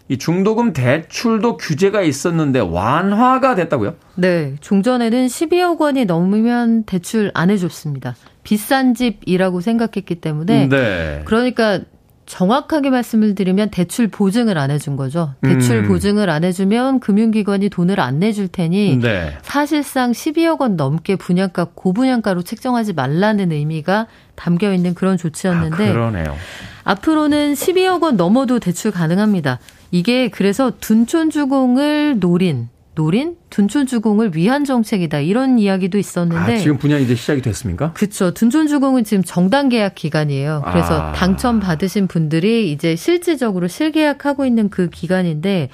이 0.09 0.17
중도금 0.17 0.73
대출도 0.73 1.57
규제가 1.57 2.03
있었는데 2.03 2.61
완화가 2.61 3.57
됐다고요? 3.57 3.97
네. 4.15 4.55
종전에는 4.61 5.27
12억 5.27 5.81
원이 5.81 6.05
넘으면 6.05 6.85
대출 6.85 7.33
안 7.35 7.51
해줬습니다. 7.51 8.15
비싼 8.45 8.95
집이라고 8.95 9.61
생각했기 9.61 10.21
때문에. 10.21 10.69
네. 10.69 11.23
그러니까 11.25 11.81
정확하게 12.27 12.91
말씀을 12.91 13.35
드리면 13.35 13.71
대출 13.71 14.09
보증을 14.09 14.57
안 14.57 14.71
해준 14.71 14.97
거죠. 14.97 15.35
대출 15.43 15.79
음. 15.79 15.89
보증을 15.89 16.31
안 16.31 16.45
해주면 16.45 17.01
금융기관이 17.01 17.69
돈을 17.69 18.01
안 18.01 18.19
내줄 18.19 18.49
테니 18.49 18.99
네. 19.01 19.37
사실상 19.43 20.13
12억 20.13 20.61
원 20.61 20.77
넘게 20.77 21.17
분양가 21.17 21.69
고분양가로 21.75 22.43
책정하지 22.43 22.95
말라는 22.95 23.53
의미가 23.53 24.07
담겨 24.35 24.73
있는 24.73 24.95
그런 24.95 25.17
조치였는데 25.17 25.89
아, 25.89 25.93
그러네요. 25.93 26.37
앞으로는 26.85 27.55
12억 27.55 28.03
원 28.03 28.17
넘어도 28.17 28.59
대출 28.59 28.91
가능합니다. 28.91 29.59
이게 29.91 30.29
그래서 30.29 30.73
둔촌주공을 30.81 32.21
노린 32.21 32.69
노린 32.95 33.37
둔촌주공을 33.51 34.37
위한 34.37 34.65
정책이다 34.65 35.21
이런 35.21 35.59
이야기도 35.59 35.99
있었는데 35.99 36.55
아, 36.55 36.57
지금 36.59 36.79
분양이 36.79 37.05
이제 37.05 37.15
시작이 37.15 37.43
됐습니까? 37.43 37.93
그렇죠. 37.93 38.33
둔촌주공은 38.33 39.05
지금 39.05 39.25
정당 39.25 39.69
계약 39.69 39.95
기간이에요. 39.95 40.63
그래서 40.67 41.01
아. 41.01 41.13
당첨 41.13 41.61
받으신 41.61 42.07
분들이 42.07 42.71
이제 42.71 42.95
실질적으로 42.97 43.67
실계약하고 43.69 44.45
있는 44.45 44.69
그 44.71 44.91
기간인데 44.91 45.71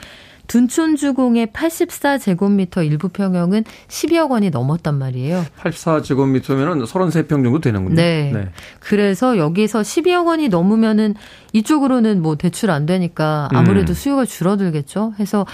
둔촌주공의 0.51 1.47
84제곱미터 1.49 2.85
일부 2.85 3.09
평형은 3.09 3.62
12억 3.87 4.33
원이 4.33 4.51
넘었단 4.51 4.97
말이에요. 4.99 5.45
84제곱미터면은 5.61 6.85
33평 6.87 7.29
정도 7.29 7.61
되는군요. 7.61 7.95
네. 7.95 8.33
네. 8.35 8.49
그래서 8.81 9.39
여기서 9.39 9.83
12억 9.83 10.27
원이 10.27 10.49
넘으면은 10.49 11.14
이쪽으로는 11.53 12.21
뭐 12.21 12.35
대출 12.35 12.73
안 12.73 12.85
되니까 12.85 13.49
아무래도 13.53 13.93
음. 13.93 13.95
수요가 13.95 14.25
줄어들겠죠. 14.25 15.14
해서 15.21 15.47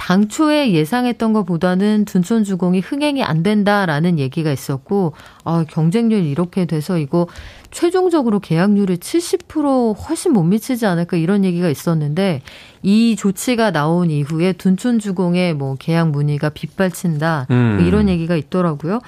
당초에 0.00 0.72
예상했던 0.72 1.34
것보다는 1.34 2.06
둔촌주공이 2.06 2.80
흥행이 2.80 3.22
안 3.22 3.42
된다라는 3.42 4.18
얘기가 4.18 4.50
있었고 4.50 5.12
아, 5.44 5.64
경쟁률 5.68 6.24
이렇게 6.24 6.64
돼서 6.64 6.96
이거 6.96 7.28
최종적으로 7.70 8.40
계약률이 8.40 8.96
70% 8.96 10.08
훨씬 10.08 10.32
못 10.32 10.42
미치지 10.42 10.86
않을까 10.86 11.18
이런 11.18 11.44
얘기가 11.44 11.68
있었는데 11.68 12.40
이 12.82 13.14
조치가 13.14 13.72
나온 13.72 14.10
이후에 14.10 14.54
둔촌주공의 14.54 15.52
뭐 15.52 15.76
계약 15.78 16.10
문의가 16.10 16.48
빗발친다 16.48 17.46
음. 17.50 17.84
이런 17.86 18.08
얘기가 18.08 18.36
있더라고요. 18.36 19.00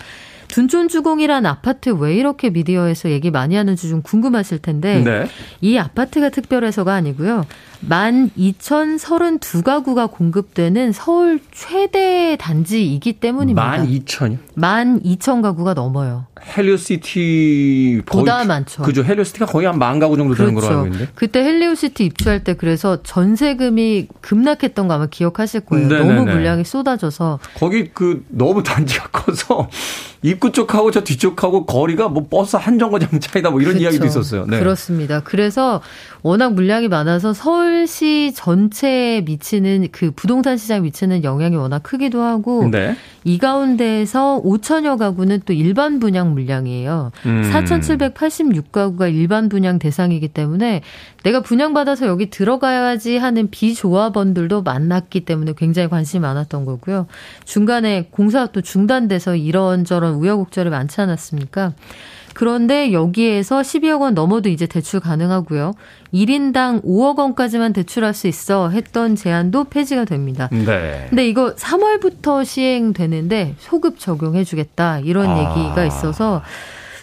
둔촌주공이란 0.49 1.47
아파트 1.47 1.88
왜 1.88 2.14
이렇게 2.14 2.51
미디어에서 2.51 3.09
얘기 3.09 3.30
많이 3.30 3.55
하는지 3.55 3.88
좀 3.88 4.03
궁금하실 4.03 4.59
텐데 4.59 5.01
네. 5.03 5.26
이 5.62 5.78
아파트가 5.78 6.28
특별해서가 6.28 6.93
아니고요. 6.93 7.47
12,032가구가 7.89 10.11
공급되는 10.11 10.93
서울 10.93 11.41
최대 11.53 12.37
단지이기 12.41 13.14
때문입니다. 13.14 13.78
12,000이요? 13.85 14.39
12,000 14.57 15.43
가구가 15.43 15.74
넘어요. 15.74 16.26
헬리오시티 16.57 18.03
보다 18.05 18.45
많죠. 18.45 18.83
그죠. 18.83 19.05
헬리오시티가 19.05 19.47
거의 19.47 19.66
한 19.66 19.78
만 19.83 19.99
가구 19.99 20.16
정도 20.16 20.35
되는 20.35 20.55
그렇죠. 20.55 20.68
걸로 20.68 20.80
알고 20.80 20.87
있는데. 20.93 21.12
그때 21.14 21.43
헬리오시티 21.45 22.05
입주할 22.05 22.45
때 22.45 22.55
그래서 22.55 23.03
전세금이 23.03 24.09
급락했던 24.20 24.87
거 24.89 24.95
아마 24.95 25.07
기억하실 25.07 25.62
거예요. 25.62 25.89
네네네. 25.89 26.14
너무 26.14 26.30
물량이 26.30 26.64
쏟아져서 26.64 27.41
거기 27.55 27.91
그 27.93 28.24
너무 28.28 28.62
단지가 28.62 29.09
커서 29.11 29.68
입구 30.22 30.53
쪽하고 30.53 30.91
저 30.93 31.03
뒤쪽하고 31.03 31.66
거리가 31.66 32.09
뭐 32.09 32.26
버스 32.28 32.55
한 32.57 32.78
정거장 32.78 33.18
차이다 33.20 33.51
뭐 33.51 33.61
이런 33.61 33.72
그렇죠. 33.74 33.85
이야기도 33.85 34.07
있었어요. 34.07 34.47
네. 34.47 34.59
그렇습니다. 34.61 35.20
그래서 35.20 35.80
워낙 36.23 36.55
물량이 36.55 36.89
많아서 36.89 37.33
서울시 37.33 38.33
전체에 38.35 39.23
미치는 39.23 39.89
그 39.91 40.12
부동산 40.12 40.57
시장에 40.57 40.81
미치는 40.81 41.25
영향이 41.25 41.57
워낙 41.57 41.83
크기도 41.83 42.23
하고 42.23 42.68
네. 42.70 42.97
이 43.25 43.39
가운데에서 43.39 44.41
5천여 44.45 44.99
가구는 44.99 45.43
또 45.45 45.53
일반 45.53 45.99
분양 45.99 46.33
물량이에요. 46.33 47.11
음. 47.27 47.51
4,786가구가 47.53 49.12
일반 49.12 49.49
분양 49.49 49.81
대상이기 49.81 50.29
때문에 50.29 50.83
내가 51.25 51.41
분양받아서 51.41 52.07
여기 52.07 52.31
들어가야지 52.31 53.16
하는 53.16 53.51
비조합원들도 53.51 54.62
많았기 54.62 55.25
때문에 55.25 55.55
굉장히 55.57 55.89
관심이 55.89 56.20
많았던 56.20 56.64
거고요. 56.64 57.07
중간에 57.45 58.09
공사가 58.11 58.47
또 58.53 58.61
중단돼서 58.61 59.35
이런저런 59.35 60.14
우여곡절이 60.14 60.70
많지 60.70 61.01
않았습니까? 61.01 61.73
그런데 62.35 62.93
여기에서 62.93 63.61
12억 63.61 64.01
원 64.01 64.14
넘어도 64.14 64.49
이제 64.49 64.66
대출 64.66 65.01
가능하고요. 65.01 65.72
1인당 66.12 66.85
5억 66.85 67.18
원까지만 67.18 67.72
대출할 67.72 68.14
수 68.14 68.26
있어 68.28 68.68
했던 68.70 69.16
제한도 69.16 69.64
폐지가 69.64 70.05
됩니다. 70.05 70.49
네. 70.53 71.07
근데 71.09 71.28
이거 71.28 71.55
3월부터 71.55 72.45
시행되는데 72.45 73.57
소급 73.59 73.99
적용해 73.99 74.45
주겠다 74.45 75.01
이런 75.01 75.26
아. 75.26 75.39
얘기가 75.39 75.85
있어서 75.85 76.43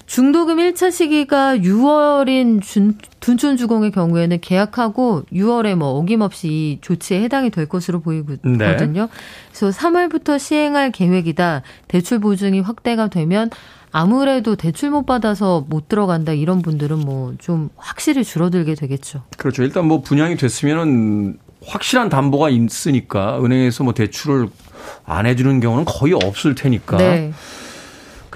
중도금 0.10 0.58
1차 0.58 0.92
시기가 0.92 1.58
6월인 1.58 2.64
준, 2.64 2.98
둔촌주공의 3.20 3.92
경우에는 3.92 4.40
계약하고 4.42 5.22
6월에 5.32 5.76
뭐 5.76 5.90
어김없이 5.90 6.48
이 6.48 6.78
조치에 6.82 7.22
해당이 7.22 7.52
될 7.52 7.68
것으로 7.68 8.00
보이거든요. 8.00 8.58
네. 8.58 8.76
그래서 8.76 9.70
3월부터 9.70 10.40
시행할 10.40 10.92
계획이다. 10.92 11.62
대출 11.88 12.18
보증이 12.18 12.60
확대가 12.60 13.08
되면 13.08 13.52
아무래도 13.92 14.56
대출 14.56 14.92
못 14.92 15.06
받아서 15.06 15.66
못 15.68 15.88
들어간다 15.88 16.34
이런 16.34 16.62
분들은 16.62 17.00
뭐 17.00 17.34
좀 17.40 17.70
확실히 17.76 18.24
줄어들게 18.24 18.76
되겠죠. 18.76 19.24
그렇죠. 19.38 19.64
일단 19.64 19.88
뭐 19.88 20.02
분양이 20.02 20.36
됐으면은 20.36 21.38
확실한 21.66 22.10
담보가 22.10 22.50
있으니까 22.50 23.40
은행에서 23.44 23.84
뭐 23.84 23.94
대출을 23.94 24.48
안 25.06 25.26
해주는 25.26 25.60
경우는 25.60 25.86
거의 25.86 26.14
없을 26.14 26.56
테니까. 26.56 26.98
네. 26.98 27.34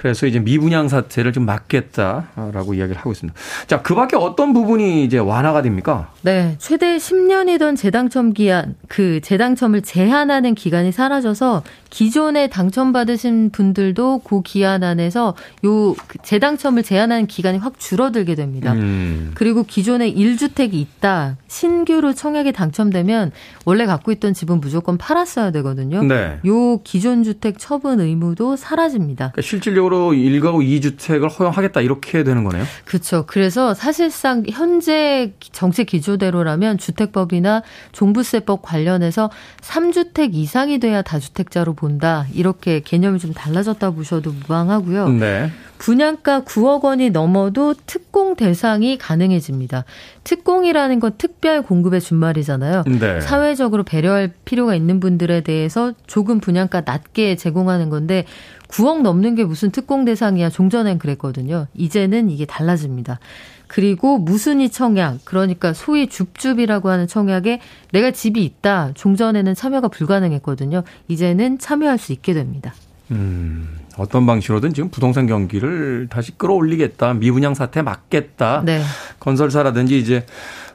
그래서 0.04 0.26
이제 0.26 0.38
미분양 0.38 0.88
사태를 0.88 1.32
좀 1.32 1.46
막겠다라고 1.46 2.74
이야기를 2.74 2.98
하고 2.98 3.12
있습니다. 3.12 3.40
자, 3.66 3.80
그 3.80 3.94
밖에 3.94 4.16
어떤 4.16 4.52
부분이 4.52 5.02
이제 5.02 5.16
완화가 5.16 5.62
됩니까? 5.62 6.10
네. 6.20 6.56
최대 6.58 6.98
10년이던 6.98 7.74
재당첨 7.74 8.34
기한, 8.34 8.74
그 8.86 9.22
재당첨을 9.22 9.80
제한하는 9.80 10.54
기간이 10.54 10.92
사라져서 10.92 11.62
기존에 11.88 12.48
당첨받으신 12.48 13.48
분들도 13.50 14.22
그 14.24 14.42
기한 14.42 14.82
안에서 14.82 15.36
요 15.64 15.94
재당첨을 16.22 16.82
제한하는 16.82 17.26
기간이 17.26 17.56
확 17.56 17.78
줄어들게 17.78 18.34
됩니다. 18.34 18.72
음. 18.72 19.30
그리고 19.34 19.62
기존에 19.62 20.12
1주택이 20.12 20.74
있다. 20.74 21.36
신규로 21.46 22.12
청약에 22.12 22.52
당첨되면 22.52 23.30
원래 23.64 23.86
갖고 23.86 24.12
있던 24.12 24.34
집은 24.34 24.60
무조건 24.60 24.98
팔았어야 24.98 25.52
되거든요. 25.52 26.02
네. 26.02 26.40
요 26.46 26.82
기존 26.82 27.22
주택 27.22 27.58
처분 27.58 28.00
의무도 28.00 28.56
사라집니다. 28.56 29.30
그러니까 29.30 29.42
실질적으로 29.48 29.93
1가구 30.10 30.64
2주택을 30.64 31.38
허용하겠다 31.38 31.80
이렇게 31.80 32.24
되는 32.24 32.44
거네요. 32.44 32.64
그렇죠. 32.84 33.24
그래서 33.26 33.74
사실상 33.74 34.44
현재 34.48 35.32
정책 35.52 35.86
기조대로라면 35.86 36.78
주택법이나 36.78 37.62
종부세법 37.92 38.62
관련해서 38.62 39.30
3주택 39.60 40.34
이상이 40.34 40.78
돼야 40.78 41.02
다주택자로 41.02 41.74
본다. 41.74 42.26
이렇게 42.32 42.80
개념이 42.80 43.18
좀 43.18 43.32
달라졌다 43.32 43.90
보셔도 43.90 44.32
무방하고요. 44.32 45.08
네. 45.08 45.50
분양가 45.78 46.42
9억 46.44 46.84
원이 46.84 47.10
넘어도 47.10 47.74
특공 47.86 48.36
대상이 48.36 48.96
가능해집니다. 48.96 49.84
특공이라는 50.24 51.00
건 51.00 51.12
특별 51.18 51.62
공급의 51.62 52.00
준말이잖아요. 52.00 52.84
네. 52.98 53.20
사회적으로 53.20 53.82
배려할 53.82 54.32
필요가 54.44 54.74
있는 54.74 55.00
분들에 55.00 55.42
대해서 55.42 55.92
조금 56.06 56.40
분양가 56.40 56.82
낮게 56.82 57.36
제공하는 57.36 57.90
건데 57.90 58.24
9억 58.68 59.02
넘는 59.02 59.34
게 59.34 59.44
무슨 59.44 59.70
특공 59.70 60.04
대상이야. 60.04 60.50
종전엔 60.50 60.98
그랬거든요. 60.98 61.66
이제는 61.74 62.30
이게 62.30 62.44
달라집니다. 62.46 63.18
그리고 63.66 64.18
무순위 64.18 64.70
청약, 64.70 65.24
그러니까 65.24 65.72
소위 65.72 66.06
줍줍이라고 66.06 66.90
하는 66.90 67.06
청약에 67.06 67.60
내가 67.92 68.10
집이 68.10 68.44
있다. 68.44 68.92
종전에는 68.94 69.54
참여가 69.54 69.88
불가능했거든요. 69.88 70.84
이제는 71.08 71.58
참여할 71.58 71.98
수 71.98 72.12
있게 72.12 72.34
됩니다. 72.34 72.74
음, 73.10 73.68
어떤 73.96 74.26
방식으로든 74.26 74.74
지금 74.74 74.90
부동산 74.90 75.26
경기를 75.26 76.08
다시 76.10 76.36
끌어올리겠다. 76.36 77.14
미분양 77.14 77.54
사태 77.54 77.82
막겠다. 77.82 78.62
네. 78.64 78.82
건설사라든지 79.20 79.98
이제 79.98 80.26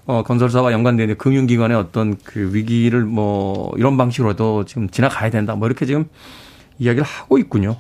어, 0.05 0.24
건설사와 0.24 0.72
연관된 0.72 1.17
금융기관의 1.17 1.78
어떤 1.78 2.17
그 2.24 2.51
위기를 2.53 3.03
뭐 3.03 3.72
이런 3.78 3.97
방식으로도 3.97 4.65
지금 4.65 4.89
지나가야 4.89 5.30
된다. 5.30 5.55
뭐 5.55 5.67
이렇게 5.67 5.86
지금 5.86 6.05
이야기를 6.80 7.03
하고 7.03 7.38
있군요. 7.38 7.78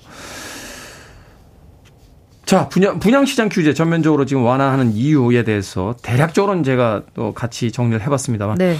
자, 2.45 2.67
분양, 2.67 2.99
분양시장 2.99 3.49
규제 3.49 3.73
전면적으로 3.73 4.25
지금 4.25 4.43
완화하는 4.43 4.91
이유에 4.91 5.43
대해서 5.43 5.95
대략적으로는 6.01 6.63
제가 6.63 7.03
또 7.13 7.33
같이 7.33 7.71
정리를 7.71 8.01
해봤습니다만. 8.01 8.57
네. 8.57 8.75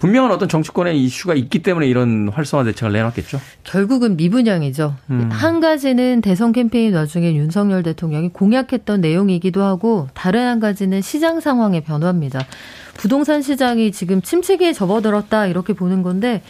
분명한 0.00 0.32
어떤 0.32 0.48
정치권의 0.48 1.00
이슈가 1.04 1.34
있기 1.34 1.62
때문에 1.62 1.86
이런 1.86 2.28
활성화 2.30 2.64
대책을 2.64 2.92
내놨겠죠. 2.92 3.38
결국은 3.64 4.16
미분양이죠. 4.16 4.96
음. 5.10 5.28
한 5.30 5.60
가지는 5.60 6.22
대선 6.22 6.52
캠페인 6.52 6.94
와중에 6.94 7.34
윤석열 7.34 7.82
대통령이 7.82 8.30
공약했던 8.30 9.02
내용이기도 9.02 9.62
하고 9.62 10.08
다른 10.14 10.46
한 10.46 10.58
가지는 10.58 11.02
시장 11.02 11.40
상황의 11.40 11.82
변화입니다. 11.82 12.40
부동산 12.94 13.42
시장이 13.42 13.92
지금 13.92 14.22
침체기에 14.22 14.72
접어들었다 14.72 15.46
이렇게 15.46 15.74
보는 15.74 16.02
건데 16.02 16.42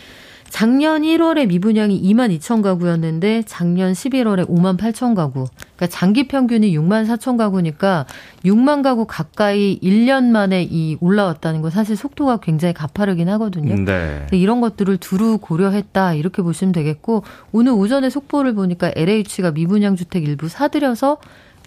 작년 0.51 1.03
1월에 1.03 1.47
미분양이 1.47 2.03
2만 2.03 2.37
2천 2.39 2.61
가구였는데 2.61 3.45
작년 3.47 3.93
11월에 3.93 4.47
5만 4.49 4.77
8천 4.77 5.15
가구. 5.15 5.47
그러니까 5.77 5.87
장기 5.87 6.27
평균이 6.27 6.77
6만 6.77 7.07
4천 7.07 7.39
가구니까 7.39 8.05
6만 8.45 8.83
가구 8.83 9.07
가까이 9.07 9.79
1년 9.81 10.25
만에 10.25 10.67
이 10.69 10.99
올라왔다는 11.01 11.63
건 11.63 11.71
사실 11.71 11.97
속도가 11.97 12.39
굉장히 12.39 12.75
가파르긴 12.75 13.29
하거든요. 13.31 13.77
네. 13.77 14.27
이런 14.33 14.61
것들을 14.61 14.97
두루 14.99 15.39
고려했다 15.39 16.15
이렇게 16.15 16.43
보시면 16.43 16.73
되겠고 16.73 17.23
오늘 17.53 17.73
오전에 17.73 18.11
속보를 18.11 18.55
보니까 18.55 18.93
LH가 18.95 19.53
미분양 19.53 19.97
주택 19.97 20.27
일부 20.27 20.49
사들여서 20.49 21.19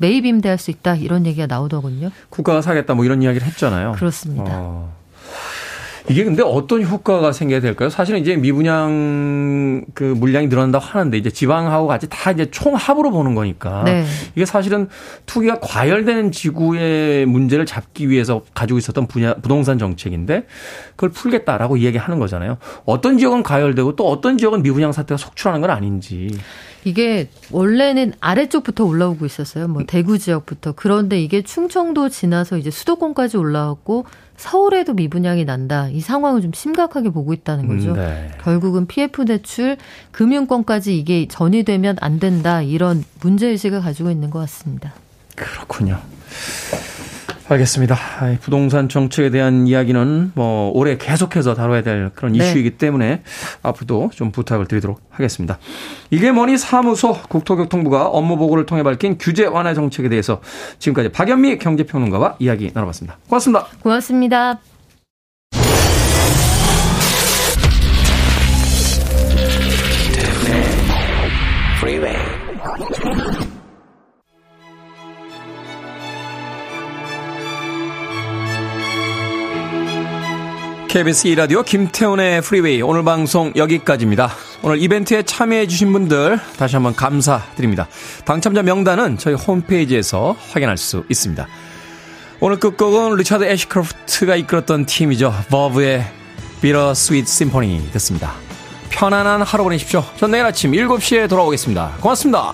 매입 0.02 0.26
임대할 0.26 0.58
수 0.58 0.72
있다 0.72 0.96
이런 0.96 1.26
얘기가 1.26 1.48
나오더군요. 1.48 2.12
국가가 2.30 2.62
사겠다 2.62 2.96
뭐 2.96 3.06
이런 3.06 3.24
이야기를 3.24 3.48
했잖아요. 3.48 3.94
그렇습니다. 3.94 4.52
어. 4.56 5.03
이게 6.10 6.24
근데 6.24 6.44
어떤 6.44 6.84
효과가 6.84 7.32
생겨야 7.32 7.62
될까요? 7.62 7.90
사실은 7.90 8.20
이제 8.20 8.36
미분양 8.36 9.86
그 9.94 10.04
물량이 10.04 10.48
늘어난다고 10.48 10.84
하는데 10.84 11.18
이제 11.18 11.30
지방하고 11.30 11.88
같이 11.88 12.08
다 12.10 12.32
이제 12.32 12.50
총합으로 12.52 13.12
보는 13.12 13.36
거니까 13.36 13.84
네. 13.84 14.06
이게 14.36 14.46
사실은 14.46 14.90
투기가 15.26 15.60
과열되는 15.62 16.32
지구의 16.32 17.26
문제를 17.26 17.66
잡기 17.66 18.10
위해서 18.10 18.42
가지고 18.54 18.80
있었던 18.80 19.08
분야 19.08 19.36
부동산 19.36 19.78
정책인데 19.78 20.46
그걸 20.92 21.10
풀겠다라고 21.12 21.78
이야기하는 21.78 22.20
거잖아요. 22.20 22.58
어떤 22.86 23.18
지역은 23.18 23.44
과열되고 23.44 23.96
또 23.96 24.10
어떤 24.10 24.38
지역은 24.38 24.62
미분양 24.62 24.92
사태가 24.92 25.18
속출하는 25.18 25.62
건 25.62 25.70
아닌지. 25.70 26.30
이게 26.86 27.30
원래는 27.52 28.14
아래쪽부터 28.20 28.86
올라오고 28.86 29.26
있었어요. 29.26 29.68
뭐 29.68 29.84
대구 29.86 30.18
지역부터. 30.18 30.74
그런데 30.76 31.22
이게 31.22 31.42
충청도 31.42 32.10
지나서 32.10 32.58
이제 32.58 32.72
수도권까지 32.72 33.38
올라왔고 33.38 34.06
서울에도 34.38 34.94
미분양이 34.94 35.46
난다. 35.46 35.88
이 35.90 36.02
상황을 36.02 36.42
좀 36.42 36.52
심각하게 36.54 37.10
보고 37.10 37.34
있다는 37.34 37.68
거죠. 37.68 37.92
음, 37.92 37.96
네. 37.96 38.32
결국은 38.42 38.88
PF 38.88 39.26
대출, 39.26 39.78
금융권까지 40.12 40.98
이게 40.98 41.28
전이 41.28 41.64
되면 41.64 41.96
안 42.02 42.20
된다. 42.20 42.62
이런 42.62 43.04
문제의식을 43.22 43.82
가지고 43.82 44.12
있는 44.12 44.30
것 44.30 44.40
같습니다. 44.40 44.94
그렇군요. 45.36 46.00
알겠습니다. 47.54 47.98
아이, 48.20 48.38
부동산 48.38 48.90
정책에 48.90 49.30
대한 49.30 49.68
이야기는 49.68 50.32
뭐 50.36 50.72
올해 50.74 50.98
계속해서 50.98 51.54
다뤄야 51.56 51.84
될 51.84 52.12
그런 52.16 52.34
네. 52.34 52.40
이슈이기 52.40 52.72
때문에 52.72 53.22
앞으로도 53.62 54.12
좀 54.14 54.32
부탁을 54.32 54.68
드리도록 54.68 55.02
하겠습니다. 55.10 55.60
이게 56.10 56.32
뭐니 56.32 56.58
사무소 56.58 57.14
국토교통부가 57.14 58.08
업무 58.08 58.38
보고를 58.38 58.66
통해 58.66 58.84
밝힌 58.84 59.18
규제 59.18 59.46
완화 59.46 59.74
정책에 59.74 60.10
대해서 60.10 60.42
지금까지 60.80 61.10
박연미 61.10 61.58
경제평론가와 61.60 62.38
이야기 62.40 62.72
나눠봤습니다. 62.74 63.18
고맙습니다. 63.28 63.68
고맙습니다. 63.82 64.60
Freeway. 71.80 72.33
KBS 80.94 81.30
2라디오 81.30 81.66
김태훈의 81.66 82.42
프리웨이 82.44 82.84
오늘 82.84 83.04
방송 83.04 83.52
여기까지입니다. 83.56 84.30
오늘 84.62 84.80
이벤트에 84.80 85.24
참여해 85.24 85.66
주신 85.66 85.92
분들 85.92 86.40
다시 86.56 86.76
한번 86.76 86.94
감사드립니다. 86.96 87.88
당첨자 88.26 88.62
명단은 88.62 89.18
저희 89.18 89.34
홈페이지에서 89.34 90.38
확인할 90.52 90.78
수 90.78 91.04
있습니다. 91.10 91.48
오늘 92.42 92.60
끝곡은 92.60 93.16
리차드 93.16 93.44
애쉬크로프트가 93.44 94.36
이끌었던 94.36 94.86
팀이죠. 94.86 95.34
버브의 95.50 96.06
Bitter 96.62 96.94
Sweet 96.94 97.28
Symphony 97.28 97.90
듣습니다. 97.94 98.36
편안한 98.92 99.42
하루 99.42 99.64
보내십시오. 99.64 100.04
전 100.18 100.30
내일 100.30 100.46
아침 100.46 100.74
7시에 100.74 101.28
돌아오겠습니다. 101.28 101.98
고맙습니다. 102.02 102.54